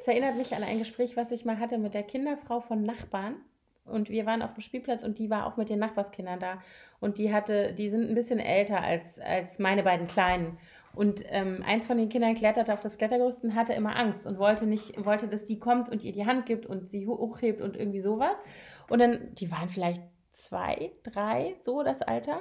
Es 0.00 0.06
erinnert 0.06 0.36
mich 0.36 0.54
an 0.54 0.62
ein 0.62 0.78
Gespräch, 0.78 1.16
was 1.16 1.32
ich 1.32 1.44
mal 1.44 1.58
hatte 1.58 1.78
mit 1.78 1.94
der 1.94 2.02
Kinderfrau 2.02 2.60
von 2.60 2.82
Nachbarn. 2.82 3.36
Und 3.84 4.10
wir 4.10 4.26
waren 4.26 4.42
auf 4.42 4.52
dem 4.54 4.60
Spielplatz 4.60 5.02
und 5.02 5.18
die 5.18 5.28
war 5.28 5.44
auch 5.46 5.56
mit 5.56 5.68
den 5.68 5.80
Nachbarskindern 5.80 6.38
da. 6.38 6.60
Und 7.00 7.18
die 7.18 7.32
hatte, 7.34 7.72
die 7.72 7.90
sind 7.90 8.08
ein 8.08 8.14
bisschen 8.14 8.38
älter 8.38 8.80
als, 8.80 9.18
als 9.18 9.58
meine 9.58 9.82
beiden 9.82 10.06
Kleinen. 10.06 10.56
Und 10.94 11.24
ähm, 11.28 11.62
eins 11.66 11.86
von 11.86 11.96
den 11.96 12.08
Kindern 12.10 12.34
kletterte 12.34 12.72
auf 12.74 12.80
das 12.80 12.98
Klettergerüst 12.98 13.44
und 13.44 13.54
hatte 13.54 13.72
immer 13.72 13.96
Angst 13.96 14.26
und 14.26 14.38
wollte 14.38 14.66
nicht, 14.66 15.02
wollte, 15.04 15.26
dass 15.28 15.44
die 15.44 15.58
kommt 15.58 15.88
und 15.88 16.02
ihr 16.04 16.12
die 16.12 16.26
Hand 16.26 16.44
gibt 16.46 16.66
und 16.66 16.88
sie 16.90 17.06
ho- 17.06 17.16
hochhebt 17.18 17.60
und 17.62 17.76
irgendwie 17.76 18.00
sowas. 18.00 18.42
Und 18.88 18.98
dann, 18.98 19.34
die 19.34 19.50
waren 19.50 19.68
vielleicht 19.70 20.02
zwei, 20.32 20.92
drei, 21.02 21.54
so 21.60 21.82
das 21.82 22.02
Alter. 22.02 22.40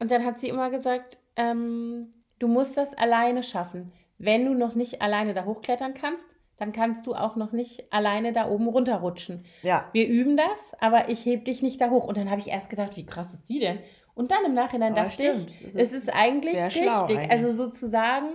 Und 0.00 0.10
dann 0.10 0.24
hat 0.24 0.38
sie 0.40 0.48
immer 0.48 0.70
gesagt, 0.70 1.18
ähm, 1.36 2.10
du 2.38 2.48
musst 2.48 2.76
das 2.76 2.94
alleine 2.94 3.42
schaffen. 3.42 3.92
Wenn 4.18 4.44
du 4.44 4.54
noch 4.54 4.74
nicht 4.74 5.00
alleine 5.00 5.32
da 5.34 5.44
hochklettern 5.44 5.94
kannst, 5.94 6.36
dann 6.56 6.72
kannst 6.72 7.06
du 7.06 7.14
auch 7.14 7.36
noch 7.36 7.52
nicht 7.52 7.92
alleine 7.92 8.32
da 8.32 8.48
oben 8.50 8.66
runterrutschen. 8.66 9.44
Ja, 9.62 9.88
Wir 9.92 10.08
üben 10.08 10.36
das, 10.36 10.72
aber 10.80 11.08
ich 11.08 11.24
heb 11.24 11.44
dich 11.44 11.62
nicht 11.62 11.80
da 11.80 11.90
hoch. 11.90 12.08
Und 12.08 12.16
dann 12.16 12.28
habe 12.28 12.40
ich 12.40 12.48
erst 12.48 12.68
gedacht, 12.70 12.96
wie 12.96 13.06
krass 13.06 13.32
ist 13.34 13.48
die 13.48 13.60
denn? 13.60 13.78
Und 14.18 14.32
dann 14.32 14.44
im 14.44 14.54
Nachhinein 14.54 14.92
Aber 14.94 15.02
dachte 15.04 15.32
stimmt. 15.32 15.50
ich, 15.60 15.66
Es 15.68 15.74
ist 15.76 15.92
ist 15.92 16.10
eigentlich 16.12 16.56
richtig. 16.56 16.82
schlau. 16.82 17.06
Also 17.30 17.50
sozusagen, 17.50 18.34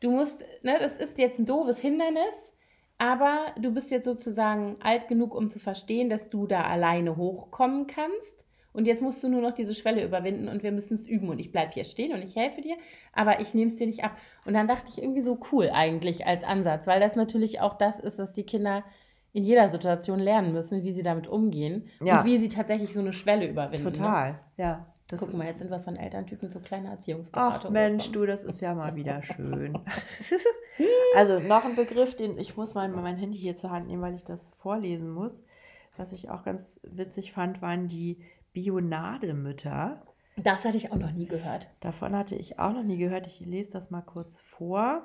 du 0.00 0.10
musst, 0.10 0.44
ne, 0.62 0.76
das 0.78 0.98
ist 0.98 1.18
jetzt 1.18 1.38
ein 1.38 1.46
doofes 1.46 1.80
Hindernis, 1.80 2.54
aber 2.98 3.46
du 3.58 3.72
bist 3.72 3.90
jetzt 3.90 4.04
sozusagen 4.04 4.76
alt 4.82 5.08
genug, 5.08 5.34
um 5.34 5.48
zu 5.48 5.58
verstehen, 5.58 6.10
dass 6.10 6.28
du 6.28 6.46
da 6.46 6.64
alleine 6.64 7.16
hochkommen 7.16 7.86
kannst. 7.86 8.44
Und 8.74 8.86
jetzt 8.86 9.02
musst 9.02 9.22
du 9.22 9.28
nur 9.28 9.40
noch 9.42 9.52
diese 9.52 9.74
Schwelle 9.74 10.04
überwinden 10.04 10.48
und 10.48 10.62
wir 10.62 10.70
müssen 10.72 10.94
es 10.94 11.06
üben. 11.06 11.28
Und 11.30 11.38
ich 11.40 11.50
bleibe 11.50 11.72
hier 11.72 11.84
stehen 11.84 12.12
und 12.12 12.22
ich 12.22 12.36
helfe 12.36 12.60
dir, 12.60 12.76
aber 13.14 13.40
ich 13.40 13.54
nehme 13.54 13.68
es 13.68 13.76
dir 13.76 13.86
nicht 13.86 14.04
ab. 14.04 14.16
Und 14.44 14.52
dann 14.54 14.68
dachte 14.68 14.90
ich 14.90 15.02
irgendwie 15.02 15.20
so 15.22 15.38
cool 15.50 15.70
eigentlich 15.72 16.26
als 16.26 16.44
Ansatz, 16.44 16.86
weil 16.86 17.00
das 17.00 17.16
natürlich 17.16 17.60
auch 17.60 17.74
das 17.78 18.00
ist, 18.00 18.18
was 18.18 18.32
die 18.32 18.44
Kinder 18.44 18.84
in 19.32 19.44
jeder 19.44 19.68
Situation 19.68 20.18
lernen 20.20 20.52
müssen, 20.52 20.82
wie 20.84 20.92
sie 20.92 21.02
damit 21.02 21.26
umgehen 21.26 21.88
Ja. 22.02 22.20
und 22.20 22.26
wie 22.26 22.36
sie 22.38 22.50
tatsächlich 22.50 22.92
so 22.92 23.00
eine 23.00 23.14
Schwelle 23.14 23.46
überwinden. 23.48 23.86
Ne? 23.86 23.92
total. 23.92 24.40
Ja. 24.58 24.86
Das 25.12 25.20
Guck 25.20 25.34
mal, 25.34 25.46
jetzt 25.46 25.58
sind 25.58 25.70
wir 25.70 25.78
von 25.78 25.96
Elterntypen 25.96 26.48
zu 26.48 26.60
kleiner 26.60 26.88
Ach 26.88 26.92
Erziehungsberatung. 26.92 27.70
Mensch, 27.70 28.06
gekommen. 28.06 28.26
du, 28.26 28.32
das 28.32 28.44
ist 28.44 28.62
ja 28.62 28.74
mal 28.74 28.96
wieder 28.96 29.22
schön. 29.22 29.78
also 31.14 31.38
noch 31.38 31.66
ein 31.66 31.76
Begriff, 31.76 32.16
den 32.16 32.38
ich 32.38 32.56
muss 32.56 32.72
mal 32.72 32.88
mein 32.88 33.18
Handy 33.18 33.36
hier 33.36 33.54
zur 33.54 33.72
Hand 33.72 33.88
nehmen, 33.88 34.00
weil 34.00 34.14
ich 34.14 34.24
das 34.24 34.40
vorlesen 34.62 35.10
muss. 35.10 35.44
Was 35.98 36.12
ich 36.12 36.30
auch 36.30 36.44
ganz 36.44 36.80
witzig 36.82 37.32
fand, 37.32 37.60
waren 37.60 37.88
die 37.88 38.24
Bionademütter. 38.54 40.00
Das 40.38 40.64
hatte 40.64 40.78
ich 40.78 40.92
auch 40.92 40.96
noch 40.96 41.12
nie 41.12 41.26
gehört. 41.26 41.68
Davon 41.80 42.16
hatte 42.16 42.34
ich 42.34 42.58
auch 42.58 42.72
noch 42.72 42.82
nie 42.82 42.96
gehört. 42.96 43.26
Ich 43.26 43.40
lese 43.40 43.70
das 43.70 43.90
mal 43.90 44.00
kurz 44.00 44.40
vor. 44.40 45.02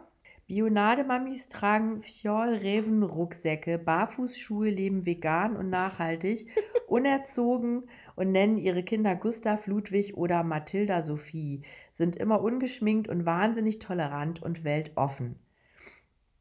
Bionade-Mamis 0.48 1.50
tragen 1.50 2.02
Fjol-Reven-Rucksäcke, 2.04 3.78
Barfußschuhe, 3.78 4.70
leben 4.70 5.06
vegan 5.06 5.58
und 5.58 5.70
nachhaltig, 5.70 6.48
unerzogen 6.88 7.90
und 8.18 8.32
nennen 8.32 8.58
ihre 8.58 8.82
Kinder 8.84 9.16
Gustav, 9.16 9.68
Ludwig 9.68 10.18
oder 10.18 10.44
Mathilda 10.44 11.04
Sophie, 11.04 11.62
sind 11.94 12.16
immer 12.16 12.42
ungeschminkt 12.42 13.08
und 13.08 13.28
wahnsinnig 13.28 13.78
tolerant 13.78 14.42
und 14.42 14.64
weltoffen. 14.64 15.36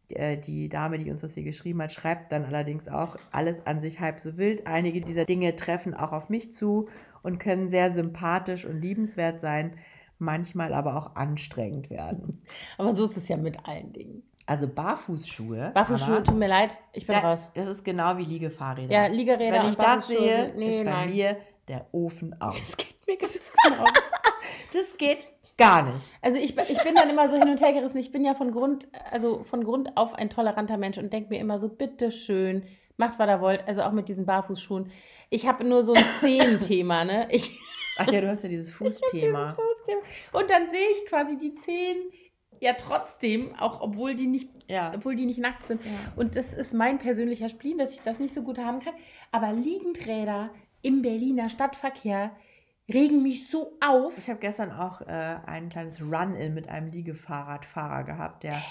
Äh, 0.08 0.38
Die 0.38 0.70
Dame, 0.70 0.98
die 0.98 1.10
uns 1.10 1.20
das 1.20 1.34
hier 1.34 1.44
geschrieben 1.44 1.82
hat, 1.82 1.92
schreibt 1.92 2.32
dann 2.32 2.46
allerdings 2.46 2.88
auch, 2.88 3.18
alles 3.30 3.66
an 3.66 3.80
sich 3.82 4.00
halb 4.00 4.20
so 4.20 4.38
wild. 4.38 4.66
Einige 4.66 5.02
dieser 5.02 5.26
Dinge 5.26 5.54
treffen 5.54 5.92
auch 5.92 6.12
auf 6.12 6.30
mich 6.30 6.54
zu 6.54 6.88
und 7.22 7.38
können 7.38 7.68
sehr 7.68 7.90
sympathisch 7.90 8.64
und 8.64 8.80
liebenswert 8.80 9.40
sein, 9.40 9.76
manchmal 10.18 10.72
aber 10.72 10.96
auch 10.96 11.14
anstrengend 11.14 11.90
werden. 11.90 12.42
Aber 12.78 12.96
so 12.96 13.04
ist 13.04 13.18
es 13.18 13.28
ja 13.28 13.36
mit 13.36 13.68
allen 13.68 13.92
Dingen. 13.92 14.22
Also 14.46 14.66
Barfußschuhe. 14.66 15.72
Barfußschuhe, 15.74 16.22
tut 16.22 16.36
mir 16.38 16.48
leid, 16.48 16.78
ich 16.94 17.06
bin 17.06 17.16
da, 17.16 17.32
raus. 17.32 17.50
Das 17.52 17.66
ist 17.66 17.84
genau 17.84 18.16
wie 18.16 18.24
Liegefahrräder. 18.24 18.90
Ja, 18.90 19.06
Liegeräder 19.08 19.62
Wenn 19.62 19.70
ich 19.70 19.76
das 19.76 20.06
sehe, 20.06 20.54
nee, 20.56 20.78
ist 20.78 20.84
bei 20.84 20.90
nein. 20.90 21.10
mir 21.10 21.36
der 21.68 21.87
Ofen 21.92 22.40
aus. 22.40 22.59
Das 22.61 22.76
geht 22.76 23.07
mir 23.07 23.16
genau. 23.64 23.85
Das 24.72 24.96
geht 24.98 25.29
gar 25.59 25.83
nicht. 25.83 26.05
Also 26.22 26.38
ich, 26.38 26.57
ich 26.57 26.83
bin 26.83 26.94
dann 26.94 27.09
immer 27.09 27.29
so 27.29 27.37
hin 27.38 27.48
und 27.48 27.61
her 27.61 27.72
gerissen. 27.72 27.98
Ich 27.98 28.12
bin 28.12 28.24
ja 28.24 28.35
von 28.35 28.50
Grund, 28.52 28.88
also 29.11 29.42
von 29.44 29.64
Grund 29.64 29.96
auf 29.96 30.14
ein 30.14 30.31
toleranter 30.31 30.76
Mensch 30.76 30.98
und 30.98 31.12
denke 31.12 31.31
mir 31.31 31.40
immer 31.40 31.59
so, 31.59 31.68
bitteschön, 31.68 32.64
macht, 32.96 33.18
was 33.18 33.29
ihr 33.29 33.40
wollt. 33.40 33.66
Also 33.66 33.83
auch 33.83 33.92
mit 33.92 34.09
diesen 34.09 34.26
Barfußschuhen. 34.26 34.90
Ich 35.31 35.46
habe 35.46 35.64
nur 35.64 35.83
so 35.83 35.94
ein 35.94 36.05
Zehenthema, 36.20 37.05
ne? 37.05 37.29
Ich, 37.31 37.59
Ach 37.98 38.07
ja, 38.11 38.20
du 38.20 38.29
hast 38.29 38.42
ja 38.42 38.48
dieses 38.50 38.72
Fußthema. 38.72 39.55
Fußthema. 39.57 40.00
Und 40.33 40.50
dann 40.50 40.68
sehe 40.70 40.88
ich 40.92 41.07
quasi 41.07 41.38
die 41.38 41.55
Zehen 41.55 41.96
ja 42.61 42.72
trotzdem, 42.74 43.55
auch 43.59 43.81
obwohl 43.81 44.14
die 44.14 44.26
nicht, 44.26 44.48
Ja. 44.68 44.92
obwohl 44.94 45.14
die 45.16 45.26
nicht 45.26 45.38
nackt 45.38 45.66
sind. 45.66 45.85
Ja. 45.85 45.90
Und 46.16 46.37
das 46.37 46.52
ist 46.55 46.72
mein 46.74 46.98
persönlicher 46.98 47.48
Spleen, 47.48 47.79
dass 47.79 47.94
ich 47.94 48.00
das 48.02 48.18
nicht 48.18 48.33
so 48.35 48.42
gut 48.42 48.59
haben 48.59 48.81
kann. 48.81 48.94
Aber 49.33 49.52
Liegendräder 49.52 50.50
im 50.87 51.03
Berliner 51.03 51.49
Stadtverkehr 51.49 52.31
regen 52.92 53.22
mich 53.22 53.51
so 53.51 53.72
auf. 53.81 54.16
Ich 54.18 54.29
habe 54.31 54.38
gestern 54.38 54.70
auch 54.70 55.01
äh, 55.01 55.05
ein 55.46 55.68
kleines 55.68 56.01
Run-In 56.01 56.55
mit 56.55 56.68
einem 56.68 56.90
Liegefahrradfahrer 56.92 58.05
gehabt, 58.05 58.44
der, 58.44 58.62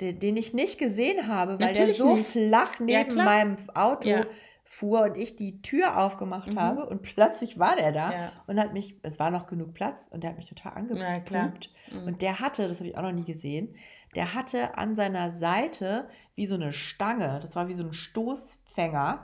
den, 0.00 0.18
den 0.18 0.36
ich 0.36 0.52
nicht 0.52 0.78
gesehen 0.78 1.26
habe, 1.28 1.58
weil 1.58 1.68
Natürlich 1.68 1.96
der 1.96 2.06
so 2.06 2.14
nicht. 2.16 2.28
flach 2.30 2.78
neben 2.80 3.10
klar. 3.10 3.24
meinem 3.24 3.56
Auto 3.74 4.08
Ja. 4.08 4.26
fuhr 4.64 5.02
und 5.02 5.16
ich 5.16 5.36
die 5.36 5.62
Tür 5.62 5.96
aufgemacht 5.96 6.52
Mhm. 6.52 6.60
habe 6.60 6.86
und 6.86 7.00
plötzlich 7.02 7.58
war 7.58 7.76
der 7.76 7.92
da 7.92 8.12
Ja. 8.12 8.32
und 8.48 8.58
hat 8.60 8.72
mich, 8.74 8.96
es 9.02 9.18
war 9.18 9.30
noch 9.30 9.46
genug 9.46 9.72
Platz 9.74 10.06
und 10.10 10.22
der 10.22 10.30
hat 10.30 10.36
mich 10.36 10.48
total 10.48 10.72
angepupt. 10.74 11.70
Mhm. 11.92 12.02
Und 12.06 12.20
der 12.20 12.40
hatte, 12.40 12.68
das 12.68 12.78
habe 12.80 12.88
ich 12.88 12.98
auch 12.98 13.02
noch 13.02 13.12
nie 13.12 13.24
gesehen, 13.24 13.74
der 14.14 14.34
hatte 14.34 14.76
an 14.76 14.94
seiner 14.94 15.30
Seite 15.30 16.08
wie 16.34 16.46
so 16.46 16.54
eine 16.56 16.72
Stange, 16.72 17.38
das 17.40 17.54
war 17.54 17.68
wie 17.68 17.74
so 17.74 17.82
ein 17.84 17.92
Stoßfänger, 17.92 18.65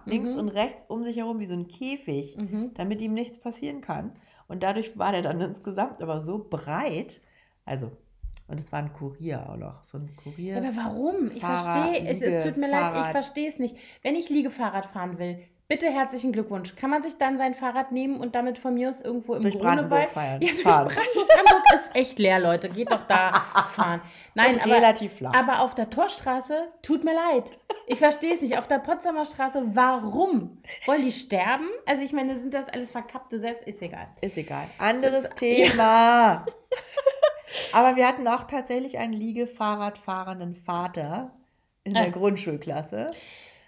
links 0.06 0.32
Mhm. 0.32 0.38
und 0.38 0.48
rechts 0.48 0.84
um 0.88 1.02
sich 1.04 1.16
herum 1.16 1.38
wie 1.40 1.46
so 1.46 1.54
ein 1.54 1.68
Käfig 1.68 2.36
Mhm. 2.36 2.70
damit 2.74 3.00
ihm 3.00 3.12
nichts 3.14 3.38
passieren 3.38 3.80
kann. 3.80 4.12
Und 4.48 4.62
dadurch 4.62 4.98
war 4.98 5.12
der 5.12 5.22
dann 5.22 5.40
insgesamt 5.40 6.02
aber 6.02 6.20
so 6.20 6.46
breit. 6.48 7.20
Also, 7.64 7.90
und 8.48 8.58
es 8.60 8.70
war 8.72 8.80
ein 8.80 8.92
Kurier 8.92 9.48
auch 9.48 9.56
noch. 9.56 9.84
So 9.84 9.98
ein 9.98 10.10
Kurier. 10.16 10.54
Ja, 10.54 10.58
aber 10.58 10.76
warum? 10.76 11.30
Ich 11.34 11.40
verstehe, 11.44 12.04
es, 12.06 12.20
es 12.20 12.44
tut 12.44 12.56
mir 12.56 12.68
leid, 12.70 13.06
ich 13.06 13.10
verstehe 13.12 13.48
es 13.48 13.58
nicht. 13.58 13.76
Wenn 14.02 14.14
ich 14.14 14.28
Liegefahrrad 14.28 14.84
fahren 14.86 15.18
will, 15.18 15.38
bitte 15.72 15.90
herzlichen 15.90 16.32
Glückwunsch. 16.32 16.76
Kann 16.76 16.90
man 16.90 17.02
sich 17.02 17.16
dann 17.16 17.38
sein 17.38 17.54
Fahrrad 17.54 17.92
nehmen 17.92 18.20
und 18.20 18.34
damit 18.34 18.58
von 18.58 18.74
mir 18.74 18.90
aus 18.90 19.00
irgendwo 19.00 19.34
im 19.34 19.42
Durch 19.42 19.58
Grunewald? 19.58 20.10
feiern. 20.10 20.42
Ja, 20.42 20.48
durch 20.50 20.62
fahren. 20.62 20.88
Brandenburg. 20.88 21.28
Brandenburg 21.28 21.62
ist 21.74 21.90
echt 21.96 22.18
leer, 22.18 22.38
Leute. 22.40 22.68
Geht 22.68 22.92
doch 22.92 23.06
da 23.06 23.32
fahren. 23.70 24.02
Nein, 24.34 24.56
Und 24.56 24.64
aber, 24.64 24.74
relativ 24.74 25.14
flach. 25.14 25.32
aber 25.34 25.60
auf 25.60 25.74
der 25.74 25.88
Torstraße, 25.88 26.68
tut 26.82 27.04
mir 27.04 27.14
leid. 27.14 27.56
Ich 27.86 27.98
verstehe 27.98 28.34
es 28.34 28.42
nicht. 28.42 28.58
Auf 28.58 28.66
der 28.68 28.80
Potsdamer 28.80 29.24
Straße, 29.24 29.62
warum? 29.72 30.58
Wollen 30.84 31.02
die 31.02 31.10
sterben? 31.12 31.68
Also 31.86 32.02
ich 32.02 32.12
meine, 32.12 32.36
sind 32.36 32.52
das 32.52 32.68
alles 32.68 32.90
verkappte 32.90 33.40
Selbst? 33.40 33.66
Ist 33.66 33.80
egal. 33.80 34.08
Ist 34.20 34.36
egal. 34.36 34.66
Anderes 34.78 35.22
Das- 35.22 35.34
Thema. 35.36 36.44
aber 37.72 37.96
wir 37.96 38.06
hatten 38.06 38.28
auch 38.28 38.44
tatsächlich 38.44 38.98
einen 38.98 39.14
Liegefahrradfahrenden 39.14 40.54
Vater 40.54 41.30
in 41.84 41.94
der 41.94 42.08
Ah. 42.08 42.10
Grundschulklasse. 42.10 43.08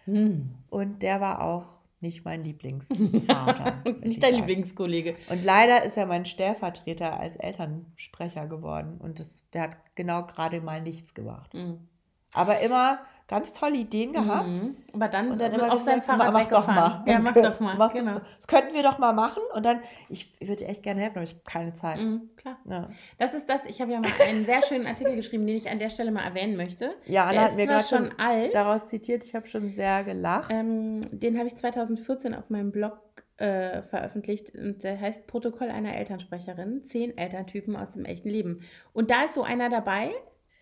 Hm. 0.05 0.51
Und 0.71 1.03
der 1.03 1.21
war 1.23 1.41
auch 1.43 1.74
nicht 2.05 2.25
mein 2.25 2.45
Lieblingsvater. 2.45 3.83
Nicht 4.03 4.23
dein. 4.23 4.35
Lieblingskollege. 4.35 5.17
Und 5.31 5.43
leider 5.43 5.83
ist 5.85 5.97
er 5.97 6.07
mein 6.07 6.27
Stellvertreter 6.27 7.19
als 7.19 7.37
Elternsprecher 7.37 8.47
geworden. 8.47 8.99
Und 8.99 9.19
das, 9.19 9.43
der 9.53 9.63
hat 9.63 9.77
genau 9.95 10.27
gerade 10.27 10.61
mal 10.61 10.83
nichts 10.83 11.15
gemacht. 11.15 11.53
Hm. 11.55 11.89
Aber 12.35 12.61
immer 12.61 12.99
ganz 13.27 13.55
tolle 13.55 13.77
Ideen 13.77 14.13
gehabt. 14.13 14.49
Mhm. 14.49 14.77
Aber 14.93 15.09
dann, 15.09 15.31
Und 15.31 15.41
dann 15.41 15.53
immer 15.53 15.73
auf 15.73 15.81
seinem 15.81 16.03
Fahrrad 16.03 16.33
mach 16.33 16.47
doch 16.47 16.67
mal. 16.67 17.03
Ja, 17.07 17.19
mach 17.19 17.33
doch 17.33 17.59
mal. 17.59 17.77
Mach 17.77 17.93
genau. 17.93 18.15
das, 18.15 18.23
das 18.37 18.47
könnten 18.47 18.75
wir 18.75 18.83
doch 18.83 18.99
mal 18.99 19.13
machen. 19.13 19.43
Und 19.55 19.65
dann, 19.65 19.81
ich 20.11 20.35
würde 20.41 20.67
echt 20.67 20.83
gerne 20.83 21.01
helfen, 21.01 21.17
aber 21.17 21.25
ich 21.25 21.31
habe 21.31 21.43
keine 21.45 21.75
Zeit. 21.75 22.01
Mhm, 22.01 22.31
klar. 22.37 22.59
Ja, 22.69 22.89
Das 23.19 23.33
ist 23.33 23.49
das. 23.49 23.65
Ich 23.65 23.81
habe 23.81 23.93
ja 23.93 24.01
mal 24.01 24.11
einen 24.27 24.45
sehr 24.45 24.63
schönen 24.63 24.87
Artikel 24.87 25.17
geschrieben, 25.17 25.47
den 25.47 25.57
ich 25.57 25.71
an 25.71 25.79
der 25.79 25.89
Stelle 25.89 26.11
mal 26.11 26.23
erwähnen 26.23 26.57
möchte. 26.57 26.95
ja 27.07 27.31
Der 27.31 27.41
Anna 27.41 27.45
ist 27.45 27.51
hat 27.53 27.57
mir 27.57 27.67
gerade 27.67 27.85
schon 27.85 28.07
schon 28.11 28.19
alt. 28.19 28.55
daraus 28.55 28.89
zitiert. 28.89 29.25
Ich 29.25 29.35
habe 29.35 29.47
schon 29.47 29.71
sehr 29.71 30.05
gelacht. 30.05 30.51
Ähm, 30.53 31.01
den 31.11 31.39
habe 31.39 31.47
ich 31.47 31.57
2014 31.57 32.35
auf 32.35 32.51
meinem 32.51 32.73
Blog 32.73 32.99
äh, 33.39 33.83
veröffentlicht 33.83 34.55
und 34.55 34.85
der 34.85 35.01
heißt 35.01 35.27
Protokoll 35.27 35.71
einer 35.71 35.97
Elternsprecherin. 35.97 36.85
Zehn 36.85 37.17
Elterntypen 37.17 37.75
aus 37.75 37.93
dem 37.93 38.05
echten 38.05 38.29
Leben. 38.29 38.61
Und 38.93 39.11
da 39.11 39.25
ist 39.25 39.35
so 39.35 39.43
einer 39.43 39.71
dabei, 39.71 40.11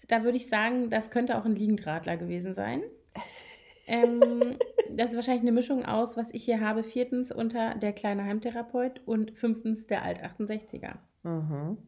da 0.08 0.24
würde 0.24 0.36
ich 0.36 0.48
sagen, 0.48 0.90
das 0.90 1.10
könnte 1.10 1.38
auch 1.38 1.44
ein 1.44 1.56
Liegendradler 1.56 2.16
gewesen 2.16 2.54
sein. 2.54 2.82
Ähm, 3.88 4.56
das 4.90 5.10
ist 5.10 5.16
wahrscheinlich 5.16 5.42
eine 5.42 5.50
Mischung 5.50 5.84
aus, 5.84 6.16
was 6.16 6.32
ich 6.32 6.44
hier 6.44 6.60
habe. 6.60 6.84
Viertens 6.84 7.32
unter 7.32 7.74
der 7.74 7.92
kleine 7.92 8.24
Heimtherapeut 8.24 9.00
und 9.06 9.32
fünftens 9.32 9.88
der 9.88 10.04
Alt-68er. 10.04 10.94
Mhm. 11.24 11.78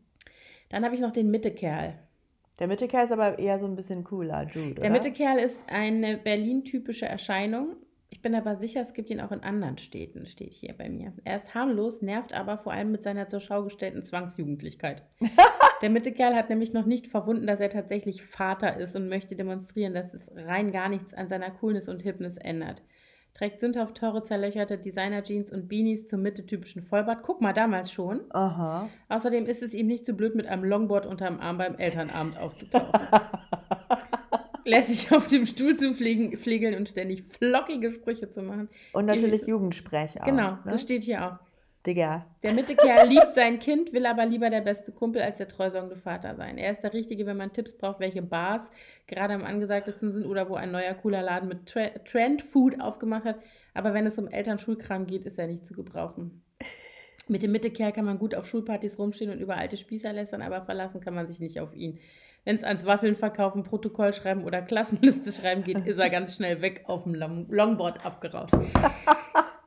Dann 0.71 0.85
habe 0.85 0.97
ich 0.97 1.01
noch 1.01 1.13
den 1.13 1.31
Mittekerl. 1.31 1.95
Der 2.59 2.67
Mittekerl 2.69 3.05
ist 3.05 3.13
aber 3.13 3.39
eher 3.39 3.59
so 3.59 3.67
ein 3.67 3.77
bisschen 3.77 4.05
cooler 4.05 4.45
Dude, 4.47 4.75
Der 4.75 4.85
oder? 4.85 4.91
Mittekerl 4.91 5.39
ist 5.39 5.65
eine 5.69 6.17
Berlin-typische 6.17 7.07
Erscheinung. 7.07 7.77
Ich 8.11 8.23
bin 8.23 8.35
aber 8.35 8.57
sicher, 8.57 8.81
es 8.81 8.93
gibt 8.93 9.11
ihn 9.11 9.21
auch 9.21 9.33
in 9.33 9.43
anderen 9.43 9.77
Städten, 9.77 10.27
steht 10.27 10.53
hier 10.53 10.73
bei 10.73 10.89
mir. 10.89 11.13
Er 11.25 11.37
ist 11.37 11.55
harmlos, 11.55 12.01
nervt 12.01 12.33
aber 12.33 12.59
vor 12.59 12.73
allem 12.73 12.93
mit 12.93 13.03
seiner 13.03 13.29
zur 13.29 13.41
Schau 13.41 13.65
gestellten 13.65 14.05
Zwangsjugendlichkeit. 14.05 15.03
Der 15.85 15.91
Mittekerl 15.91 16.35
hat 16.35 16.49
nämlich 16.49 16.73
noch 16.73 16.87
nicht 16.87 17.09
verwunden, 17.09 17.47
dass 17.47 17.61
er 17.61 17.69
tatsächlich 17.69 18.23
Vater 18.23 18.79
ist 18.79 18.97
und 18.97 19.11
möchte 19.11 19.37
demonstrieren, 19.37 19.93
dass 19.93 20.15
es 20.15 20.33
rein 20.35 20.73
gar 20.73 20.89
nichts 20.89 21.13
an 21.13 21.29
seiner 21.29 21.51
Coolness 21.51 21.91
und 21.91 22.01
Hipness 22.01 22.39
ändert. 22.39 22.81
Trägt 23.35 23.61
sündhaft 23.61 23.99
teure, 23.99 24.23
zerlöcherte 24.23 24.79
Designer-Jeans 24.79 25.53
und 25.53 25.69
Beanies 25.69 26.07
zum 26.07 26.23
mittetypischen 26.23 26.83
Vollbart. 26.83 27.23
Guck 27.23 27.43
mal, 27.43 27.53
damals 27.53 27.93
schon. 27.93 28.23
Aha. 28.31 28.89
Außerdem 29.11 29.45
ist 29.45 29.63
es 29.63 29.75
ihm 29.75 29.87
nicht 29.87 30.07
zu 30.07 30.15
blöd, 30.15 30.35
mit 30.35 30.47
einem 30.47 30.65
Longboard 30.65 31.05
unterm 31.05 31.39
Arm 31.39 31.59
beim 31.59 31.75
Elternabend 31.75 32.39
aufzutauchen. 32.39 32.91
Lässt 34.65 34.89
sich 34.89 35.13
auf 35.13 35.29
dem 35.29 35.45
Stuhl 35.45 35.77
zu 35.77 35.93
pflegeln 35.93 36.77
und 36.77 36.89
ständig 36.89 37.25
flockige 37.25 37.93
Sprüche 37.93 38.31
zu 38.31 38.41
machen. 38.41 38.71
Und 38.95 39.05
natürlich 39.05 39.47
Jugendsprech 39.47 40.19
auch. 40.23 40.25
genau, 40.25 40.53
ne? 40.53 40.61
das 40.65 40.81
steht 40.81 41.03
hier 41.03 41.27
auch. 41.27 41.39
Digga. 41.87 42.25
Der 42.43 42.55
Mittekerl 42.55 43.09
liebt 43.09 43.35
sein 43.35 43.59
Kind, 43.59 43.93
will 43.93 44.07
aber 44.07 44.25
lieber 44.25 44.49
der 44.49 44.63
beste 44.63 44.91
Kumpel 44.91 45.21
als 45.21 45.39
der 45.39 45.49
treusorgende 45.49 45.97
Vater 45.97 46.35
sein. 46.35 46.57
Er 46.57 46.73
ist 46.73 46.83
der 46.83 46.95
Richtige, 46.95 47.27
wenn 47.27 47.37
man 47.37 47.53
Tipps 47.53 47.77
braucht, 47.77 48.01
welche 48.01 48.23
Bars 48.23 48.71
gerade 49.07 49.35
am 49.35 49.45
angesagtesten 49.45 50.13
sind 50.13 50.25
oder 50.25 50.49
wo 50.49 50.55
ein 50.55 50.71
neuer 50.71 50.95
cooler 50.95 51.23
Laden 51.23 51.49
mit 51.49 51.67
Tre 51.67 51.93
Trend 52.05 52.43
Food 52.43 52.81
aufgemacht 52.81 53.27
hat. 53.27 53.39
Aber 53.75 53.93
wenn 53.93 54.07
es 54.07 54.19
um 54.19 54.29
Elternschulkram 54.29 55.07
geht, 55.07 55.27
ist 55.27 55.39
er 55.39 55.47
nicht 55.47 55.67
zu 55.67 55.75
gebrauchen. 55.75 56.43
Mit 57.29 57.43
dem 57.43 57.53
Mittekerl 57.53 57.93
kann 57.93 58.05
man 58.05 58.19
gut 58.19 58.35
auf 58.35 58.47
Schulpartys 58.47 58.99
rumstehen 58.99 59.31
und 59.31 59.39
über 59.39 59.57
alte 59.57 59.77
Spießer 59.77 60.13
lästern, 60.13 60.43
aber 60.43 60.63
verlassen 60.63 61.01
kann 61.01 61.15
man 61.15 61.27
sich 61.27 61.41
nicht 61.41 61.61
auf 61.61 61.75
ihn. 61.75 61.99
Wenn 62.45 62.57
es 62.57 62.65
ans 62.65 62.85
Waffeln 62.85 63.17
verkaufen, 63.17 63.63
Protokoll 63.63 64.13
schreiben 64.13 64.45
oder 64.45 64.61
Klassenliste 64.61 65.33
schreiben 65.33 65.65
geht, 65.65 65.87
ist 65.87 65.99
er 65.99 66.11
ganz 66.11 66.37
schnell 66.37 66.61
weg 66.61 66.85
auf 66.87 67.05
dem 67.05 67.15
Long 67.15 67.47
Longboard 67.49 68.05
abgerauscht. 68.05 68.55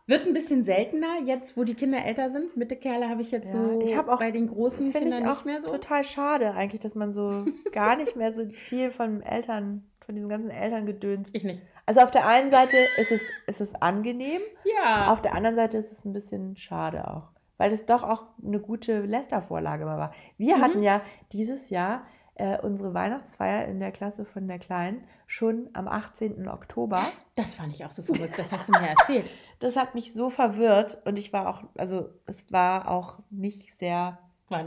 Wird 0.08 0.26
ein 0.26 0.34
bisschen 0.34 0.64
seltener, 0.64 1.20
jetzt 1.26 1.58
wo 1.58 1.64
die 1.66 1.76
Kinder 1.76 2.04
älter 2.04 2.30
sind. 2.30 2.56
Mittekerle 2.56 3.10
habe 3.10 3.22
ich 3.22 3.32
jetzt 3.32 3.54
Ja, 3.54 3.60
so 3.62 3.82
ich 3.82 3.98
auch- 4.00 4.18
bei 4.20 4.32
den 4.32 4.48
großen 4.48 4.92
Kindern 4.94 5.24
ich 5.24 5.28
auch 5.28 5.34
nicht 5.34 5.46
mehr 5.46 5.62
so. 5.62 5.68
total 5.70 6.04
schade 6.06 6.54
eigentlich, 6.54 6.80
dass 6.82 6.96
man 6.96 7.12
so 7.14 7.46
gar 7.74 7.96
nicht 7.98 8.16
mehr 8.16 8.32
so 8.32 8.46
viel 8.46 8.90
von 8.92 9.22
Eltern, 9.22 9.84
von 10.06 10.16
diesem 10.16 10.30
ganzen 10.30 10.50
Elterngedöns. 10.50 11.30
Ich 11.34 11.44
nicht. 11.44 11.62
Also 11.86 12.00
auf 12.02 12.12
der 12.12 12.26
einen 12.26 12.52
Seite 12.52 12.78
ist 12.98 13.12
es, 13.12 13.22
ist 13.48 13.62
es 13.62 13.76
angenehm, 13.76 14.42
Ja. 14.64 15.12
auf 15.12 15.22
der 15.22 15.36
anderen 15.36 15.56
Seite 15.56 15.78
ist 15.78 15.92
es 15.92 16.04
ein 16.06 16.14
bisschen 16.14 16.56
schade 16.58 17.08
auch. 17.10 17.30
Weil 17.58 17.72
es 17.74 17.86
doch 17.86 18.04
auch 18.04 18.24
eine 18.46 18.60
gute 18.60 19.02
Lästervorlage 19.02 19.84
mal 19.86 19.98
war. 19.98 20.14
Wir 20.38 20.58
Mhm. 20.58 20.62
hatten 20.62 20.84
ja 20.84 21.02
dieses 21.34 21.70
Jahr 21.70 22.04
äh, 22.40 22.60
unsere 22.62 22.94
Weihnachtsfeier 22.94 23.66
in 23.66 23.80
der 23.80 23.92
Klasse 23.92 24.24
von 24.24 24.48
der 24.48 24.60
Kleinen 24.60 25.04
schon 25.26 25.70
am 25.74 25.88
18. 25.88 26.48
Oktober. 26.48 27.02
Das 27.36 27.56
fand 27.56 27.74
ich 27.74 27.84
auch 27.84 27.90
so 27.90 28.04
verrückt. 28.04 28.38
Das 28.38 28.52
hast 28.54 28.70
du 28.70 28.74
mir 28.80 28.90
erzählt. 28.90 29.32
Das 29.60 29.76
hat 29.76 29.96
mich 29.96 30.14
so 30.14 30.30
verwirrt 30.30 31.02
und 31.06 31.18
ich 31.18 31.34
war 31.34 31.50
auch, 31.50 31.64
also 31.78 32.10
es 32.26 32.52
war 32.52 32.90
auch 32.90 33.20
nicht 33.30 33.76
sehr 33.76 34.20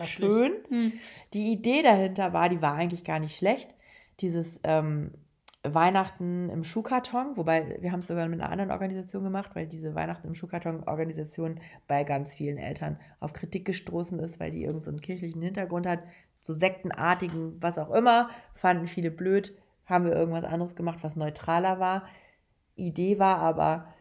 schön. 0.02 0.52
Hm. 0.68 0.92
Die 1.32 1.52
Idee 1.52 1.82
dahinter 1.82 2.32
war, 2.32 2.48
die 2.48 2.60
war 2.60 2.74
eigentlich 2.74 3.04
gar 3.04 3.18
nicht 3.18 3.36
schlecht. 3.36 3.74
dieses 4.20 4.60
ähm, 4.64 5.12
Weihnachten 5.62 6.48
im 6.48 6.64
Schuhkarton, 6.64 7.36
wobei 7.36 7.76
wir 7.80 7.92
haben 7.92 8.00
es 8.00 8.06
sogar 8.06 8.26
mit 8.28 8.40
einer 8.40 8.50
anderen 8.50 8.70
Organisation 8.70 9.24
gemacht, 9.24 9.50
weil 9.54 9.66
diese 9.66 9.94
Weihnachten 9.94 10.26
im 10.26 10.34
Schuhkarton-Organisation 10.34 11.60
bei 11.86 12.04
ganz 12.04 12.34
vielen 12.34 12.56
Eltern 12.56 12.98
auf 13.18 13.34
Kritik 13.34 13.66
gestoßen 13.66 14.18
ist, 14.20 14.40
weil 14.40 14.50
die 14.50 14.64
irgendeinen 14.64 14.96
so 14.96 15.02
kirchlichen 15.02 15.42
Hintergrund 15.42 15.86
hat, 15.86 16.00
so 16.38 16.54
sektenartigen, 16.54 17.62
was 17.62 17.76
auch 17.76 17.90
immer, 17.90 18.30
fanden 18.54 18.86
viele 18.86 19.10
blöd, 19.10 19.54
haben 19.84 20.06
wir 20.06 20.12
irgendwas 20.12 20.44
anderes 20.44 20.74
gemacht, 20.76 21.00
was 21.02 21.16
neutraler 21.16 21.78
war. 21.78 22.06
Idee 22.76 23.18
war 23.18 23.36
aber, 23.38 23.92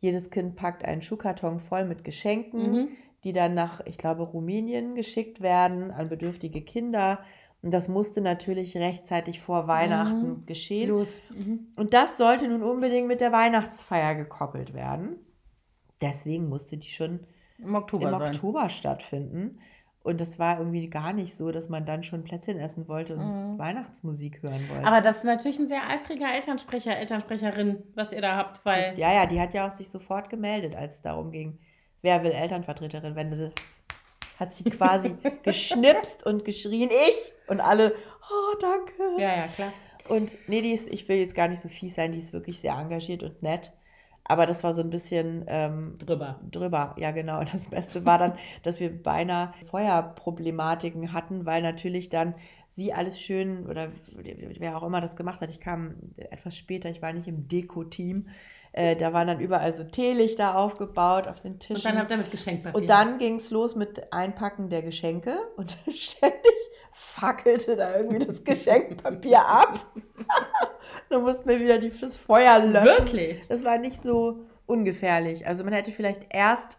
jedes 0.00 0.30
Kind 0.30 0.56
packt 0.56 0.84
einen 0.84 1.02
Schuhkarton 1.02 1.58
voll 1.58 1.84
mit 1.84 2.04
Geschenken, 2.04 2.72
mhm. 2.72 2.88
die 3.24 3.32
dann 3.32 3.54
nach, 3.54 3.80
ich 3.86 3.98
glaube, 3.98 4.22
Rumänien 4.22 4.94
geschickt 4.94 5.40
werden 5.40 5.90
an 5.90 6.08
bedürftige 6.08 6.62
Kinder. 6.62 7.20
Und 7.62 7.72
das 7.74 7.88
musste 7.88 8.20
natürlich 8.20 8.76
rechtzeitig 8.76 9.40
vor 9.40 9.66
Weihnachten 9.66 10.28
mhm. 10.28 10.46
geschehen. 10.46 11.06
Mhm. 11.30 11.66
Und 11.76 11.92
das 11.92 12.16
sollte 12.16 12.46
nun 12.46 12.62
unbedingt 12.62 13.08
mit 13.08 13.20
der 13.20 13.32
Weihnachtsfeier 13.32 14.14
gekoppelt 14.14 14.74
werden. 14.74 15.16
Deswegen 16.00 16.48
musste 16.48 16.76
die 16.76 16.90
schon 16.90 17.20
im 17.58 17.74
Oktober, 17.74 18.08
im 18.08 18.14
Oktober 18.14 18.68
stattfinden. 18.68 19.58
Und 20.08 20.22
das 20.22 20.38
war 20.38 20.58
irgendwie 20.58 20.88
gar 20.88 21.12
nicht 21.12 21.36
so, 21.36 21.52
dass 21.52 21.68
man 21.68 21.84
dann 21.84 22.02
schon 22.02 22.24
Plätzchen 22.24 22.58
essen 22.58 22.88
wollte 22.88 23.14
und 23.14 23.20
mhm. 23.20 23.58
Weihnachtsmusik 23.58 24.42
hören 24.42 24.66
wollte. 24.70 24.86
Aber 24.86 25.02
das 25.02 25.18
ist 25.18 25.24
natürlich 25.24 25.58
ein 25.58 25.68
sehr 25.68 25.86
eifriger 25.86 26.32
Elternsprecher, 26.32 26.96
Elternsprecherin, 26.96 27.82
was 27.94 28.12
ihr 28.12 28.22
da 28.22 28.34
habt, 28.34 28.64
weil. 28.64 28.98
Ja, 28.98 29.12
ja, 29.12 29.26
die 29.26 29.38
hat 29.38 29.52
ja 29.52 29.68
auch 29.68 29.70
sich 29.70 29.90
sofort 29.90 30.30
gemeldet, 30.30 30.74
als 30.74 30.94
es 30.94 31.02
darum 31.02 31.30
ging, 31.30 31.58
wer 32.00 32.24
will 32.24 32.30
Elternvertreterin 32.30 33.16
werden. 33.16 33.36
Sie 33.36 33.52
hat 34.40 34.54
sie 34.54 34.64
quasi 34.64 35.14
geschnipst 35.42 36.24
und 36.24 36.46
geschrien, 36.46 36.88
ich! 36.88 37.50
Und 37.50 37.60
alle, 37.60 37.94
oh, 38.30 38.56
danke. 38.62 39.20
Ja, 39.20 39.36
ja, 39.36 39.46
klar. 39.46 39.72
Und 40.08 40.38
nee, 40.48 40.62
die 40.62 40.72
ist, 40.72 40.88
ich 40.88 41.06
will 41.10 41.18
jetzt 41.18 41.34
gar 41.34 41.48
nicht 41.48 41.60
so 41.60 41.68
fies 41.68 41.96
sein, 41.96 42.12
die 42.12 42.18
ist 42.18 42.32
wirklich 42.32 42.60
sehr 42.60 42.72
engagiert 42.72 43.22
und 43.22 43.42
nett. 43.42 43.74
Aber 44.28 44.44
das 44.44 44.62
war 44.62 44.74
so 44.74 44.82
ein 44.82 44.90
bisschen 44.90 45.44
ähm, 45.48 45.96
drüber. 45.98 46.38
Drüber, 46.50 46.94
ja 46.98 47.10
genau. 47.12 47.40
Und 47.40 47.52
das 47.52 47.68
Beste 47.68 48.04
war 48.04 48.18
dann, 48.18 48.34
dass 48.62 48.78
wir 48.78 49.02
beinahe 49.02 49.54
Feuerproblematiken 49.64 51.12
hatten, 51.14 51.46
weil 51.46 51.62
natürlich 51.62 52.10
dann 52.10 52.34
sie 52.68 52.92
alles 52.92 53.18
schön 53.18 53.66
oder 53.66 53.90
wer 54.14 54.76
auch 54.76 54.82
immer 54.84 55.00
das 55.00 55.16
gemacht 55.16 55.40
hat. 55.40 55.50
Ich 55.50 55.60
kam 55.60 55.96
etwas 56.16 56.56
später, 56.56 56.90
ich 56.90 57.02
war 57.02 57.12
nicht 57.12 57.26
im 57.26 57.48
Deko-Team. 57.48 58.28
Äh, 58.72 58.96
da 58.96 59.12
waren 59.12 59.26
dann 59.26 59.40
überall 59.40 59.72
so 59.72 59.84
Teelichter 59.84 60.56
aufgebaut 60.56 61.26
auf 61.26 61.40
den 61.40 61.58
Tischen. 61.58 61.76
Und 61.76 61.84
dann 61.84 61.98
habt 61.98 62.10
ihr 62.10 62.16
mit 62.18 62.30
Geschenkpapier. 62.30 62.80
Und 62.80 62.88
dann 62.88 63.18
ging 63.18 63.36
es 63.36 63.50
los 63.50 63.74
mit 63.74 64.12
Einpacken 64.12 64.68
der 64.68 64.82
Geschenke 64.82 65.36
und 65.56 65.76
ständig 65.88 66.52
fackelte 66.92 67.76
da 67.76 67.96
irgendwie 67.96 68.24
das 68.24 68.44
Geschenkpapier 68.44 69.40
ab. 69.46 69.86
dann 71.08 71.22
mussten 71.22 71.48
wir 71.48 71.58
wieder 71.60 71.78
das 71.78 72.16
Feuer 72.16 72.58
löschen. 72.58 72.98
Wirklich? 72.98 73.46
Das 73.48 73.64
war 73.64 73.78
nicht 73.78 74.02
so 74.02 74.40
ungefährlich. 74.66 75.46
Also 75.46 75.64
man 75.64 75.72
hätte 75.72 75.92
vielleicht 75.92 76.26
erst 76.30 76.78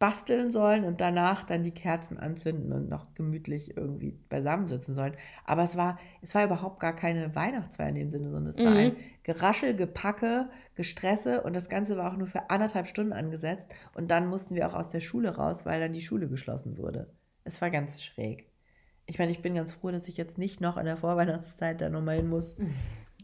basteln 0.00 0.50
sollen 0.50 0.84
und 0.84 0.98
danach 0.98 1.44
dann 1.44 1.62
die 1.62 1.70
Kerzen 1.70 2.18
anzünden 2.18 2.72
und 2.72 2.88
noch 2.88 3.14
gemütlich 3.14 3.76
irgendwie 3.76 4.18
beisammensitzen 4.30 4.94
sollen. 4.94 5.12
Aber 5.44 5.62
es 5.62 5.76
war, 5.76 5.98
es 6.22 6.34
war 6.34 6.42
überhaupt 6.42 6.80
gar 6.80 6.96
keine 6.96 7.34
Weihnachtsfeier 7.36 7.90
in 7.90 7.94
dem 7.96 8.10
Sinne, 8.10 8.30
sondern 8.30 8.46
es 8.46 8.58
mhm. 8.58 8.64
war 8.64 8.72
ein 8.72 8.96
Geraschel, 9.24 9.76
Gepacke, 9.76 10.48
Gestresse 10.74 11.42
und 11.42 11.54
das 11.54 11.68
Ganze 11.68 11.98
war 11.98 12.10
auch 12.10 12.16
nur 12.16 12.28
für 12.28 12.48
anderthalb 12.48 12.88
Stunden 12.88 13.12
angesetzt 13.12 13.68
und 13.92 14.10
dann 14.10 14.26
mussten 14.26 14.54
wir 14.54 14.66
auch 14.66 14.74
aus 14.74 14.88
der 14.88 15.00
Schule 15.00 15.36
raus, 15.36 15.66
weil 15.66 15.80
dann 15.80 15.92
die 15.92 16.00
Schule 16.00 16.28
geschlossen 16.28 16.78
wurde. 16.78 17.12
Es 17.44 17.60
war 17.60 17.70
ganz 17.70 18.02
schräg. 18.02 18.48
Ich 19.04 19.18
meine, 19.18 19.32
ich 19.32 19.42
bin 19.42 19.54
ganz 19.54 19.74
froh, 19.74 19.90
dass 19.90 20.08
ich 20.08 20.16
jetzt 20.16 20.38
nicht 20.38 20.62
noch 20.62 20.78
in 20.78 20.86
der 20.86 20.96
Vorweihnachtszeit 20.96 21.78
da 21.78 21.90
nochmal 21.90 22.16
hin 22.16 22.28
muss. 22.30 22.56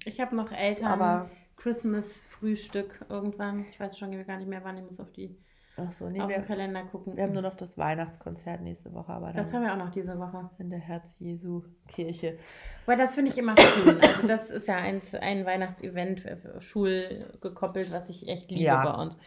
Ich 0.05 0.21
habe 0.21 0.37
noch 0.37 0.53
Eltern. 0.53 0.89
Aber 0.89 1.31
Christmas-Frühstück 1.57 3.07
irgendwann. 3.09 3.65
Ich 3.71 3.81
weiß 3.81 3.97
schon 3.99 4.11
gar 4.27 4.37
nicht 4.37 4.49
mehr, 4.49 4.63
wann 4.63 4.77
ich 4.77 4.85
muss 4.85 5.01
auf 5.01 5.11
die 5.11 5.39
Ach 5.79 5.93
so, 5.93 6.09
nee, 6.09 6.21
auf 6.21 6.29
wir, 6.29 6.39
den 6.39 6.47
Kalender 6.47 6.83
gucken. 6.85 7.17
Wir 7.17 7.25
haben 7.25 7.33
nur 7.33 7.43
noch 7.43 7.55
das 7.55 7.77
Weihnachtskonzert 7.77 8.63
nächste 8.63 8.95
Woche, 8.95 9.13
aber 9.13 9.33
das 9.33 9.53
haben 9.53 9.63
wir 9.63 9.73
auch 9.73 9.79
noch 9.79 9.91
diese 9.91 10.19
Woche 10.19 10.49
in 10.59 10.71
der 10.71 10.79
Herz 10.79 11.15
Jesu 11.19 11.65
Kirche. 11.87 12.39
Weil 12.87 12.97
das 12.97 13.15
finde 13.15 13.31
ich 13.31 13.37
immer 13.37 13.55
schön. 13.59 14.01
Also 14.01 14.27
das 14.27 14.51
ist 14.51 14.69
ja 14.69 14.77
ein, 14.77 15.01
ein 15.21 15.45
Weihnachtsevent 15.45 16.23
schulgekoppelt, 16.61 17.93
was 17.93 18.09
ich 18.09 18.27
echt 18.27 18.51
liebe 18.51 18.63
ja. 18.63 18.85
bei 18.85 19.03
uns. 19.03 19.19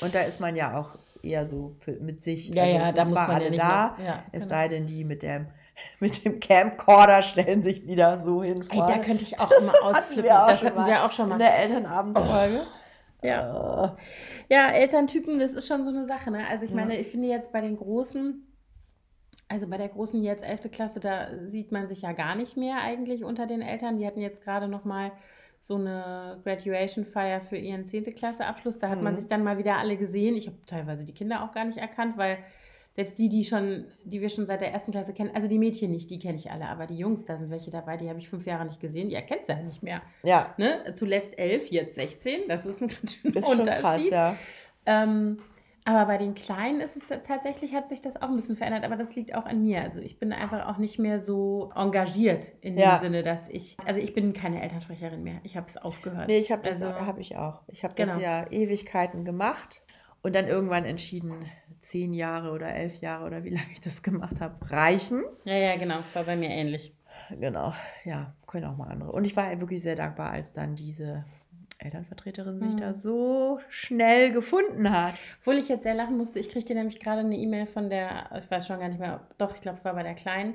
Und 0.00 0.14
da 0.14 0.22
ist 0.22 0.40
man 0.40 0.56
ja 0.56 0.78
auch 0.78 0.96
eher 1.22 1.44
so 1.44 1.76
für, 1.80 1.92
mit 1.92 2.22
sich. 2.22 2.48
Ja, 2.48 2.62
also 2.62 2.76
ja, 2.76 2.92
da 2.92 3.04
muss 3.04 3.14
man 3.14 3.30
alle 3.30 3.44
ja 3.44 3.50
nicht 3.50 3.62
da. 3.62 3.96
Ja, 4.02 4.22
es 4.32 4.44
genau. 4.44 4.54
sei 4.54 4.68
denn, 4.68 4.86
die 4.86 5.04
mit 5.04 5.22
dem 5.22 5.46
mit 6.00 6.24
dem 6.24 6.40
Camcorder 6.40 7.22
stellen 7.22 7.62
sich 7.62 7.86
wieder 7.86 8.16
so 8.16 8.42
hin. 8.42 8.64
Ey, 8.70 8.78
da 8.78 8.98
könnte 8.98 9.24
ich 9.24 9.38
auch 9.40 9.48
das 9.48 9.58
immer 9.58 9.72
ausflippen. 9.82 10.24
das 10.24 10.64
hatten 10.64 10.86
wir 10.86 11.04
auch 11.04 11.10
schon 11.10 11.28
mal. 11.28 11.34
In 11.34 11.40
der 11.40 11.58
Elternabendfolge. 11.58 12.60
Oh. 12.62 12.83
Ja. 13.24 13.96
Ja, 14.50 14.70
Elterntypen, 14.70 15.38
das 15.38 15.54
ist 15.54 15.66
schon 15.66 15.84
so 15.84 15.90
eine 15.90 16.04
Sache. 16.04 16.30
Ne? 16.30 16.46
Also 16.46 16.66
ich 16.66 16.74
meine, 16.74 16.98
ich 16.98 17.06
finde 17.06 17.28
jetzt 17.28 17.52
bei 17.52 17.62
den 17.62 17.76
Großen, 17.76 18.46
also 19.48 19.66
bei 19.66 19.78
der 19.78 19.88
Großen 19.88 20.22
jetzt 20.22 20.44
11. 20.44 20.70
Klasse, 20.70 21.00
da 21.00 21.28
sieht 21.46 21.72
man 21.72 21.88
sich 21.88 22.02
ja 22.02 22.12
gar 22.12 22.34
nicht 22.34 22.58
mehr 22.58 22.82
eigentlich 22.82 23.24
unter 23.24 23.46
den 23.46 23.62
Eltern. 23.62 23.96
Die 23.96 24.06
hatten 24.06 24.20
jetzt 24.20 24.44
gerade 24.44 24.68
noch 24.68 24.84
mal 24.84 25.10
so 25.58 25.76
eine 25.76 26.38
Graduation-Feier 26.44 27.40
für 27.40 27.56
ihren 27.56 27.86
10. 27.86 28.04
Klasse-Abschluss. 28.14 28.76
Da 28.76 28.90
hat 28.90 28.98
mhm. 28.98 29.04
man 29.04 29.16
sich 29.16 29.26
dann 29.26 29.42
mal 29.42 29.56
wieder 29.56 29.78
alle 29.78 29.96
gesehen. 29.96 30.36
Ich 30.36 30.46
habe 30.46 30.58
teilweise 30.66 31.06
die 31.06 31.14
Kinder 31.14 31.42
auch 31.42 31.52
gar 31.52 31.64
nicht 31.64 31.78
erkannt, 31.78 32.18
weil 32.18 32.36
selbst 32.94 33.18
die, 33.18 33.28
die 33.28 33.44
schon, 33.44 33.86
die 34.04 34.20
wir 34.20 34.28
schon 34.28 34.46
seit 34.46 34.60
der 34.60 34.72
ersten 34.72 34.92
Klasse 34.92 35.12
kennen, 35.14 35.30
also 35.34 35.48
die 35.48 35.58
Mädchen 35.58 35.90
nicht, 35.90 36.10
die 36.10 36.18
kenne 36.18 36.36
ich 36.36 36.50
alle, 36.50 36.68
aber 36.68 36.86
die 36.86 36.96
Jungs, 36.96 37.24
da 37.24 37.36
sind 37.36 37.50
welche 37.50 37.70
dabei, 37.70 37.96
die 37.96 38.08
habe 38.08 38.18
ich 38.18 38.28
fünf 38.28 38.46
Jahre 38.46 38.64
nicht 38.64 38.80
gesehen, 38.80 39.08
die 39.08 39.16
erkennt 39.16 39.48
ja 39.48 39.56
nicht 39.56 39.82
mehr. 39.82 40.00
Ja. 40.22 40.54
Ne? 40.58 40.94
Zuletzt 40.94 41.38
elf, 41.38 41.70
jetzt 41.70 41.96
16, 41.96 42.42
das 42.48 42.66
ist 42.66 42.80
ein 42.80 42.88
ganz 43.00 43.16
schöner 43.16 43.36
ist 43.36 43.48
Unterschied. 43.48 43.74
Schon 43.74 43.82
krass, 43.82 44.10
ja. 44.10 44.36
Ähm, 44.86 45.38
aber 45.86 46.06
bei 46.06 46.16
den 46.16 46.34
Kleinen 46.34 46.80
ist 46.80 46.96
es 46.96 47.08
tatsächlich, 47.24 47.74
hat 47.74 47.90
sich 47.90 48.00
das 48.00 48.16
auch 48.16 48.28
ein 48.28 48.36
bisschen 48.36 48.56
verändert, 48.56 48.84
aber 48.84 48.96
das 48.96 49.14
liegt 49.16 49.34
auch 49.34 49.44
an 49.44 49.62
mir. 49.62 49.82
Also 49.82 50.00
ich 50.00 50.18
bin 50.18 50.32
einfach 50.32 50.66
auch 50.66 50.78
nicht 50.78 50.98
mehr 50.98 51.20
so 51.20 51.72
engagiert 51.74 52.52
in 52.62 52.78
ja. 52.78 52.96
dem 52.96 53.00
Sinne, 53.00 53.22
dass 53.22 53.50
ich, 53.50 53.76
also 53.84 54.00
ich 54.00 54.14
bin 54.14 54.32
keine 54.32 54.62
Elternsprecherin 54.62 55.22
mehr. 55.22 55.40
Ich 55.42 55.58
habe 55.58 55.66
es 55.66 55.76
aufgehört. 55.76 56.28
Nee, 56.28 56.38
ich 56.38 56.50
habe 56.50 56.62
das, 56.62 56.82
also, 56.82 57.00
habe 57.04 57.20
ich 57.20 57.36
auch. 57.36 57.60
Ich 57.66 57.84
habe 57.84 57.94
das 57.94 58.10
genau. 58.10 58.20
ja 58.20 58.50
Ewigkeiten 58.50 59.26
gemacht 59.26 59.82
und 60.24 60.34
dann 60.34 60.48
irgendwann 60.48 60.86
entschieden, 60.86 61.44
zehn 61.82 62.14
Jahre 62.14 62.52
oder 62.52 62.74
elf 62.74 63.00
Jahre 63.00 63.26
oder 63.26 63.44
wie 63.44 63.50
lange 63.50 63.66
ich 63.72 63.80
das 63.80 64.02
gemacht 64.02 64.40
habe, 64.40 64.70
reichen. 64.70 65.22
Ja, 65.44 65.54
ja, 65.54 65.76
genau. 65.76 65.98
War 66.14 66.24
bei 66.24 66.34
mir 66.34 66.48
ähnlich. 66.48 66.94
Genau, 67.38 67.72
ja, 68.04 68.34
können 68.46 68.64
auch 68.64 68.76
mal 68.76 68.88
andere. 68.88 69.12
Und 69.12 69.26
ich 69.26 69.36
war 69.36 69.60
wirklich 69.60 69.82
sehr 69.82 69.96
dankbar, 69.96 70.30
als 70.30 70.54
dann 70.54 70.74
diese 70.74 71.24
Elternvertreterin 71.78 72.58
sich 72.58 72.72
mhm. 72.72 72.80
da 72.80 72.94
so 72.94 73.60
schnell 73.68 74.32
gefunden 74.32 74.90
hat. 74.90 75.14
Obwohl 75.40 75.58
ich 75.58 75.68
jetzt 75.68 75.82
sehr 75.82 75.94
lachen 75.94 76.16
musste. 76.16 76.40
Ich 76.40 76.48
kriegte 76.48 76.74
nämlich 76.74 77.00
gerade 77.00 77.20
eine 77.20 77.36
E-Mail 77.36 77.66
von 77.66 77.90
der, 77.90 78.30
ich 78.38 78.50
weiß 78.50 78.66
schon 78.66 78.80
gar 78.80 78.88
nicht 78.88 79.00
mehr, 79.00 79.28
doch, 79.36 79.54
ich 79.54 79.60
glaube, 79.60 79.78
es 79.78 79.84
war 79.84 79.94
bei 79.94 80.02
der 80.02 80.14
Kleinen, 80.14 80.54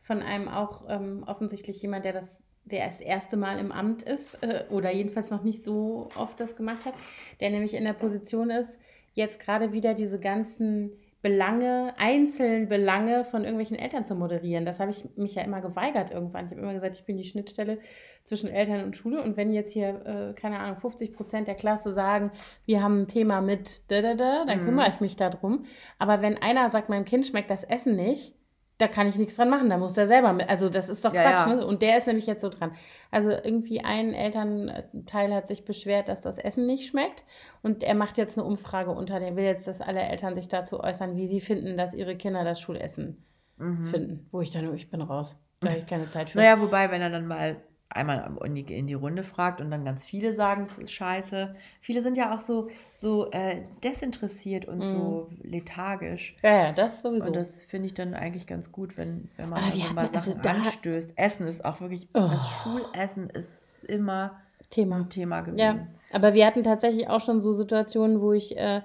von 0.00 0.22
einem 0.22 0.48
auch 0.48 0.86
ähm, 0.88 1.22
offensichtlich 1.26 1.80
jemand, 1.80 2.04
der 2.04 2.12
das 2.12 2.42
der 2.64 2.86
das 2.86 3.00
erste 3.00 3.36
Mal 3.36 3.58
im 3.58 3.72
Amt 3.72 4.02
ist 4.02 4.42
äh, 4.42 4.64
oder 4.70 4.90
jedenfalls 4.90 5.30
noch 5.30 5.42
nicht 5.42 5.62
so 5.62 6.08
oft 6.16 6.40
das 6.40 6.56
gemacht 6.56 6.86
hat, 6.86 6.94
der 7.40 7.50
nämlich 7.50 7.74
in 7.74 7.84
der 7.84 7.92
Position 7.92 8.50
ist, 8.50 8.78
jetzt 9.14 9.40
gerade 9.40 9.72
wieder 9.72 9.94
diese 9.94 10.20
ganzen 10.20 10.92
Belange, 11.24 11.94
einzelnen 11.96 12.68
Belange 12.68 13.24
von 13.24 13.44
irgendwelchen 13.44 13.78
Eltern 13.78 14.04
zu 14.04 14.14
moderieren. 14.14 14.66
Das 14.66 14.78
habe 14.78 14.90
ich 14.90 15.08
mich 15.16 15.34
ja 15.34 15.42
immer 15.42 15.62
geweigert 15.62 16.10
irgendwann. 16.10 16.44
Ich 16.44 16.50
habe 16.50 16.60
immer 16.60 16.74
gesagt, 16.74 16.96
ich 16.96 17.06
bin 17.06 17.16
die 17.16 17.24
Schnittstelle 17.24 17.78
zwischen 18.24 18.50
Eltern 18.50 18.84
und 18.84 18.94
Schule. 18.94 19.22
Und 19.22 19.38
wenn 19.38 19.54
jetzt 19.54 19.72
hier, 19.72 20.04
äh, 20.04 20.34
keine 20.34 20.58
Ahnung, 20.58 20.76
50 20.76 21.14
Prozent 21.14 21.48
der 21.48 21.54
Klasse 21.54 21.94
sagen, 21.94 22.30
wir 22.66 22.82
haben 22.82 23.02
ein 23.02 23.08
Thema 23.08 23.40
mit 23.40 23.90
da, 23.90 24.02
da, 24.02 24.14
da, 24.14 24.44
dann 24.44 24.60
mhm. 24.60 24.64
kümmere 24.66 24.90
ich 24.90 25.00
mich 25.00 25.16
darum. 25.16 25.64
Aber 25.98 26.20
wenn 26.20 26.36
einer 26.36 26.68
sagt, 26.68 26.90
meinem 26.90 27.06
Kind 27.06 27.26
schmeckt 27.26 27.48
das 27.48 27.64
Essen 27.64 27.96
nicht, 27.96 28.34
da 28.78 28.88
kann 28.88 29.06
ich 29.06 29.16
nichts 29.16 29.36
dran 29.36 29.50
machen, 29.50 29.70
da 29.70 29.78
muss 29.78 29.92
der 29.92 30.06
selber 30.06 30.32
mit. 30.32 30.48
Also 30.48 30.68
das 30.68 30.88
ist 30.88 31.04
doch 31.04 31.14
ja, 31.14 31.22
Quatsch, 31.22 31.46
ja. 31.46 31.54
ne? 31.54 31.66
Und 31.66 31.80
der 31.80 31.96
ist 31.96 32.06
nämlich 32.06 32.26
jetzt 32.26 32.42
so 32.42 32.48
dran. 32.48 32.72
Also 33.10 33.30
irgendwie 33.30 33.84
ein 33.84 34.12
Elternteil 34.12 35.32
hat 35.32 35.46
sich 35.46 35.64
beschwert, 35.64 36.08
dass 36.08 36.20
das 36.20 36.38
Essen 36.38 36.66
nicht 36.66 36.86
schmeckt. 36.88 37.24
Und 37.62 37.84
er 37.84 37.94
macht 37.94 38.18
jetzt 38.18 38.36
eine 38.36 38.46
Umfrage 38.46 38.90
unter 38.90 39.20
den, 39.20 39.36
will 39.36 39.44
jetzt, 39.44 39.68
dass 39.68 39.80
alle 39.80 40.00
Eltern 40.00 40.34
sich 40.34 40.48
dazu 40.48 40.80
äußern, 40.80 41.16
wie 41.16 41.28
sie 41.28 41.40
finden, 41.40 41.76
dass 41.76 41.94
ihre 41.94 42.16
Kinder 42.16 42.42
das 42.42 42.60
Schulessen 42.60 43.24
mhm. 43.58 43.84
finden. 43.84 44.28
Wo 44.32 44.40
ich 44.40 44.50
dann, 44.50 44.74
ich 44.74 44.90
bin 44.90 45.02
raus. 45.02 45.40
Da 45.60 45.68
habe 45.68 45.78
ich 45.78 45.86
keine 45.86 46.10
Zeit 46.10 46.30
für. 46.30 46.38
Naja, 46.38 46.60
wobei, 46.60 46.90
wenn 46.90 47.00
er 47.00 47.10
dann 47.10 47.28
mal 47.28 47.56
einmal 47.88 48.36
in 48.44 48.86
die, 48.86 48.94
Runde 48.94 49.22
fragt 49.22 49.60
und 49.60 49.70
dann 49.70 49.84
ganz 49.84 50.04
viele 50.04 50.34
sagen, 50.34 50.62
es 50.62 50.78
ist 50.78 50.92
scheiße. 50.92 51.54
Viele 51.80 52.02
sind 52.02 52.16
ja 52.16 52.34
auch 52.34 52.40
so, 52.40 52.68
so 52.94 53.30
äh, 53.30 53.62
desinteressiert 53.82 54.66
und 54.66 54.78
mm. 54.78 54.82
so 54.82 55.28
mhm. 55.30 55.50
lethargisch. 55.50 56.36
Ja, 56.42 56.64
ja, 56.64 56.72
das 56.72 57.02
sowieso. 57.02 57.26
Und 57.26 57.36
das 57.36 57.62
finde 57.62 57.86
ich 57.86 57.94
dann 57.94 58.14
eigentlich 58.14 58.46
ganz 58.46 58.72
gut, 58.72 58.96
wenn, 58.96 59.28
wenn 59.36 59.48
man 59.48 59.62
also 59.62 59.78
mal 59.92 60.02
also 60.02 60.14
Sachen 60.14 60.38
also 60.38 60.48
anstößt. 60.48 61.12
Essen 61.16 61.46
ist 61.46 61.64
auch 61.64 61.80
wirklich, 61.80 62.08
oh. 62.14 62.20
das 62.20 62.48
Schulessen 62.48 63.30
ist 63.30 63.84
immer 63.84 64.40
Thema. 64.70 64.96
ein 64.96 65.08
Thema 65.08 65.42
gewesen. 65.42 65.58
Ja, 65.58 65.86
aber 66.12 66.34
wir 66.34 66.46
hatten 66.46 66.64
tatsächlich 66.64 67.08
auch 67.08 67.20
schon 67.20 67.40
so 67.40 67.52
Situationen, 67.52 68.20
wo 68.20 68.32
ich 68.32 68.56
äh, 68.56 68.82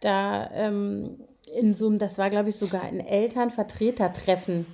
da 0.00 0.50
ähm, 0.50 1.20
in 1.54 1.74
so 1.74 1.86
einem, 1.86 1.98
das 1.98 2.18
war 2.18 2.28
glaube 2.28 2.50
ich 2.50 2.56
sogar 2.56 2.82
ein 2.82 3.00
Elternvertretertreffen 3.00 4.66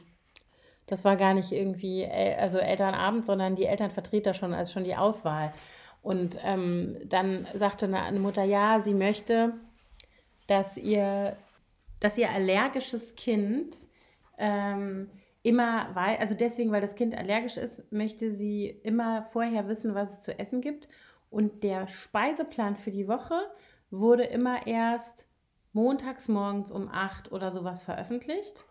Das 0.88 1.04
war 1.04 1.16
gar 1.16 1.34
nicht 1.34 1.52
irgendwie, 1.52 2.06
also 2.06 2.58
Elternabend, 2.58 3.24
sondern 3.24 3.54
die 3.54 3.66
Elternvertreter 3.66 4.34
schon, 4.34 4.54
also 4.54 4.72
schon 4.72 4.84
die 4.84 4.96
Auswahl. 4.96 5.52
Und 6.02 6.38
ähm, 6.42 6.96
dann 7.04 7.46
sagte 7.54 7.94
eine 7.94 8.20
Mutter, 8.20 8.42
ja, 8.42 8.80
sie 8.80 8.94
möchte, 8.94 9.54
dass 10.46 10.76
ihr, 10.76 11.36
dass 12.00 12.18
ihr 12.18 12.30
allergisches 12.30 13.14
Kind 13.14 13.76
ähm, 14.38 15.10
immer, 15.42 15.88
weil, 15.94 16.16
also 16.16 16.34
deswegen, 16.34 16.72
weil 16.72 16.80
das 16.80 16.94
Kind 16.94 17.16
allergisch 17.16 17.56
ist, 17.56 17.92
möchte 17.92 18.30
sie 18.30 18.66
immer 18.66 19.24
vorher 19.24 19.68
wissen, 19.68 19.94
was 19.94 20.14
es 20.14 20.20
zu 20.20 20.38
essen 20.38 20.60
gibt. 20.60 20.88
Und 21.30 21.62
der 21.62 21.88
Speiseplan 21.88 22.76
für 22.76 22.90
die 22.90 23.08
Woche 23.08 23.40
wurde 23.90 24.24
immer 24.24 24.66
erst 24.66 25.28
montags 25.72 26.28
morgens 26.28 26.70
um 26.70 26.88
8 26.88 27.32
oder 27.32 27.50
sowas 27.50 27.82
veröffentlicht, 27.82 28.64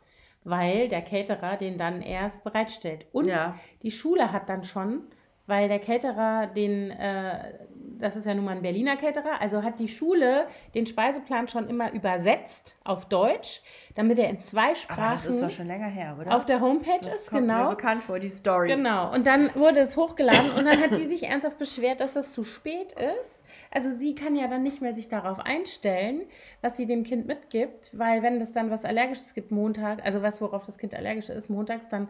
weil 0.48 0.88
der 0.88 1.02
Caterer 1.02 1.58
den 1.58 1.78
dann 1.78 2.02
erst 2.02 2.44
bereitstellt. 2.44 3.06
Und 3.12 3.28
ja. 3.28 3.56
die 3.84 3.92
Schule 3.92 4.32
hat 4.32 4.50
dann 4.50 4.64
schon 4.64 5.04
weil 5.48 5.70
der 5.70 5.80
Caterer 5.80 6.48
den, 6.48 6.92
äh, 6.92 7.54
das 7.98 8.16
ist 8.16 8.28
ja 8.28 8.36
nun 8.36 8.46
mal 8.46 8.56
ein 8.56 8.62
Berliner 8.62 8.96
Caterer, 8.96 9.42
also 9.42 9.64
hat 9.64 9.80
die 9.80 9.88
Schule 9.88 10.48
den 10.76 10.86
Speiseplan 10.86 11.48
schon 11.48 11.68
immer 11.68 11.92
übersetzt 11.94 12.78
auf 12.84 13.06
Deutsch, 13.06 13.62
damit 13.96 14.20
er 14.20 14.30
in 14.30 14.40
zwei 14.40 14.76
Sprachen. 14.76 15.04
Aber 15.04 15.16
das 15.16 15.26
ist 15.26 15.42
doch 15.42 15.50
schon 15.50 15.68
länger 15.68 15.88
her, 15.88 16.18
oder? 16.20 16.36
Auf 16.36 16.46
der 16.46 16.60
Homepage 16.62 17.00
das 17.02 17.22
ist, 17.22 17.30
kommt 17.32 17.48
genau. 17.48 17.64
Mir 17.64 17.70
bekannt 17.72 18.04
vor, 18.04 18.20
die 18.20 18.30
Story. 18.30 18.68
Genau. 18.68 19.12
Und 19.14 19.26
dann 19.26 19.50
wurde 19.56 19.80
es 19.80 19.98
hochgeladen 19.98 20.52
und 20.52 20.66
dann 20.66 20.80
hat 20.80 20.96
die 20.98 21.06
sich 21.08 21.24
ernsthaft 21.24 21.58
beschwert, 21.58 22.02
dass 22.02 22.16
es 22.16 22.32
zu 22.32 22.44
spät 22.44 22.94
ist. 23.20 23.44
Also 23.72 23.92
sie 23.92 24.16
kann 24.16 24.36
ja 24.36 24.48
dann 24.48 24.64
nicht 24.64 24.82
mehr 24.82 24.96
sich 24.96 25.08
darauf 25.08 25.40
einstellen, 25.40 26.24
was 26.62 26.78
sie 26.78 26.86
dem 26.86 27.04
Kind 27.04 27.28
mitgibt, 27.28 27.92
weil 27.98 28.22
wenn 28.22 28.40
es 28.40 28.52
dann 28.52 28.70
was 28.70 28.86
Allergisches 28.86 29.34
gibt 29.34 29.52
Montag, 29.52 30.06
also 30.06 30.22
was, 30.22 30.42
worauf 30.42 30.66
das 30.66 30.78
Kind 30.78 30.96
allergisch 30.96 31.30
ist, 31.30 31.50
montags, 31.50 31.88
dann 31.88 32.08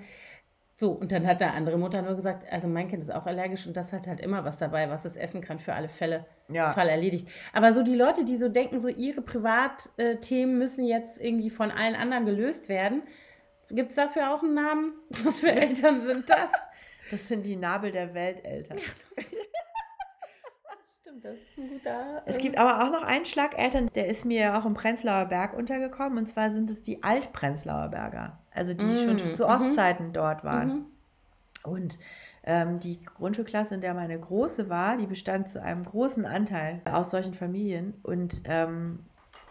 so, 0.79 0.91
und 0.91 1.11
dann 1.11 1.25
hat 1.25 1.41
der 1.41 1.55
andere 1.55 1.79
Mutter 1.79 2.03
nur 2.03 2.13
gesagt, 2.13 2.45
also 2.51 2.67
mein 2.67 2.87
Kind 2.87 3.01
ist 3.01 3.09
auch 3.09 3.25
allergisch 3.25 3.65
und 3.65 3.75
das 3.75 3.93
hat 3.93 4.05
halt 4.05 4.19
immer 4.19 4.45
was 4.45 4.59
dabei, 4.59 4.91
was 4.91 5.05
es 5.05 5.17
essen 5.17 5.41
kann 5.41 5.57
für 5.57 5.73
alle 5.73 5.89
Fälle. 5.89 6.27
Ja. 6.49 6.71
Fall 6.71 6.87
erledigt. 6.87 7.27
Aber 7.51 7.73
so 7.73 7.81
die 7.81 7.95
Leute, 7.95 8.25
die 8.25 8.37
so 8.37 8.47
denken, 8.47 8.79
so 8.79 8.87
ihre 8.87 9.23
Privatthemen 9.23 10.55
müssen 10.55 10.85
jetzt 10.85 11.19
irgendwie 11.19 11.49
von 11.49 11.71
allen 11.71 11.95
anderen 11.95 12.27
gelöst 12.27 12.69
werden, 12.69 13.01
gibt 13.71 13.89
es 13.89 13.95
dafür 13.95 14.31
auch 14.31 14.43
einen 14.43 14.53
Namen? 14.53 14.93
Was 15.23 15.39
für 15.39 15.51
Eltern 15.51 16.03
sind 16.03 16.29
das? 16.29 16.51
Das 17.09 17.27
sind 17.27 17.47
die 17.47 17.55
Nabel 17.55 17.91
der 17.91 18.13
Welteltern. 18.13 18.77
Ja, 18.77 18.83
das 19.15 19.25
stimmt, 21.01 21.25
das 21.25 21.37
ist 21.37 21.57
ein 21.57 21.69
guter. 21.69 22.21
Es 22.27 22.37
gibt 22.37 22.55
aber 22.55 22.85
auch 22.85 22.91
noch 22.91 23.01
einen 23.01 23.25
Schlageltern, 23.25 23.89
der 23.95 24.05
ist 24.05 24.25
mir 24.25 24.55
auch 24.55 24.65
im 24.65 24.75
Prenzlauer 24.75 25.25
Berg 25.25 25.55
untergekommen, 25.55 26.19
und 26.19 26.27
zwar 26.27 26.51
sind 26.51 26.69
es 26.69 26.83
die 26.83 27.01
Altprenzlauer 27.01 27.87
Berger 27.87 28.37
also 28.57 28.73
die 28.73 28.85
mm, 28.85 29.05
schon 29.05 29.35
zu 29.35 29.43
mhm. 29.43 29.49
Ostzeiten 29.49 30.13
dort 30.13 30.43
waren. 30.43 30.67
Mhm. 30.67 30.85
Und 31.63 31.99
ähm, 32.43 32.79
die 32.79 33.03
Grundschulklasse, 33.03 33.75
in 33.75 33.81
der 33.81 33.93
meine 33.93 34.19
Große 34.19 34.69
war, 34.69 34.97
die 34.97 35.05
bestand 35.05 35.49
zu 35.49 35.61
einem 35.61 35.83
großen 35.83 36.25
Anteil 36.25 36.81
aus 36.85 37.11
solchen 37.11 37.33
Familien. 37.33 37.93
Und 38.03 38.41
ähm, 38.45 38.99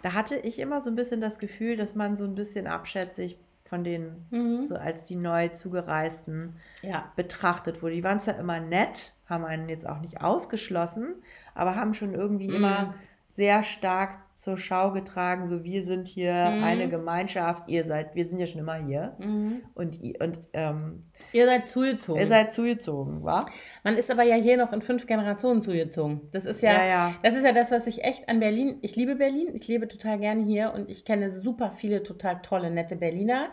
da 0.02 0.12
hatte 0.12 0.36
ich 0.36 0.58
immer 0.58 0.80
so 0.80 0.90
ein 0.90 0.96
bisschen 0.96 1.20
das 1.20 1.38
Gefühl, 1.38 1.76
dass 1.76 1.94
man 1.94 2.16
so 2.16 2.24
ein 2.24 2.34
bisschen 2.34 2.66
abschätzig 2.66 3.38
von 3.64 3.84
denen, 3.84 4.26
mhm. 4.30 4.64
so 4.64 4.76
als 4.76 5.04
die 5.04 5.16
neu 5.16 5.48
zugereisten, 5.48 6.54
ja. 6.82 7.10
betrachtet 7.16 7.82
wurde. 7.82 7.94
Die 7.94 8.04
waren 8.04 8.20
zwar 8.20 8.38
immer 8.38 8.60
nett, 8.60 9.12
haben 9.28 9.44
einen 9.44 9.68
jetzt 9.68 9.88
auch 9.88 10.00
nicht 10.00 10.22
ausgeschlossen, 10.22 11.16
aber 11.54 11.74
haben 11.74 11.92
schon 11.92 12.14
irgendwie 12.14 12.48
mhm. 12.48 12.54
immer 12.54 12.94
sehr 13.34 13.62
stark 13.62 14.18
zur 14.46 14.58
Schau 14.58 14.92
getragen, 14.92 15.48
so 15.48 15.64
wir 15.64 15.84
sind 15.84 16.06
hier 16.06 16.32
mhm. 16.32 16.62
eine 16.62 16.88
Gemeinschaft, 16.88 17.68
ihr 17.68 17.82
seid, 17.82 18.14
wir 18.14 18.28
sind 18.28 18.38
ja 18.38 18.46
schon 18.46 18.60
immer 18.60 18.76
hier. 18.76 19.16
Mhm. 19.18 19.62
Und, 19.74 19.98
und 20.20 20.38
ähm, 20.52 21.02
ihr 21.32 21.46
seid 21.46 21.66
zugezogen. 21.66 22.20
Ihr 22.20 22.28
seid 22.28 22.52
zugezogen, 22.52 23.24
wa? 23.24 23.44
Man 23.82 23.96
ist 23.96 24.08
aber 24.08 24.22
ja 24.22 24.36
hier 24.36 24.56
noch 24.56 24.72
in 24.72 24.82
fünf 24.82 25.08
Generationen 25.08 25.62
zugezogen. 25.62 26.28
Das 26.30 26.44
ist 26.44 26.62
ja, 26.62 26.74
ja, 26.74 26.86
ja, 26.86 27.14
das 27.24 27.34
ist 27.34 27.44
ja 27.44 27.50
das, 27.50 27.72
was 27.72 27.88
ich 27.88 28.04
echt 28.04 28.28
an 28.28 28.38
Berlin, 28.38 28.78
ich 28.82 28.94
liebe 28.94 29.16
Berlin, 29.16 29.48
ich 29.52 29.66
lebe 29.66 29.88
total 29.88 30.20
gerne 30.20 30.44
hier 30.44 30.72
und 30.72 30.88
ich 30.88 31.04
kenne 31.04 31.32
super 31.32 31.72
viele 31.72 32.04
total 32.04 32.40
tolle, 32.40 32.70
nette 32.70 32.94
Berliner. 32.94 33.48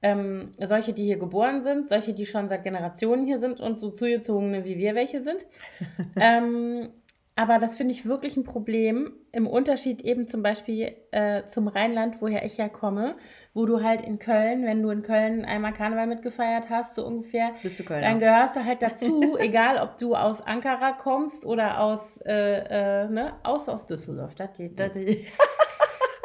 Ähm, 0.00 0.52
solche, 0.56 0.94
die 0.94 1.04
hier 1.04 1.18
geboren 1.18 1.62
sind, 1.62 1.90
solche, 1.90 2.14
die 2.14 2.24
schon 2.24 2.48
seit 2.48 2.64
Generationen 2.64 3.26
hier 3.26 3.40
sind 3.40 3.60
und 3.60 3.78
so 3.78 3.90
zugezogene, 3.90 4.64
wie 4.64 4.78
wir 4.78 4.94
welche 4.94 5.22
sind. 5.22 5.46
ähm, 6.16 6.88
aber 7.36 7.58
das 7.58 7.74
finde 7.74 7.92
ich 7.92 8.06
wirklich 8.06 8.36
ein 8.36 8.44
Problem 8.44 9.12
im 9.32 9.46
Unterschied 9.46 10.02
eben 10.02 10.28
zum 10.28 10.42
Beispiel 10.42 10.94
äh, 11.10 11.44
zum 11.46 11.68
Rheinland, 11.68 12.20
woher 12.20 12.44
ich 12.44 12.58
ja 12.58 12.68
komme, 12.68 13.16
wo 13.54 13.64
du 13.64 13.82
halt 13.82 14.02
in 14.02 14.18
Köln, 14.18 14.64
wenn 14.66 14.82
du 14.82 14.90
in 14.90 15.02
Köln 15.02 15.44
einmal 15.44 15.72
Karneval 15.72 16.06
mitgefeiert 16.06 16.68
hast, 16.68 16.96
so 16.96 17.06
ungefähr, 17.06 17.52
dann 17.88 18.18
gehörst 18.18 18.56
du 18.56 18.64
halt 18.64 18.82
dazu, 18.82 19.36
egal 19.40 19.78
ob 19.78 19.96
du 19.98 20.14
aus 20.14 20.42
Ankara 20.42 20.92
kommst 20.92 21.46
oder 21.46 21.80
aus, 21.80 22.18
äh, 22.26 23.04
äh, 23.04 23.08
ne, 23.08 23.32
aus, 23.42 23.68
aus 23.68 23.86
Düsseldorf. 23.86 24.34
Das, 24.34 24.50
das, 24.76 24.90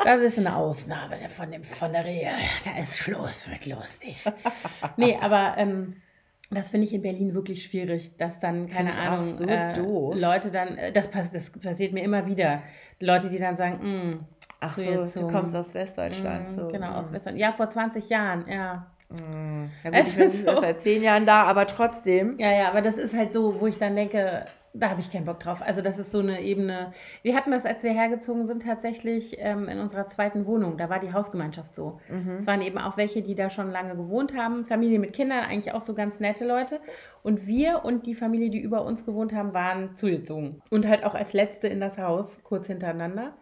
das 0.03 0.21
ist 0.21 0.39
eine 0.39 0.55
Ausnahme 0.55 1.29
von, 1.29 1.51
dem, 1.51 1.63
von 1.63 1.93
der 1.93 2.03
Regel. 2.03 2.33
Da 2.65 2.77
ist 2.77 2.97
Schluss 2.97 3.47
mit 3.47 3.65
lustig. 3.65 4.23
nee, 4.97 5.17
aber 5.21 5.55
ähm, 5.57 6.01
das 6.51 6.69
finde 6.69 6.85
ich 6.85 6.93
in 6.93 7.01
Berlin 7.01 7.33
wirklich 7.33 7.63
schwierig, 7.63 8.15
dass 8.17 8.39
dann, 8.39 8.69
keine 8.69 8.95
Ahnung, 8.95 9.25
so 9.25 9.43
äh, 9.45 9.73
Leute 9.79 10.51
dann, 10.51 10.77
äh, 10.77 10.91
das, 10.91 11.09
pass, 11.09 11.31
das 11.31 11.49
passiert 11.49 11.93
mir 11.93 12.03
immer 12.03 12.27
wieder, 12.27 12.61
Leute, 12.99 13.29
die 13.29 13.39
dann 13.39 13.55
sagen, 13.55 13.79
mm, 13.81 14.25
ach 14.59 14.77
so, 14.77 15.05
so, 15.05 15.21
du 15.21 15.27
kommst 15.27 15.55
aus 15.55 15.73
Westdeutschland. 15.73 16.51
Mm, 16.51 16.55
so. 16.55 16.67
Genau, 16.67 16.91
aus 16.91 17.09
mm. 17.09 17.13
Westdeutschland. 17.15 17.39
Ja, 17.39 17.53
vor 17.53 17.69
20 17.69 18.09
Jahren, 18.09 18.45
ja. 18.47 18.85
Mm. 19.09 19.63
Ja 19.83 19.89
gut, 19.89 20.07
ich 20.07 20.15
bin 20.15 20.29
so. 20.29 20.61
seit 20.61 20.81
zehn 20.81 21.01
Jahren 21.01 21.25
da, 21.25 21.43
aber 21.43 21.65
trotzdem. 21.65 22.37
Ja, 22.39 22.51
ja, 22.51 22.69
aber 22.69 22.81
das 22.81 22.97
ist 22.97 23.15
halt 23.15 23.33
so, 23.33 23.59
wo 23.59 23.65
ich 23.65 23.77
dann 23.77 23.95
denke, 23.95 24.45
da 24.77 24.89
habe 24.89 25.01
ich 25.01 25.09
keinen 25.09 25.25
Bock 25.25 25.39
drauf. 25.39 25.61
Also 25.61 25.81
das 25.81 25.97
ist 25.99 26.11
so 26.11 26.19
eine 26.19 26.41
Ebene. 26.41 26.91
Wir 27.21 27.35
hatten 27.35 27.51
das, 27.51 27.65
als 27.65 27.83
wir 27.83 27.91
hergezogen 27.91 28.45
sind, 28.47 28.63
tatsächlich 28.63 29.37
ähm, 29.39 29.67
in 29.67 29.79
unserer 29.79 30.07
zweiten 30.07 30.45
Wohnung. 30.45 30.77
Da 30.77 30.89
war 30.89 30.99
die 30.99 31.13
Hausgemeinschaft 31.13 31.73
so. 31.73 31.99
Mhm. 32.09 32.37
Es 32.39 32.47
waren 32.47 32.61
eben 32.61 32.77
auch 32.77 32.97
welche, 32.97 33.21
die 33.21 33.35
da 33.35 33.49
schon 33.49 33.71
lange 33.71 33.95
gewohnt 33.95 34.35
haben. 34.35 34.65
Familie 34.65 34.99
mit 34.99 35.13
Kindern, 35.13 35.45
eigentlich 35.45 35.73
auch 35.73 35.81
so 35.81 35.93
ganz 35.93 36.19
nette 36.19 36.45
Leute. 36.45 36.79
Und 37.23 37.47
wir 37.47 37.85
und 37.85 38.05
die 38.05 38.15
Familie, 38.15 38.49
die 38.49 38.59
über 38.59 38.83
uns 38.85 39.05
gewohnt 39.05 39.33
haben, 39.33 39.53
waren 39.53 39.95
zugezogen. 39.95 40.61
Und 40.69 40.87
halt 40.87 41.05
auch 41.05 41.15
als 41.15 41.33
Letzte 41.33 41.67
in 41.67 41.79
das 41.79 41.97
Haus, 41.97 42.39
kurz 42.43 42.67
hintereinander 42.67 43.33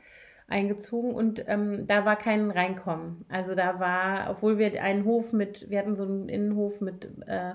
eingezogen 0.47 1.13
und 1.13 1.45
ähm, 1.47 1.87
da 1.87 2.05
war 2.05 2.17
kein 2.17 2.51
Reinkommen. 2.51 3.25
Also 3.29 3.55
da 3.55 3.79
war, 3.79 4.29
obwohl 4.29 4.57
wir 4.57 4.83
einen 4.83 5.05
Hof 5.05 5.33
mit, 5.33 5.69
wir 5.69 5.79
hatten 5.79 5.95
so 5.95 6.03
einen 6.03 6.29
Innenhof 6.29 6.81
mit 6.81 7.05
äh, 7.25 7.53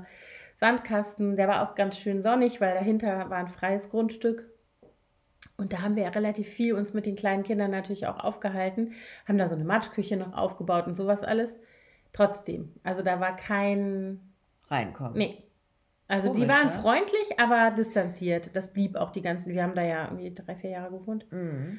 Sandkasten. 0.59 1.37
Der 1.37 1.47
war 1.47 1.63
auch 1.63 1.77
ganz 1.77 1.99
schön 1.99 2.21
sonnig, 2.21 2.61
weil 2.61 2.75
dahinter 2.75 3.31
war 3.31 3.39
ein 3.39 3.49
freies 3.49 3.91
Grundstück. 3.91 4.45
Und 5.57 5.73
da 5.73 5.83
haben 5.83 5.95
wir 5.95 6.13
relativ 6.15 6.49
viel 6.49 6.75
uns 6.75 6.93
mit 6.95 7.07
den 7.07 7.15
kleinen 7.15 7.45
Kindern 7.45 7.71
natürlich 7.71 8.09
auch 8.09 8.19
aufgehalten, 8.19 8.93
haben 9.27 9.39
da 9.39 9.47
so 9.47 9.55
eine 9.55 9.65
Matschküche 9.65 10.17
noch 10.17 10.33
aufgebaut 10.37 10.89
und 10.89 10.95
sowas 10.95 11.23
alles. 11.23 11.61
Trotzdem, 12.13 12.73
also 12.83 13.03
da 13.03 13.21
war 13.21 13.37
kein 13.37 14.21
Reinkommen. 14.69 15.17
Nee. 15.17 15.45
Also 16.09 16.31
Komisch, 16.31 16.43
die 16.43 16.49
waren 16.49 16.67
ne? 16.69 16.73
freundlich, 16.73 17.39
aber 17.39 17.71
distanziert. 17.71 18.57
Das 18.57 18.73
blieb 18.73 18.97
auch 18.97 19.11
die 19.11 19.23
ganzen, 19.23 19.53
wir 19.53 19.63
haben 19.63 19.75
da 19.75 19.83
ja 19.83 20.07
irgendwie 20.07 20.33
drei, 20.33 20.57
vier 20.57 20.71
Jahre 20.71 20.99
gewohnt. 20.99 21.31
Mhm. 21.31 21.79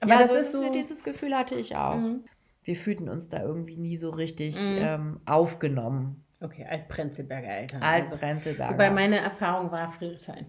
Aber 0.00 0.12
ja, 0.12 0.18
das 0.18 0.30
so 0.30 0.36
ist 0.36 0.52
so. 0.52 0.72
Dieses 0.72 1.04
Gefühl 1.04 1.36
hatte 1.36 1.54
ich 1.54 1.76
auch. 1.76 1.96
Mhm. 1.96 2.24
Wir 2.64 2.76
fühlten 2.76 3.08
uns 3.08 3.28
da 3.28 3.42
irgendwie 3.42 3.76
nie 3.76 3.96
so 3.96 4.10
richtig 4.10 4.56
mhm. 4.56 4.78
ähm, 4.78 5.20
aufgenommen. 5.24 6.24
Okay, 6.40 6.64
Altprenzlberger 6.68 7.48
Eltern. 7.48 7.82
Altprenzlberger. 7.82 8.66
Also, 8.66 8.74
wobei 8.74 8.90
meine 8.90 9.18
Erfahrung 9.18 9.72
war 9.72 9.90
Friedrichshain. 9.90 10.46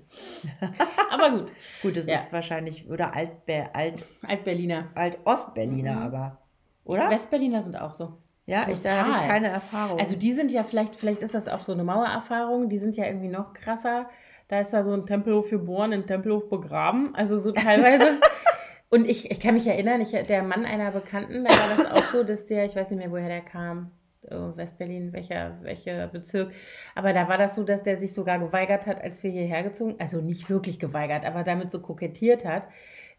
aber 1.10 1.32
gut. 1.32 1.52
gut, 1.82 1.98
das 1.98 2.06
ja. 2.06 2.20
ist 2.20 2.32
wahrscheinlich, 2.32 2.88
oder 2.88 3.16
Altbe 3.16 3.74
Alt, 3.74 4.06
Altberliner. 4.22 4.90
Alt-Ostberliner, 4.94 5.96
mhm. 5.96 6.02
aber, 6.02 6.38
oder? 6.84 7.10
Westberliner 7.10 7.64
sind 7.64 7.80
auch 7.80 7.92
so. 7.92 8.20
Ja, 8.46 8.62
Total. 8.62 8.74
ich, 8.74 8.82
da 8.82 8.98
habe 8.98 9.10
ich 9.12 9.28
keine 9.30 9.48
Erfahrung. 9.50 10.00
Also 10.00 10.16
die 10.16 10.34
sind 10.34 10.52
ja 10.52 10.64
vielleicht, 10.64 10.96
vielleicht 10.96 11.24
ist 11.24 11.36
das 11.36 11.48
auch 11.48 11.64
so 11.64 11.74
eine 11.74 11.84
Mauererfahrung, 11.84 12.70
die 12.70 12.78
sind 12.78 12.98
ja 12.98 13.06
irgendwie 13.06 13.28
noch 13.28 13.54
krasser. 13.54 14.10
Da 14.48 14.60
ist 14.60 14.74
da 14.74 14.84
so 14.84 14.92
ein 14.92 15.06
Tempelhof 15.06 15.50
geboren, 15.50 15.94
ein 15.94 16.08
Tempelhof 16.08 16.50
begraben. 16.50 17.14
Also 17.16 17.38
so 17.38 17.52
teilweise. 17.52 18.20
Und 18.90 19.08
ich, 19.08 19.30
ich 19.30 19.40
kann 19.40 19.54
mich 19.54 19.68
erinnern, 19.68 20.02
ich, 20.02 20.12
der 20.12 20.42
Mann 20.42 20.66
einer 20.66 20.90
Bekannten, 20.90 21.44
da 21.44 21.52
war 21.52 21.78
das 21.78 21.92
auch 21.92 22.06
so, 22.06 22.24
dass 22.24 22.46
der, 22.46 22.66
ich 22.66 22.76
weiß 22.76 22.90
nicht 22.90 23.00
mehr, 23.00 23.12
woher 23.12 23.28
der 23.28 23.42
kam, 23.42 23.92
Westberlin, 24.30 25.14
welcher, 25.14 25.58
welcher 25.62 26.08
Bezirk. 26.08 26.52
Aber 26.96 27.14
da 27.14 27.28
war 27.30 27.38
das 27.38 27.56
so, 27.56 27.64
dass 27.64 27.84
der 27.84 27.98
sich 28.00 28.14
sogar 28.14 28.40
geweigert 28.40 28.86
hat, 28.88 29.02
als 29.02 29.24
wir 29.24 29.32
hierher 29.32 29.64
gezogen, 29.64 29.96
also 30.00 30.22
nicht 30.22 30.50
wirklich 30.50 30.80
geweigert, 30.80 31.26
aber 31.26 31.44
damit 31.44 31.72
so 31.72 31.80
kokettiert 31.80 32.46
hat, 32.46 32.68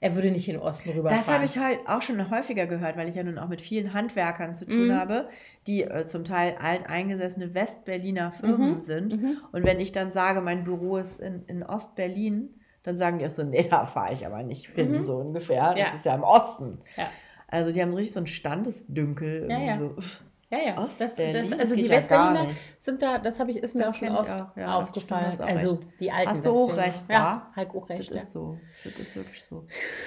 er 0.02 0.14
würde 0.14 0.30
nicht 0.30 0.48
in 0.48 0.54
den 0.54 0.62
Osten 0.62 0.90
rüberfahren. 0.90 1.24
Das 1.24 1.32
habe 1.32 1.44
ich 1.44 1.58
halt 1.58 1.80
auch 1.86 2.00
schon 2.00 2.30
häufiger 2.30 2.66
gehört, 2.66 2.96
weil 2.96 3.08
ich 3.08 3.16
ja 3.16 3.22
nun 3.22 3.38
auch 3.38 3.48
mit 3.48 3.60
vielen 3.60 3.92
Handwerkern 3.92 4.54
zu 4.54 4.66
tun 4.66 4.88
mhm. 4.88 4.94
habe, 4.94 5.28
die 5.66 5.82
äh, 5.82 6.06
zum 6.06 6.24
Teil 6.24 6.56
alteingesessene 6.58 7.54
Westberliner 7.54 8.32
Firmen 8.32 8.74
mhm. 8.74 8.80
sind. 8.80 9.20
Mhm. 9.20 9.38
Und 9.52 9.64
wenn 9.64 9.78
ich 9.78 9.92
dann 9.92 10.10
sage, 10.10 10.40
mein 10.40 10.64
Büro 10.64 10.96
ist 10.96 11.20
in, 11.20 11.44
in 11.46 11.62
Ostberlin, 11.62 12.48
dann 12.82 12.96
sagen 12.96 13.18
die 13.18 13.26
auch 13.26 13.30
so, 13.30 13.42
nee, 13.42 13.68
da 13.70 13.84
fahre 13.84 14.14
ich 14.14 14.24
aber 14.24 14.42
nicht 14.42 14.68
hin, 14.68 14.92
mhm. 14.92 15.04
so 15.04 15.16
ungefähr. 15.16 15.74
Das 15.74 15.78
ja. 15.78 15.94
ist 15.94 16.04
ja 16.06 16.14
im 16.14 16.22
Osten. 16.22 16.78
Ja. 16.96 17.06
Also 17.48 17.72
die 17.72 17.82
haben 17.82 17.92
richtig 17.92 18.14
so 18.14 18.20
einen 18.20 18.26
Standesdünkel. 18.26 19.48
Ja, 19.50 19.58
ja. 19.58 19.78
So. 19.78 19.96
Ja, 20.50 20.58
ja. 20.58 20.74
Das, 20.74 20.96
das, 20.98 21.10
Ostberlin? 21.12 21.60
also 21.60 21.76
die 21.76 21.88
Westberliner 21.88 22.48
sind 22.78 23.02
da, 23.02 23.18
das 23.18 23.38
habe 23.38 23.52
ich, 23.52 23.58
ist 23.58 23.74
mir 23.76 23.84
Das 23.84 23.90
auch 23.90 23.98
schon 23.98 24.08
oft 24.08 24.28
auch. 24.30 24.56
Ja, 24.56 24.74
aufgefallen. 24.78 25.32
stimmt, 25.34 25.48
also 25.48 25.70
recht. 25.76 26.00
die 26.00 26.10
alten 26.10 26.30
Hast 26.30 26.44
du 26.46 26.50
auch 26.50 26.76
recht, 26.76 27.04
Ja, 27.08 27.46
wa? 27.54 27.56
Heiko 27.56 27.78
auch 27.78 27.88
recht, 27.88 28.00
Das 28.10 28.16
ja. 28.16 28.22
ist 28.22 28.32
so. 28.32 28.58
Das 28.84 28.94
ist 28.98 29.14
wirklich 29.16 29.42
so. 29.44 29.64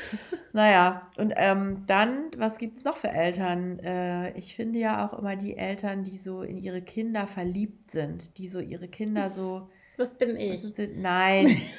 naja, 0.53 1.07
und 1.17 1.33
ähm, 1.37 1.83
dann, 1.87 2.25
was 2.35 2.57
gibt 2.57 2.75
es 2.77 2.83
noch 2.83 2.97
für 2.97 3.09
Eltern? 3.09 3.79
Äh, 3.79 4.37
ich 4.37 4.55
finde 4.55 4.79
ja 4.79 5.07
auch 5.07 5.17
immer 5.17 5.37
die 5.37 5.55
Eltern, 5.55 6.03
die 6.03 6.17
so 6.17 6.41
in 6.41 6.57
ihre 6.57 6.81
Kinder 6.81 7.25
verliebt 7.25 7.91
sind, 7.91 8.37
die 8.37 8.49
so 8.49 8.59
ihre 8.59 8.87
Kinder 8.89 9.29
so. 9.29 9.69
Das 9.95 10.15
bin 10.17 10.35
ich. 10.35 10.59
sind, 10.61 10.99
nein. 11.01 11.61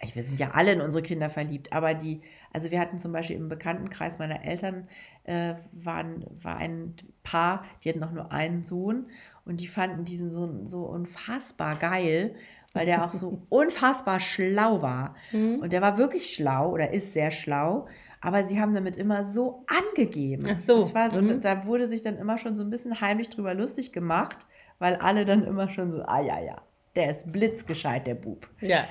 Ich- 0.00 0.14
Wir 0.14 0.22
sind 0.22 0.38
ja 0.40 0.52
alle 0.52 0.72
in 0.72 0.80
unsere 0.80 1.02
Kinder 1.02 1.28
verliebt, 1.28 1.72
aber 1.72 1.92
die, 1.94 2.22
also 2.52 2.70
wir 2.70 2.80
hatten 2.80 2.98
zum 2.98 3.12
Beispiel 3.12 3.36
im 3.36 3.48
Bekanntenkreis 3.48 4.18
meiner 4.18 4.44
Eltern, 4.44 4.88
äh, 5.24 5.54
waren, 5.72 6.24
war 6.42 6.56
ein 6.56 6.94
Paar, 7.22 7.64
die 7.82 7.90
hatten 7.90 8.00
noch 8.00 8.12
nur 8.12 8.32
einen 8.32 8.64
Sohn 8.64 9.06
und 9.44 9.60
die 9.60 9.66
fanden 9.66 10.04
diesen 10.04 10.30
Sohn 10.30 10.66
so 10.66 10.84
unfassbar 10.84 11.76
geil, 11.76 12.34
weil 12.72 12.86
der 12.86 13.04
auch 13.04 13.12
so 13.12 13.42
unfassbar 13.48 14.20
schlau 14.20 14.82
war. 14.82 15.14
Mhm. 15.32 15.60
Und 15.60 15.72
der 15.72 15.82
war 15.82 15.98
wirklich 15.98 16.34
schlau 16.34 16.70
oder 16.70 16.92
ist 16.92 17.12
sehr 17.12 17.30
schlau, 17.30 17.86
aber 18.20 18.44
sie 18.44 18.60
haben 18.60 18.74
damit 18.74 18.96
immer 18.96 19.24
so 19.24 19.64
angegeben. 19.66 20.44
Ach 20.50 20.60
so, 20.60 20.80
Das 20.80 20.94
war 20.94 21.10
so 21.10 21.20
mhm. 21.20 21.40
da 21.40 21.66
wurde 21.66 21.88
sich 21.88 22.02
dann 22.02 22.16
immer 22.16 22.38
schon 22.38 22.56
so 22.56 22.62
ein 22.62 22.70
bisschen 22.70 23.00
heimlich 23.00 23.28
drüber 23.28 23.54
lustig 23.54 23.92
gemacht, 23.92 24.38
weil 24.78 24.96
alle 24.96 25.24
dann 25.24 25.44
immer 25.44 25.68
schon 25.68 25.90
so, 25.90 26.02
ah 26.02 26.20
ja, 26.20 26.40
ja, 26.40 26.56
der 26.98 27.10
ist 27.12 27.32
blitzgescheit, 27.32 28.06
der 28.06 28.14
Bub. 28.16 28.46
Ja, 28.60 28.84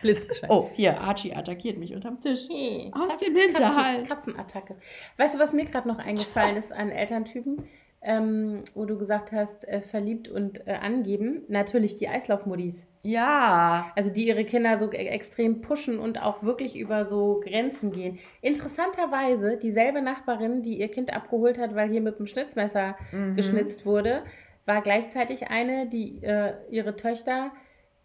blitzgescheit. 0.00 0.48
Oh, 0.50 0.70
hier, 0.74 0.98
Archie 1.00 1.34
attackiert 1.34 1.76
mich 1.76 1.94
unterm 1.94 2.18
Tisch. 2.20 2.48
Hey, 2.50 2.90
Aus 2.94 3.08
Katz- 3.10 3.20
dem 3.26 3.36
Hinterhalt. 3.36 4.08
Katzen, 4.08 4.34
Katzenattacke. 4.36 4.76
Weißt 5.18 5.34
du, 5.34 5.38
was 5.38 5.52
mir 5.52 5.64
gerade 5.66 5.86
noch 5.88 5.98
eingefallen 5.98 6.56
ist 6.56 6.72
an 6.72 6.88
Elterntypen, 6.90 7.64
ähm, 8.04 8.62
wo 8.74 8.84
du 8.84 8.96
gesagt 8.98 9.30
hast, 9.32 9.68
äh, 9.68 9.80
verliebt 9.82 10.28
und 10.28 10.66
äh, 10.66 10.72
angeben? 10.72 11.42
Natürlich 11.48 11.94
die 11.96 12.08
Eislaufmodis. 12.08 12.86
Ja. 13.04 13.90
Also 13.96 14.12
die 14.12 14.26
ihre 14.28 14.44
Kinder 14.44 14.78
so 14.78 14.86
e- 14.92 14.96
extrem 14.96 15.60
pushen 15.60 15.98
und 15.98 16.22
auch 16.22 16.42
wirklich 16.42 16.76
über 16.76 17.04
so 17.04 17.40
Grenzen 17.44 17.90
gehen. 17.92 18.18
Interessanterweise, 18.40 19.56
dieselbe 19.56 20.02
Nachbarin, 20.02 20.62
die 20.62 20.78
ihr 20.78 20.88
Kind 20.88 21.12
abgeholt 21.12 21.58
hat, 21.58 21.74
weil 21.74 21.90
hier 21.90 22.00
mit 22.00 22.18
dem 22.18 22.26
Schnitzmesser 22.26 22.96
Mhm. 23.12 23.34
geschnitzt 23.36 23.84
wurde, 23.86 24.22
war 24.66 24.82
gleichzeitig 24.82 25.48
eine, 25.48 25.86
die 25.86 26.22
äh, 26.22 26.54
ihre 26.70 26.96
Töchter 26.96 27.50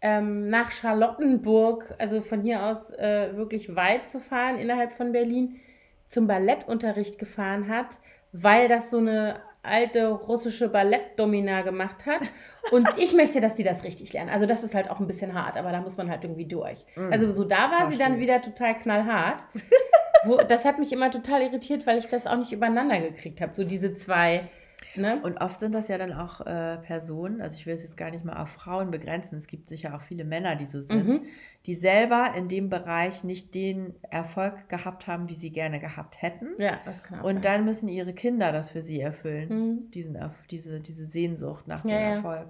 ähm, 0.00 0.48
nach 0.48 0.70
Charlottenburg, 0.70 1.94
also 1.98 2.20
von 2.20 2.42
hier 2.42 2.64
aus 2.64 2.90
äh, 2.92 3.36
wirklich 3.36 3.74
weit 3.74 4.08
zu 4.08 4.20
fahren, 4.20 4.56
innerhalb 4.56 4.92
von 4.92 5.12
Berlin, 5.12 5.60
zum 6.06 6.26
Ballettunterricht 6.26 7.18
gefahren 7.18 7.68
hat, 7.68 7.98
weil 8.32 8.68
das 8.68 8.90
so 8.90 8.98
eine 8.98 9.40
alte 9.62 10.08
russische 10.08 10.68
Ballettdomina 10.68 11.62
gemacht 11.62 12.06
hat. 12.06 12.30
Und 12.70 12.86
ich 12.98 13.14
möchte, 13.14 13.40
dass 13.40 13.56
sie 13.56 13.64
das 13.64 13.84
richtig 13.84 14.12
lernen. 14.12 14.30
Also 14.30 14.46
das 14.46 14.62
ist 14.62 14.74
halt 14.74 14.90
auch 14.90 15.00
ein 15.00 15.06
bisschen 15.06 15.34
hart, 15.34 15.56
aber 15.56 15.72
da 15.72 15.80
muss 15.80 15.96
man 15.96 16.10
halt 16.10 16.24
irgendwie 16.24 16.46
durch. 16.46 16.84
Also 17.10 17.30
so 17.30 17.44
da 17.44 17.70
war 17.70 17.86
sie 17.86 17.96
dann 17.96 18.18
Verstehe. 18.18 18.20
wieder 18.20 18.42
total 18.42 18.76
knallhart. 18.76 19.44
Wo, 20.24 20.36
das 20.36 20.64
hat 20.64 20.78
mich 20.78 20.92
immer 20.92 21.10
total 21.10 21.42
irritiert, 21.42 21.86
weil 21.86 21.98
ich 21.98 22.06
das 22.06 22.26
auch 22.26 22.36
nicht 22.36 22.52
übereinander 22.52 23.00
gekriegt 23.00 23.40
habe. 23.40 23.54
So 23.54 23.64
diese 23.64 23.94
zwei, 23.94 24.48
ne? 24.94 25.20
Und 25.22 25.40
oft 25.40 25.60
sind 25.60 25.74
das 25.74 25.88
ja 25.88 25.98
dann 25.98 26.12
auch 26.12 26.40
äh, 26.46 26.78
Personen, 26.78 27.40
also 27.40 27.56
ich 27.56 27.66
will 27.66 27.74
es 27.74 27.82
jetzt 27.82 27.96
gar 27.96 28.10
nicht 28.10 28.24
mal 28.24 28.36
auf 28.42 28.50
Frauen 28.50 28.90
begrenzen, 28.90 29.36
es 29.38 29.46
gibt 29.46 29.68
sicher 29.68 29.94
auch 29.94 30.02
viele 30.02 30.24
Männer, 30.24 30.56
die 30.56 30.66
so 30.66 30.80
sind, 30.80 31.20
Mhm. 31.20 31.26
Die 31.68 31.74
selber 31.74 32.32
in 32.34 32.48
dem 32.48 32.70
Bereich 32.70 33.22
nicht 33.24 33.54
den 33.54 33.94
Erfolg 34.10 34.68
gehabt 34.70 35.06
haben, 35.06 35.28
wie 35.28 35.34
sie 35.34 35.50
gerne 35.50 35.78
gehabt 35.78 36.20
hätten. 36.22 36.48
Ja, 36.56 36.80
das 36.86 37.02
kann 37.02 37.20
auch 37.20 37.24
Und 37.24 37.34
sein. 37.34 37.42
dann 37.42 37.64
müssen 37.66 37.88
ihre 37.88 38.14
Kinder 38.14 38.50
das 38.52 38.70
für 38.70 38.80
sie 38.82 39.00
erfüllen, 39.00 39.48
Mhm. 39.50 39.90
diesen, 39.90 40.18
diese, 40.50 40.80
diese 40.80 41.06
Sehnsucht 41.06 41.68
nach 41.68 41.84
Ja, 41.84 41.90
dem 41.90 42.00
ja. 42.00 42.08
Erfolg. 42.14 42.46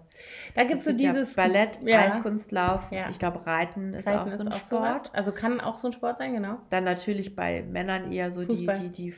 Da 0.55 0.63
gibt 0.63 0.79
es 0.79 0.85
so 0.85 0.93
gibt 0.93 1.01
ja 1.01 1.11
dieses 1.13 1.35
Ballett, 1.35 1.81
ja. 1.83 1.99
Eiskunstlauf, 2.07 2.93
ich 3.11 3.19
glaube 3.19 3.45
Reiten 3.45 3.93
ist 3.93 4.07
Reiten 4.07 4.21
auch 4.21 4.29
so 4.29 4.35
ein 4.35 4.41
ist 4.41 4.47
auch 4.47 4.53
Sport. 4.55 4.69
sowas. 4.69 5.03
Also 5.15 5.33
kann 5.33 5.61
auch 5.61 5.79
so 5.79 5.89
ein 5.89 5.93
Sport 5.93 6.17
sein, 6.19 6.33
genau. 6.35 6.59
Dann 6.71 6.85
natürlich 6.85 7.35
bei 7.35 7.63
Männern 7.65 8.13
eher 8.13 8.31
so 8.31 8.45
die, 8.45 8.65
die, 8.67 8.89
die, 8.91 9.15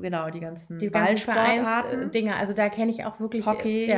genau, 0.00 0.30
die 0.30 0.38
ganzen 0.40 0.78
Die 0.78 0.90
Ballsportarten, 0.90 1.66
Vereinsdinger. 1.66 2.36
Also 2.36 2.52
da 2.54 2.68
kenne 2.68 2.92
ich 2.92 3.04
auch 3.04 3.18
wirklich. 3.18 3.44
Hockey, 3.46 3.92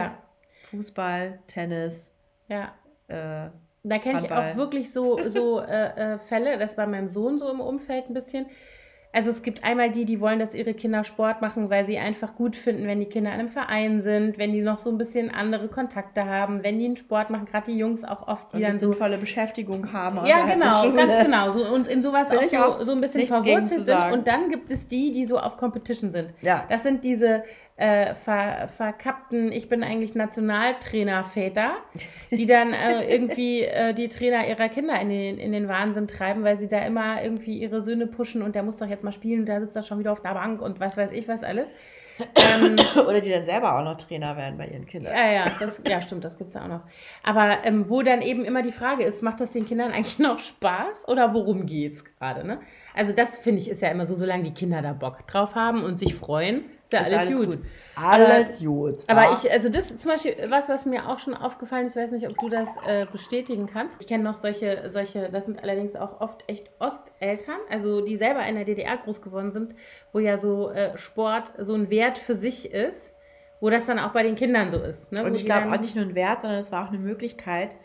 Fußball, 0.70 1.40
Tennis, 1.46 2.10
ja. 2.48 2.72
äh, 3.08 3.50
Da 3.84 3.98
kenne 3.98 4.20
ich 4.24 4.30
auch 4.30 4.56
wirklich 4.56 4.92
so, 4.92 5.18
so 5.28 5.60
äh, 5.60 6.14
äh, 6.14 6.18
Fälle, 6.18 6.58
das 6.58 6.78
war 6.78 6.86
meinem 6.86 7.08
Sohn 7.08 7.38
so 7.38 7.50
im 7.50 7.60
Umfeld 7.60 8.08
ein 8.08 8.14
bisschen. 8.14 8.46
Also 9.14 9.28
es 9.28 9.42
gibt 9.42 9.62
einmal 9.62 9.90
die, 9.90 10.06
die 10.06 10.20
wollen, 10.20 10.38
dass 10.38 10.54
ihre 10.54 10.72
Kinder 10.72 11.04
Sport 11.04 11.42
machen, 11.42 11.68
weil 11.68 11.84
sie 11.84 11.98
einfach 11.98 12.34
gut 12.34 12.56
finden, 12.56 12.86
wenn 12.86 12.98
die 12.98 13.06
Kinder 13.06 13.30
in 13.34 13.40
einem 13.40 13.48
Verein 13.50 14.00
sind, 14.00 14.38
wenn 14.38 14.52
die 14.52 14.62
noch 14.62 14.78
so 14.78 14.88
ein 14.88 14.96
bisschen 14.96 15.30
andere 15.30 15.68
Kontakte 15.68 16.24
haben, 16.24 16.62
wenn 16.62 16.78
die 16.78 16.86
einen 16.86 16.96
Sport 16.96 17.28
machen, 17.28 17.44
gerade 17.44 17.70
die 17.70 17.76
Jungs 17.76 18.04
auch 18.04 18.26
oft, 18.26 18.52
die 18.52 18.56
und 18.56 18.62
dann 18.62 18.78
so 18.78 18.88
sinnvolle 18.88 19.18
Beschäftigung 19.18 19.92
haben. 19.92 20.24
Ja, 20.24 20.46
genau, 20.46 20.90
ganz 20.92 21.22
genau. 21.22 21.50
So, 21.50 21.62
und 21.62 21.88
in 21.88 22.00
sowas 22.00 22.30
auch 22.30 22.42
so, 22.42 22.56
auch 22.56 22.80
so 22.80 22.92
ein 22.92 23.02
bisschen 23.02 23.26
verwurzelt 23.26 23.84
sind. 23.84 24.12
Und 24.12 24.26
dann 24.26 24.48
gibt 24.48 24.70
es 24.70 24.86
die, 24.86 25.12
die 25.12 25.26
so 25.26 25.38
auf 25.38 25.58
Competition 25.58 26.10
sind. 26.10 26.32
Ja. 26.40 26.64
Das 26.70 26.82
sind 26.82 27.04
diese 27.04 27.44
äh, 27.82 28.14
ver, 28.14 28.68
verkappten, 28.68 29.50
ich 29.50 29.68
bin 29.68 29.82
eigentlich 29.82 30.14
Nationaltrainer-Väter, 30.14 31.72
die 32.30 32.46
dann 32.46 32.72
äh, 32.72 33.02
irgendwie 33.12 33.62
äh, 33.62 33.92
die 33.92 34.06
Trainer 34.06 34.46
ihrer 34.46 34.68
Kinder 34.68 35.00
in 35.00 35.08
den, 35.08 35.38
in 35.38 35.50
den 35.50 35.66
Wahnsinn 35.66 36.06
treiben, 36.06 36.44
weil 36.44 36.58
sie 36.58 36.68
da 36.68 36.78
immer 36.78 37.24
irgendwie 37.24 37.58
ihre 37.58 37.82
Söhne 37.82 38.06
pushen 38.06 38.40
und 38.40 38.54
der 38.54 38.62
muss 38.62 38.76
doch 38.76 38.86
jetzt 38.86 39.02
mal 39.02 39.10
spielen, 39.10 39.46
der 39.46 39.60
sitzt 39.60 39.74
doch 39.74 39.84
schon 39.84 39.98
wieder 39.98 40.12
auf 40.12 40.22
der 40.22 40.34
Bank 40.34 40.62
und 40.62 40.78
was 40.78 40.96
weiß 40.96 41.10
ich 41.10 41.26
was 41.26 41.42
alles. 41.42 41.72
Ähm, 42.36 42.76
Oder 43.08 43.20
die 43.20 43.30
dann 43.30 43.44
selber 43.44 43.76
auch 43.76 43.84
noch 43.84 43.96
Trainer 43.96 44.36
werden 44.36 44.58
bei 44.58 44.68
ihren 44.68 44.86
Kindern. 44.86 45.12
ja, 45.14 45.32
ja, 45.32 45.44
das, 45.58 45.82
ja, 45.86 46.00
stimmt, 46.02 46.24
das 46.24 46.38
gibt 46.38 46.50
es 46.50 46.54
ja 46.54 46.62
auch 46.62 46.68
noch. 46.68 46.82
Aber 47.22 47.64
ähm, 47.64 47.88
wo 47.88 48.02
dann 48.02 48.22
eben 48.22 48.44
immer 48.44 48.62
die 48.62 48.70
Frage 48.70 49.02
ist, 49.02 49.22
macht 49.22 49.40
das 49.40 49.52
den 49.52 49.66
Kindern 49.66 49.92
eigentlich 49.92 50.18
noch 50.18 50.38
Spaß 50.38 51.08
oder 51.08 51.34
worum 51.34 51.66
geht's 51.66 52.04
gerade? 52.04 52.46
Ne? 52.46 52.60
Also 52.94 53.12
das 53.12 53.38
finde 53.38 53.60
ich 53.60 53.70
ist 53.70 53.82
ja 53.82 53.88
immer 53.88 54.06
so, 54.06 54.14
solange 54.14 54.44
die 54.44 54.54
Kinder 54.54 54.82
da 54.82 54.92
Bock 54.92 55.26
drauf 55.26 55.54
haben 55.54 55.82
und 55.82 55.98
sich 55.98 56.14
freuen, 56.14 56.64
ist 57.00 57.10
ja 57.10 57.18
Ist 57.22 57.30
alles, 57.30 57.36
gut. 57.36 57.58
Alles 57.96 58.58
gut. 58.58 58.96
Aber 59.06 59.20
wa? 59.22 59.32
ich, 59.34 59.50
also 59.50 59.68
das 59.68 59.90
ist 59.90 60.00
zum 60.00 60.12
Beispiel 60.12 60.36
was, 60.48 60.68
was 60.68 60.86
mir 60.86 61.08
auch 61.08 61.18
schon 61.18 61.34
aufgefallen 61.34 61.86
ist, 61.86 61.96
ich 61.96 62.02
weiß 62.02 62.12
nicht, 62.12 62.28
ob 62.28 62.36
du 62.38 62.48
das 62.48 62.68
äh, 62.86 63.06
bestätigen 63.10 63.66
kannst. 63.66 64.00
Ich 64.00 64.06
kenne 64.06 64.24
noch 64.24 64.36
solche, 64.36 64.88
solche, 64.90 65.28
das 65.30 65.46
sind 65.46 65.62
allerdings 65.62 65.96
auch 65.96 66.20
oft 66.20 66.44
echt 66.48 66.70
Osteltern, 66.78 67.58
also 67.70 68.00
die 68.04 68.16
selber 68.16 68.44
in 68.46 68.54
der 68.54 68.64
DDR 68.64 68.96
groß 68.96 69.22
geworden 69.22 69.52
sind, 69.52 69.74
wo 70.12 70.18
ja 70.18 70.36
so 70.36 70.70
äh, 70.70 70.96
Sport 70.96 71.52
so 71.58 71.74
ein 71.74 71.90
Wert 71.90 72.18
für 72.18 72.34
sich 72.34 72.72
ist, 72.72 73.14
wo 73.60 73.70
das 73.70 73.86
dann 73.86 73.98
auch 73.98 74.12
bei 74.12 74.22
den 74.22 74.34
Kindern 74.34 74.70
so 74.70 74.78
ist. 74.78 75.12
Ne? 75.12 75.24
Und 75.24 75.32
Wo 75.32 75.36
ich 75.36 75.44
glaube 75.44 75.70
auch 75.70 75.80
nicht 75.80 75.94
nur 75.94 76.04
ein 76.04 76.14
Wert, 76.14 76.42
sondern 76.42 76.58
es 76.58 76.72
war 76.72 76.84
auch 76.84 76.88
eine 76.88 76.98
Möglichkeit, 76.98 77.76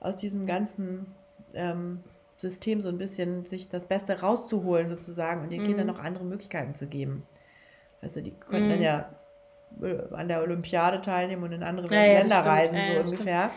aus 0.00 0.16
diesem 0.16 0.46
ganzen 0.46 1.14
ähm, 1.54 2.00
System 2.36 2.80
so 2.80 2.88
ein 2.88 2.98
bisschen 2.98 3.46
sich 3.46 3.68
das 3.68 3.84
Beste 3.84 4.20
rauszuholen 4.20 4.88
sozusagen 4.88 5.42
und 5.42 5.50
den 5.50 5.62
Mhm. 5.62 5.66
Kindern 5.66 5.86
noch 5.86 6.00
andere 6.00 6.24
Möglichkeiten 6.24 6.74
zu 6.74 6.88
geben. 6.88 7.22
Also 8.02 8.20
die 8.20 8.32
konnten 8.32 8.66
Mhm. 8.66 8.70
dann 8.70 8.82
ja 8.82 9.08
äh, 9.82 10.14
an 10.14 10.28
der 10.28 10.42
Olympiade 10.42 11.00
teilnehmen 11.00 11.44
und 11.44 11.52
in 11.52 11.62
andere 11.62 11.86
Ja, 11.94 12.02
ja, 12.04 12.18
Länder 12.18 12.34
stimmt. 12.34 12.46
reisen, 12.46 12.84
so 12.84 12.92
ja, 12.92 13.00
ungefähr. 13.00 13.50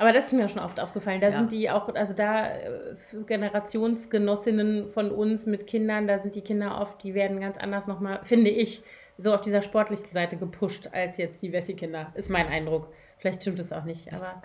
Aber 0.00 0.12
das 0.12 0.26
ist 0.26 0.32
mir 0.32 0.48
schon 0.48 0.62
oft 0.62 0.78
aufgefallen. 0.80 1.20
Da 1.20 1.32
sind 1.32 1.50
die 1.52 1.68
auch, 1.70 1.92
also 1.94 2.14
da 2.14 2.46
äh, 2.56 2.94
für 2.96 3.24
Generationsgenossinnen 3.24 4.88
von 4.88 5.10
uns 5.10 5.46
mit 5.46 5.66
Kindern, 5.66 6.06
da 6.06 6.18
sind 6.18 6.34
die 6.36 6.40
Kinder 6.42 6.80
oft, 6.80 7.02
die 7.02 7.14
werden 7.14 7.40
ganz 7.40 7.58
anders 7.58 7.86
nochmal, 7.86 8.20
finde 8.22 8.50
ich, 8.50 8.82
so 9.18 9.34
auf 9.34 9.40
dieser 9.40 9.62
sportlichen 9.62 10.12
Seite 10.12 10.36
gepusht 10.36 10.88
als 10.92 11.16
jetzt 11.16 11.42
die 11.42 11.52
Wessi-Kinder. 11.52 12.12
Ist 12.14 12.30
mein 12.30 12.46
Eindruck. 12.46 12.92
Vielleicht 13.18 13.42
stimmt 13.42 13.58
es 13.58 13.72
auch 13.72 13.82
nicht. 13.82 14.12
Das 14.12 14.22
Aber 14.22 14.40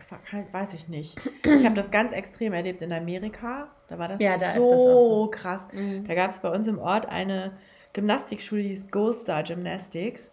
weiß 0.52 0.74
ich 0.74 0.88
nicht. 0.88 1.16
Ich 1.44 1.64
habe 1.64 1.76
das 1.76 1.92
ganz 1.92 2.12
extrem 2.12 2.54
erlebt 2.54 2.82
in 2.82 2.92
Amerika. 2.92 3.68
Da 3.88 4.00
war 4.00 4.08
das 4.08 4.20
Ja, 4.20 4.36
da 4.40 4.50
ist 4.54 4.56
so, 4.64 4.72
das 4.72 4.82
auch 4.82 5.02
so. 5.08 5.28
krass. 5.30 5.68
Mhm. 5.72 6.06
Da 6.08 6.16
gab 6.16 6.32
es 6.32 6.40
bei 6.40 6.50
uns 6.50 6.66
im 6.66 6.80
Ort 6.80 7.08
eine 7.08 7.52
Gymnastikschule, 7.94 8.64
die 8.64 8.70
hieß 8.70 8.92
Gold 8.92 9.18
Star 9.18 9.44
Gymnastics. 9.44 10.32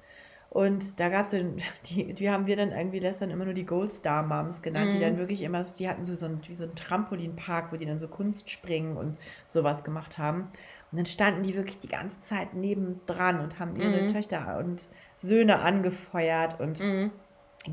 Und 0.49 0.99
da 0.99 1.09
gab 1.09 1.27
es, 1.27 1.31
die, 1.87 2.13
die 2.15 2.31
haben 2.31 2.47
wir 2.47 2.57
dann 2.57 2.73
irgendwie 2.73 3.01
dann 3.01 3.31
immer 3.31 3.45
nur 3.45 3.55
die 3.55 3.67
Gold 3.67 3.93
Star 3.93 4.23
Moms 4.23 4.63
genannt, 4.63 4.93
die 4.93 4.97
Mhm. 4.97 5.03
dann 5.03 5.19
wirklich 5.19 5.43
immer, 5.43 5.63
die 5.63 5.89
hatten 5.89 6.05
so, 6.05 6.15
so, 6.17 6.27
ein, 6.27 6.41
wie 6.49 6.55
so 6.55 6.65
einen 6.65 6.75
Trampolinpark, 6.75 7.73
wo 7.73 7.77
die 7.77 7.87
dann 7.87 8.01
so 8.01 8.09
Kunstspringen 8.09 8.97
und 8.97 9.17
sowas 9.47 9.85
gemacht 9.85 10.19
haben. 10.19 10.49
Und 10.91 10.99
dann 10.99 11.07
standen 11.07 11.45
die 11.45 11.55
wirklich 11.55 11.79
die 11.79 11.89
ganze 11.89 12.21
Zeit 12.23 12.55
nebendran 12.55 13.39
und 13.41 13.61
haben 13.61 13.77
ihre 13.77 14.03
Mhm. 14.03 14.09
Töchter 14.09 14.59
und 14.59 14.89
Söhne 15.19 15.61
angefeuert 15.61 16.59
und 16.59 16.81
Mhm. 16.81 17.13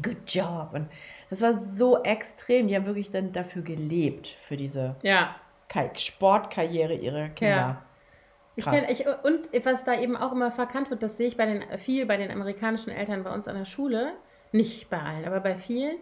good 0.03 0.17
job. 0.27 0.69
Und 0.73 0.88
das 1.31 1.41
war 1.41 1.53
so 1.57 2.03
extrem. 2.03 2.67
Die 2.67 2.75
haben 2.75 2.85
wirklich 2.85 3.09
dann 3.09 3.31
dafür 3.31 3.63
gelebt, 3.63 4.27
für 4.47 4.55
diese 4.57 4.95
ja. 5.01 5.35
Ka- 5.69 5.95
Sportkarriere 5.95 6.93
ihrer 6.93 7.29
Kinder. 7.29 7.55
Ja. 7.55 7.83
Ich 8.58 8.66
kenn, 8.66 8.86
ich, 8.89 9.05
und 9.24 9.49
was 9.66 9.84
da 9.84 9.99
eben 9.99 10.18
auch 10.18 10.32
immer 10.32 10.49
verkannt 10.49 10.89
wird, 10.89 11.03
das 11.03 11.16
sehe 11.16 11.28
ich 11.28 11.38
bei 11.38 11.45
den, 11.45 11.64
viel 11.78 12.08
bei 12.08 12.18
den 12.18 12.32
amerikanischen 12.32 12.89
Eltern 12.89 13.24
bei 13.24 13.32
uns 13.32 13.47
an 13.47 13.55
der 13.55 13.66
Schule, 13.66 14.14
nicht 14.51 14.89
bei 14.89 14.99
allen, 14.99 15.26
aber 15.26 15.39
bei 15.41 15.55
vielen, 15.55 15.97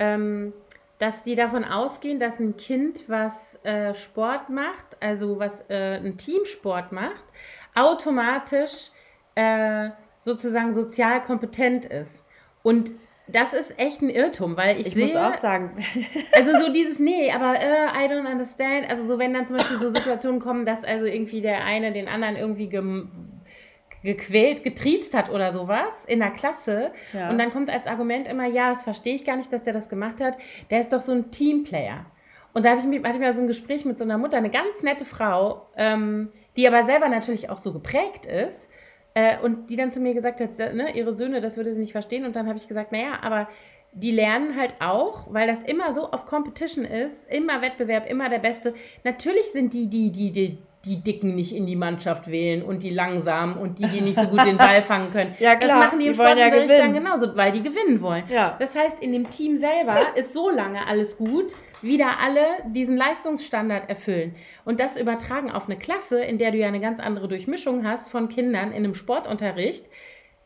ähm, 0.00 0.52
dass 0.98 1.22
die 1.22 1.36
davon 1.36 1.64
ausgehen, 1.64 2.18
dass 2.18 2.40
ein 2.40 2.56
Kind, 2.56 3.08
was 3.08 3.64
äh, 3.64 3.94
Sport 3.94 4.50
macht, 4.50 4.96
also 5.00 5.38
was 5.38 5.64
äh, 5.70 5.96
ein 5.98 6.16
Teamsport 6.16 6.90
macht, 6.90 7.24
automatisch 7.76 8.90
äh, 9.36 9.90
sozusagen 10.20 10.74
sozial 10.74 11.22
kompetent 11.22 11.86
ist. 11.86 12.26
Und 12.64 12.92
das 13.26 13.54
ist 13.54 13.78
echt 13.80 14.02
ein 14.02 14.10
Irrtum, 14.10 14.56
weil 14.56 14.78
ich, 14.80 14.86
Ich 14.88 14.94
sehe. 14.94 15.06
muss 15.06 15.16
auch 15.16 15.34
sagen, 15.36 15.82
Also 16.32 16.52
so 16.58 16.70
dieses, 16.72 16.98
nee, 16.98 17.30
aber 17.32 17.54
äh, 17.58 18.04
I 18.04 18.08
don't 18.10 18.30
understand. 18.30 18.88
Also 18.90 19.06
so, 19.06 19.18
wenn 19.18 19.32
dann 19.32 19.46
zum 19.46 19.56
Beispiel 19.56 19.78
so 19.78 19.88
Situationen 19.88 20.40
kommen, 20.40 20.64
dass 20.66 20.84
also 20.84 21.06
irgendwie 21.06 21.40
der 21.40 21.64
eine 21.64 21.92
den 21.92 22.06
anderen 22.08 22.36
irgendwie 22.36 22.68
gequält, 24.02 24.62
getriezt 24.64 25.14
hat 25.14 25.30
oder 25.30 25.50
sowas 25.50 26.04
in 26.04 26.18
der 26.18 26.30
Klasse. 26.30 26.92
Ja. 27.14 27.30
Und 27.30 27.38
dann 27.38 27.50
kommt 27.50 27.70
als 27.70 27.86
Argument 27.86 28.28
immer, 28.28 28.46
ja, 28.46 28.72
das 28.74 28.84
verstehe 28.84 29.14
ich 29.14 29.24
gar 29.24 29.36
nicht, 29.36 29.52
dass 29.52 29.62
der 29.62 29.72
das 29.72 29.88
gemacht 29.88 30.20
hat. 30.20 30.36
Der 30.70 30.80
ist 30.80 30.92
doch 30.92 31.00
so 31.00 31.12
ein 31.12 31.30
Teamplayer. 31.30 32.04
Und 32.52 32.64
da 32.64 32.70
habe 32.70 32.80
ich, 32.80 32.86
mich- 32.86 33.02
hatte 33.02 33.14
ich 33.16 33.20
mal 33.20 33.34
so 33.34 33.40
ein 33.42 33.48
Gespräch 33.48 33.84
mit 33.84 33.98
so 33.98 34.04
einer 34.04 34.18
Mutter, 34.18 34.36
eine 34.36 34.50
ganz 34.50 34.82
nette 34.82 35.04
Frau, 35.04 35.66
ähm, 35.76 36.30
die 36.56 36.68
aber 36.68 36.84
selber 36.84 37.08
natürlich 37.08 37.48
auch 37.50 37.58
so 37.58 37.72
geprägt 37.72 38.26
ist. 38.26 38.70
Äh, 39.14 39.38
und 39.40 39.70
die 39.70 39.76
dann 39.76 39.92
zu 39.92 40.00
mir 40.00 40.12
gesagt 40.12 40.40
hat, 40.40 40.58
ne, 40.74 40.94
ihre 40.94 41.12
Söhne, 41.12 41.40
das 41.40 41.56
würde 41.56 41.72
sie 41.72 41.80
nicht 41.80 41.92
verstehen. 41.92 42.24
Und 42.24 42.34
dann 42.36 42.48
habe 42.48 42.58
ich 42.58 42.68
gesagt, 42.68 42.92
naja, 42.92 43.18
aber 43.22 43.48
die 43.92 44.10
lernen 44.10 44.56
halt 44.56 44.74
auch, 44.80 45.32
weil 45.32 45.46
das 45.46 45.62
immer 45.62 45.94
so 45.94 46.10
auf 46.10 46.26
Competition 46.26 46.84
ist, 46.84 47.30
immer 47.30 47.62
Wettbewerb, 47.62 48.10
immer 48.10 48.28
der 48.28 48.40
Beste. 48.40 48.74
Natürlich 49.04 49.52
sind 49.52 49.72
die, 49.72 49.86
die, 49.86 50.10
die, 50.10 50.32
die, 50.32 50.58
die 50.84 51.02
Dicken 51.02 51.34
nicht 51.34 51.54
in 51.54 51.66
die 51.66 51.76
Mannschaft 51.76 52.30
wählen 52.30 52.62
und 52.62 52.82
die 52.82 52.90
Langsamen 52.90 53.56
und 53.56 53.78
die, 53.78 53.86
die 53.86 54.00
nicht 54.00 54.18
so 54.18 54.26
gut 54.26 54.44
den 54.44 54.56
Ball 54.56 54.82
fangen 54.82 55.10
können. 55.10 55.34
Ja, 55.38 55.56
klar, 55.56 55.78
das 55.80 55.86
machen 55.86 55.98
die 55.98 56.06
im 56.08 56.18
wollen 56.18 56.36
ja 56.36 56.46
Sportunterricht 56.46 56.82
dann 56.82 56.94
genauso, 56.94 57.36
weil 57.36 57.52
die 57.52 57.62
gewinnen 57.62 58.00
wollen. 58.00 58.24
Ja. 58.28 58.56
Das 58.58 58.76
heißt, 58.76 59.02
in 59.02 59.12
dem 59.12 59.30
Team 59.30 59.56
selber 59.56 59.98
ist 60.16 60.32
so 60.32 60.50
lange 60.50 60.86
alles 60.86 61.16
gut, 61.16 61.54
wie 61.80 61.96
da 61.96 62.16
alle 62.20 62.44
diesen 62.66 62.96
Leistungsstandard 62.96 63.88
erfüllen. 63.88 64.34
Und 64.64 64.80
das 64.80 64.96
übertragen 64.96 65.50
auf 65.50 65.66
eine 65.66 65.78
Klasse, 65.78 66.22
in 66.22 66.38
der 66.38 66.50
du 66.50 66.58
ja 66.58 66.68
eine 66.68 66.80
ganz 66.80 67.00
andere 67.00 67.28
Durchmischung 67.28 67.86
hast 67.86 68.10
von 68.10 68.28
Kindern 68.28 68.70
in 68.70 68.84
einem 68.84 68.94
Sportunterricht, 68.94 69.88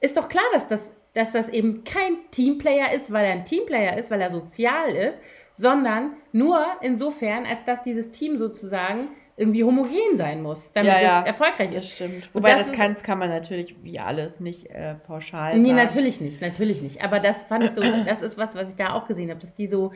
ist 0.00 0.16
doch 0.16 0.28
klar, 0.28 0.44
dass 0.52 0.66
das, 0.68 0.94
dass 1.14 1.32
das 1.32 1.48
eben 1.48 1.82
kein 1.84 2.16
Teamplayer 2.30 2.92
ist, 2.92 3.12
weil 3.12 3.24
er 3.24 3.32
ein 3.32 3.44
Teamplayer 3.44 3.96
ist, 3.96 4.10
weil 4.10 4.20
er 4.20 4.30
sozial 4.30 4.90
ist, 4.90 5.20
sondern 5.52 6.12
nur 6.30 6.64
insofern, 6.82 7.44
als 7.44 7.64
dass 7.64 7.82
dieses 7.82 8.12
Team 8.12 8.38
sozusagen 8.38 9.08
irgendwie 9.38 9.62
homogen 9.64 10.16
sein 10.16 10.42
muss, 10.42 10.72
damit 10.72 10.92
Ja, 10.92 11.00
ja, 11.00 11.20
es 11.20 11.26
erfolgreich 11.26 11.70
das 11.70 11.84
ist. 11.84 11.94
stimmt. 11.94 12.28
Wobei 12.34 12.54
das 12.54 12.66
das, 12.66 12.76
kann, 12.76 12.96
kann 12.96 13.18
man 13.18 13.28
natürlich 13.30 13.76
wie 13.82 13.98
alles 14.00 14.40
nicht 14.40 14.66
äh, 14.70 14.94
pauschal 14.96 15.56
Nee, 15.56 15.68
sagen. 15.68 15.76
natürlich 15.76 16.20
nicht, 16.20 16.40
natürlich 16.40 16.82
nicht. 16.82 17.02
Aber 17.02 17.20
das 17.20 17.44
fand 17.44 17.64
ich 17.64 17.70
so, 17.70 17.82
das 18.04 18.20
ist 18.22 18.36
was, 18.36 18.54
was 18.56 18.70
ich 18.70 18.76
da 18.76 18.92
auch 18.94 19.06
gesehen 19.06 19.30
habe, 19.30 19.40
dass 19.40 19.52
die 19.54 19.66
so, 19.66 19.92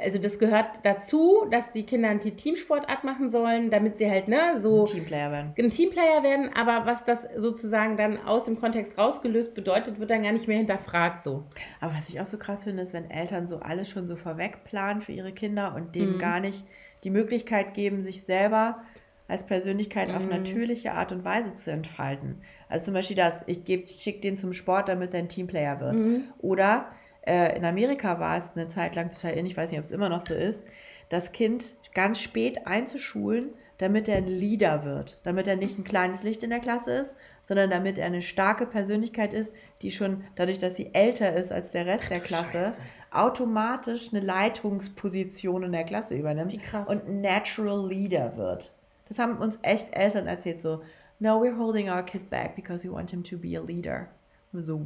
also 0.00 0.18
das 0.18 0.38
gehört 0.38 0.84
dazu, 0.84 1.44
dass 1.50 1.72
die 1.72 1.84
Kinder 1.84 2.14
die 2.14 2.30
Teamsportart 2.36 3.02
machen 3.04 3.30
sollen, 3.30 3.68
damit 3.68 3.98
sie 3.98 4.08
halt, 4.10 4.28
ne, 4.28 4.56
so 4.56 4.84
Teamplayer 4.84 5.30
werden. 5.32 5.54
ein 5.58 5.70
Teamplayer 5.70 6.22
werden, 6.22 6.50
aber 6.54 6.86
was 6.86 7.04
das 7.04 7.28
sozusagen 7.36 7.96
dann 7.96 8.16
aus 8.24 8.44
dem 8.44 8.58
Kontext 8.58 8.96
rausgelöst 8.96 9.54
bedeutet, 9.54 9.98
wird 9.98 10.10
dann 10.10 10.22
gar 10.22 10.32
nicht 10.32 10.46
mehr 10.48 10.56
hinterfragt 10.58 11.24
so. 11.24 11.44
Aber 11.80 11.92
was 11.94 12.08
ich 12.08 12.20
auch 12.20 12.26
so 12.26 12.38
krass 12.38 12.64
finde, 12.64 12.82
ist, 12.82 12.92
wenn 12.94 13.10
Eltern 13.10 13.46
so 13.46 13.58
alles 13.58 13.90
schon 13.90 14.06
so 14.06 14.16
vorweg 14.16 14.64
planen 14.64 15.02
für 15.02 15.12
ihre 15.12 15.32
Kinder 15.32 15.74
und 15.74 15.88
Mhm. 15.88 15.92
denen 15.92 16.18
gar 16.18 16.40
nicht 16.40 16.64
die 17.04 17.10
Möglichkeit 17.10 17.74
geben, 17.74 18.02
sich 18.02 18.22
selber 18.24 18.82
als 19.28 19.44
Persönlichkeit 19.44 20.08
Mhm. 20.08 20.14
auf 20.16 20.26
natürliche 20.28 20.92
Art 20.92 21.12
und 21.12 21.24
Weise 21.24 21.54
zu 21.54 21.70
entfalten. 21.70 22.42
Also 22.68 22.86
zum 22.86 22.94
Beispiel 22.94 23.16
das, 23.16 23.42
ich 23.46 23.64
gebe, 23.64 23.86
schick 23.88 24.20
den 24.22 24.36
zum 24.36 24.52
Sport, 24.52 24.88
damit 24.88 25.14
er 25.14 25.20
ein 25.20 25.28
Teamplayer 25.28 25.80
wird. 25.80 25.98
Mhm. 25.98 26.24
Oder 26.38 26.86
äh, 27.26 27.56
in 27.56 27.64
Amerika 27.64 28.18
war 28.20 28.36
es 28.36 28.52
eine 28.56 28.68
Zeit 28.68 28.94
lang 28.94 29.10
total 29.10 29.32
ähnlich, 29.36 29.52
ich 29.52 29.56
weiß 29.56 29.70
nicht, 29.70 29.78
ob 29.80 29.84
es 29.86 29.92
immer 29.92 30.08
noch 30.08 30.20
so 30.20 30.34
ist, 30.34 30.66
das 31.08 31.32
Kind 31.32 31.64
ganz 31.94 32.20
spät 32.20 32.66
einzuschulen, 32.66 33.50
damit 33.78 34.08
er 34.08 34.16
ein 34.18 34.26
Leader 34.26 34.84
wird. 34.84 35.18
Damit 35.24 35.46
er 35.48 35.56
nicht 35.56 35.78
ein 35.78 35.84
kleines 35.84 36.22
Licht 36.22 36.42
in 36.42 36.50
der 36.50 36.60
Klasse 36.60 36.92
ist, 36.92 37.16
sondern 37.42 37.70
damit 37.70 37.98
er 37.98 38.06
eine 38.06 38.22
starke 38.22 38.66
Persönlichkeit 38.66 39.32
ist, 39.32 39.54
die 39.82 39.90
schon 39.90 40.24
dadurch, 40.36 40.58
dass 40.58 40.76
sie 40.76 40.90
älter 40.94 41.34
ist 41.34 41.52
als 41.52 41.72
der 41.72 41.86
Rest 41.86 42.10
der 42.10 42.18
du 42.18 42.24
Klasse, 42.24 42.52
Scheiße. 42.52 42.80
Automatisch 43.14 44.10
eine 44.12 44.20
Leitungsposition 44.24 45.62
in 45.64 45.72
der 45.72 45.84
Klasse 45.84 46.14
übernimmt 46.16 46.54
und 46.86 47.06
ein 47.08 47.20
Natural 47.20 47.86
Leader 47.88 48.36
wird. 48.36 48.72
Das 49.08 49.18
haben 49.18 49.36
uns 49.38 49.58
echt 49.62 49.94
Eltern 49.94 50.26
erzählt, 50.26 50.60
so, 50.60 50.82
no, 51.18 51.40
we're 51.42 51.56
holding 51.58 51.90
our 51.90 52.02
kid 52.02 52.30
back 52.30 52.54
because 52.56 52.86
we 52.88 52.92
want 52.92 53.10
him 53.10 53.22
to 53.24 53.36
be 53.36 53.58
a 53.58 53.62
leader. 53.62 54.06
Und 54.52 54.62
so, 54.62 54.80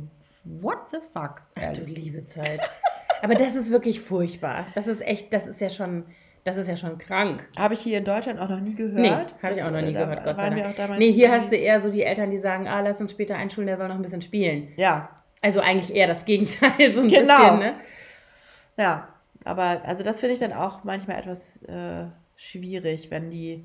what 0.44 0.78
the 0.90 0.98
fuck? 1.12 1.42
Ach 1.60 1.72
du 1.72 1.82
liebe 1.82 2.24
Zeit. 2.26 2.60
Aber 3.22 3.34
das 3.34 3.56
ist 3.56 3.70
wirklich 3.70 4.00
furchtbar. 4.00 4.66
Das 4.74 4.86
ist 4.86 5.00
echt, 5.06 5.32
das 5.32 5.46
ist 5.46 5.60
ja 5.60 5.70
schon, 5.70 6.04
das 6.44 6.56
ist 6.56 6.68
ja 6.68 6.76
schon 6.76 6.98
krank. 6.98 7.48
Habe 7.56 7.74
ich 7.74 7.80
hier 7.80 7.98
in 7.98 8.04
Deutschland 8.04 8.38
auch 8.38 8.48
noch 8.48 8.60
nie 8.60 8.74
gehört. 8.74 8.94
Nee, 9.00 9.10
habe 9.42 9.54
ich 9.54 9.62
auch 9.62 9.70
noch 9.70 9.80
nie 9.80 9.92
da 9.92 10.04
gehört, 10.04 10.24
Gott 10.24 10.36
sei 10.38 10.50
Dank. 10.50 10.98
Nee, 10.98 11.10
hier 11.12 11.32
hast 11.32 11.50
du 11.50 11.56
eher 11.56 11.80
so 11.80 11.90
die 11.90 12.02
Eltern, 12.02 12.30
die 12.30 12.38
sagen, 12.38 12.68
ah, 12.68 12.80
lass 12.80 13.00
uns 13.00 13.10
später 13.12 13.36
einschulen, 13.36 13.66
der 13.66 13.76
soll 13.76 13.88
noch 13.88 13.96
ein 13.96 14.02
bisschen 14.02 14.22
spielen. 14.22 14.68
Ja, 14.76 15.08
Also 15.42 15.60
eigentlich 15.60 15.94
eher 15.94 16.06
das 16.06 16.24
Gegenteil, 16.24 16.92
so 16.94 17.00
ein 17.00 17.08
Genau. 17.08 17.36
bisschen, 17.38 17.58
ne? 17.58 17.74
Ja. 18.76 19.12
Aber 19.44 19.84
also 19.84 20.02
das 20.02 20.20
finde 20.20 20.32
ich 20.34 20.40
dann 20.40 20.52
auch 20.52 20.82
manchmal 20.84 21.18
etwas 21.18 21.62
äh, 21.64 22.06
schwierig, 22.36 23.10
wenn 23.10 23.30
die, 23.30 23.64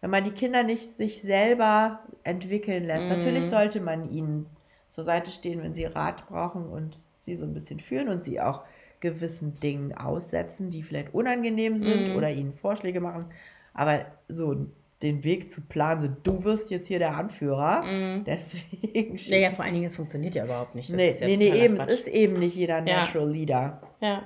wenn 0.00 0.10
man 0.10 0.24
die 0.24 0.32
Kinder 0.32 0.62
nicht 0.64 0.94
sich 0.94 1.22
selber 1.22 2.00
entwickeln 2.24 2.84
lässt. 2.84 3.08
Mhm. 3.08 3.10
Natürlich 3.10 3.48
sollte 3.48 3.80
man 3.80 4.10
ihnen 4.10 4.46
zur 4.90 5.04
Seite 5.04 5.30
stehen, 5.30 5.62
wenn 5.62 5.74
sie 5.74 5.86
Rat 5.86 6.26
brauchen 6.28 6.66
und 6.68 7.04
sie 7.20 7.36
so 7.36 7.44
ein 7.46 7.54
bisschen 7.54 7.80
führen 7.80 8.08
und 8.08 8.24
sie 8.24 8.40
auch 8.40 8.64
gewissen 9.00 9.60
Dingen 9.60 9.94
aussetzen, 9.96 10.70
die 10.70 10.82
vielleicht 10.82 11.14
unangenehm 11.14 11.78
sind 11.78 12.10
Mhm. 12.10 12.14
oder 12.14 12.30
ihnen 12.32 12.54
Vorschläge 12.54 13.00
machen. 13.00 13.32
Aber 13.74 14.06
so 14.28 14.68
den 15.02 15.22
Weg 15.22 15.50
zu 15.50 15.60
planen, 15.60 16.00
so 16.00 16.08
du 16.08 16.42
wirst 16.44 16.70
jetzt 16.70 16.88
hier 16.88 16.98
der 16.98 17.16
Anführer, 17.16 17.84
deswegen 18.26 19.12
Mhm. 19.14 19.18
Naja, 19.30 19.50
vor 19.50 19.64
allen 19.64 19.74
Dingen, 19.74 19.86
es 19.86 19.96
funktioniert 19.96 20.34
ja 20.34 20.44
überhaupt 20.44 20.74
nicht. 20.74 20.88
Das 20.88 20.96
Nee, 20.96 21.10
ist 21.10 21.20
ja 21.20 21.26
nee, 21.28 21.36
nee, 21.36 21.52
eben. 21.64 21.76
Quatsch. 21.76 21.88
Es 21.88 22.00
ist 22.00 22.08
eben 22.08 22.34
nicht 22.34 22.56
jeder 22.56 22.78
Ja. 22.86 23.00
Natural 23.00 23.30
Leader. 23.30 23.80
Ja. 24.00 24.22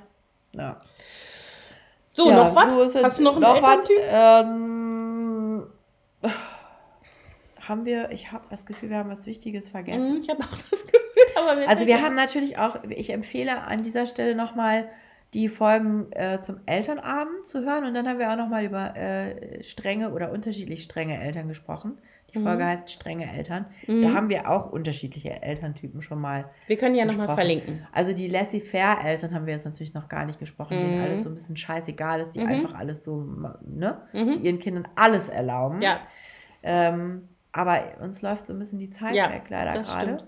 Ja. 0.53 0.79
So, 2.13 2.29
ja, 2.29 2.35
noch 2.37 2.55
was? 2.55 2.93
so. 2.93 3.03
Hast 3.03 3.19
du 3.19 3.23
noch 3.23 3.35
einen 3.35 3.43
was? 3.43 3.89
Elterntyp? 3.89 3.97
Ähm, 4.11 5.63
haben 7.67 7.85
wir, 7.85 8.11
ich 8.11 8.31
habe 8.31 8.43
das 8.49 8.65
Gefühl, 8.65 8.89
wir 8.89 8.97
haben 8.97 9.09
was 9.09 9.25
Wichtiges 9.25 9.69
vergessen. 9.69 10.15
Mhm, 10.17 10.21
Ich 10.21 10.29
habe 10.29 10.43
auch 10.43 10.57
das 10.71 10.81
Gefühl, 10.85 10.99
aber 11.37 11.55
mir 11.55 11.67
Also 11.69 11.85
wir 11.87 12.01
haben 12.01 12.15
natürlich 12.15 12.57
auch, 12.57 12.77
ich 12.89 13.09
empfehle 13.11 13.61
an 13.61 13.83
dieser 13.83 14.05
Stelle 14.05 14.35
nochmal 14.35 14.89
die 15.33 15.49
Folgen 15.49 16.11
äh, 16.11 16.41
zum 16.41 16.57
Elternabend 16.65 17.45
zu 17.45 17.63
hören 17.65 17.85
und 17.85 17.93
dann 17.93 18.07
haben 18.07 18.19
wir 18.19 18.31
auch 18.31 18.37
nochmal 18.37 18.63
über 18.65 18.95
äh, 18.95 19.63
strenge 19.63 20.11
oder 20.11 20.31
unterschiedlich 20.31 20.83
strenge 20.83 21.19
Eltern 21.21 21.47
gesprochen. 21.47 21.97
Die 22.33 22.39
Mhm. 22.39 22.43
Folge 22.43 22.65
heißt 22.65 22.89
strenge 22.89 23.31
Eltern. 23.31 23.65
Da 23.87 24.13
haben 24.13 24.29
wir 24.29 24.49
auch 24.49 24.71
unterschiedliche 24.71 25.41
Elterntypen 25.43 26.01
schon 26.01 26.19
mal 26.19 26.49
Wir 26.67 26.77
können 26.77 26.95
ja 26.95 27.05
nochmal 27.05 27.27
verlinken. 27.35 27.85
Also 27.91 28.13
die 28.13 28.27
Laissez-faire-Eltern 28.27 29.33
haben 29.35 29.45
wir 29.45 29.53
jetzt 29.53 29.65
natürlich 29.65 29.93
noch 29.93 30.09
gar 30.09 30.25
nicht 30.25 30.39
gesprochen, 30.39 30.79
denen 30.79 30.95
Mhm. 30.95 31.01
alles 31.01 31.23
so 31.23 31.29
ein 31.29 31.35
bisschen 31.35 31.57
scheißegal 31.57 32.21
ist, 32.21 32.31
die 32.31 32.39
Mhm. 32.39 32.47
einfach 32.47 32.73
alles 32.75 33.03
so, 33.03 33.23
ne, 33.65 34.01
Mhm. 34.13 34.31
die 34.31 34.39
ihren 34.39 34.59
Kindern 34.59 34.87
alles 34.95 35.29
erlauben. 35.29 35.81
Ja, 35.81 36.01
Ähm, 36.63 37.27
aber 37.51 37.79
uns 38.01 38.21
läuft 38.21 38.47
so 38.47 38.53
ein 38.53 38.59
bisschen 38.59 38.79
die 38.79 38.89
Zeit 38.89 39.15
ja, 39.15 39.29
weg, 39.31 39.43
leider 39.49 39.73
gerade. 39.81 40.17
stimmt. 40.17 40.25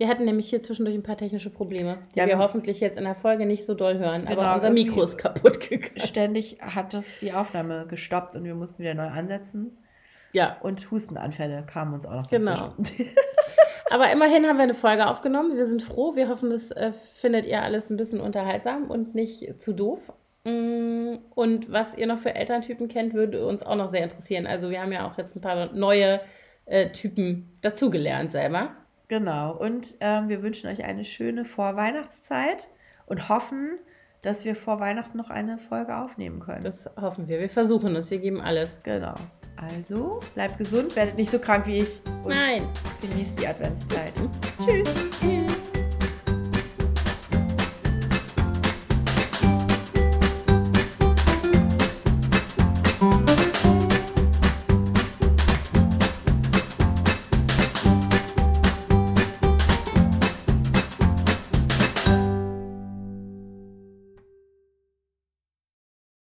Wir 0.00 0.08
hatten 0.08 0.24
nämlich 0.24 0.48
hier 0.48 0.62
zwischendurch 0.62 0.96
ein 0.96 1.02
paar 1.02 1.18
technische 1.18 1.50
Probleme, 1.50 1.98
die 2.14 2.20
Ja, 2.20 2.26
wir 2.26 2.38
hoffentlich 2.38 2.80
jetzt 2.80 2.96
in 2.96 3.04
der 3.04 3.14
Folge 3.14 3.44
nicht 3.44 3.66
so 3.66 3.74
doll 3.74 3.98
hören. 3.98 4.24
Genau, 4.24 4.40
aber 4.40 4.54
unser 4.54 4.70
Mikro 4.70 5.02
ist 5.02 5.18
kaputt 5.18 5.60
gegangen. 5.68 6.00
Ständig 6.00 6.56
hat 6.58 6.94
das 6.94 7.18
die 7.20 7.34
Aufnahme 7.34 7.84
gestoppt 7.86 8.34
und 8.34 8.44
wir 8.44 8.54
mussten 8.54 8.82
wieder 8.82 8.94
neu 8.94 9.08
ansetzen. 9.08 9.76
Ja, 10.32 10.56
Und 10.62 10.90
Hustenanfälle 10.90 11.66
kamen 11.70 11.92
uns 11.92 12.06
auch 12.06 12.14
noch 12.14 12.30
Genau. 12.30 12.72
dazwischen. 12.78 13.10
aber 13.90 14.10
immerhin 14.10 14.46
haben 14.46 14.56
wir 14.56 14.62
eine 14.62 14.72
Folge 14.72 15.06
aufgenommen. 15.06 15.54
Wir 15.58 15.68
sind 15.68 15.82
froh. 15.82 16.16
Wir 16.16 16.30
hoffen, 16.30 16.48
das 16.48 16.70
äh, 16.70 16.92
findet 17.16 17.44
ihr 17.44 17.60
alles 17.62 17.90
ein 17.90 17.98
bisschen 17.98 18.20
unterhaltsam 18.20 18.90
und 18.90 19.14
nicht 19.14 19.60
zu 19.60 19.74
doof. 19.74 20.00
Mm, 20.44 21.16
Und 21.34 21.70
was 21.70 21.94
ihr 21.94 22.06
noch 22.06 22.20
für 22.20 22.34
Elterntypen 22.34 22.88
kennt, 22.88 23.12
würde 23.12 23.46
uns 23.46 23.62
auch 23.62 23.76
noch 23.76 23.88
sehr 23.88 24.04
interessieren. 24.04 24.46
Also 24.46 24.70
wir 24.70 24.80
haben 24.80 24.92
ja 24.92 25.06
auch 25.06 25.18
jetzt 25.18 25.36
ein 25.36 25.42
paar 25.42 25.74
neue 25.74 26.22
äh, 26.64 26.88
Typen 26.88 27.58
dazugelernt 27.60 28.32
selber. 28.32 28.70
Genau. 29.10 29.56
Und 29.56 29.96
ähm, 29.98 30.28
wir 30.28 30.40
wünschen 30.40 30.70
euch 30.70 30.84
eine 30.84 31.04
schöne 31.04 31.44
Vorweihnachtszeit 31.44 32.68
und 33.06 33.28
hoffen, 33.28 33.72
dass 34.22 34.44
wir 34.44 34.54
vor 34.54 34.78
Weihnachten 34.78 35.18
noch 35.18 35.30
eine 35.30 35.58
Folge 35.58 35.96
aufnehmen 35.96 36.38
können. 36.38 36.62
Das 36.62 36.88
hoffen 36.98 37.26
wir. 37.26 37.40
Wir 37.40 37.50
versuchen 37.50 37.96
es. 37.96 38.08
Wir 38.12 38.18
geben 38.18 38.40
alles. 38.40 38.68
Genau. 38.84 39.14
Also, 39.56 40.20
bleibt 40.34 40.58
gesund, 40.58 40.94
werdet 40.94 41.18
nicht 41.18 41.32
so 41.32 41.40
krank 41.40 41.66
wie 41.66 41.80
ich 41.80 42.00
und 42.22 42.36
Nein. 42.36 42.62
genießt 43.00 43.40
die 43.40 43.48
Adventszeit. 43.48 44.12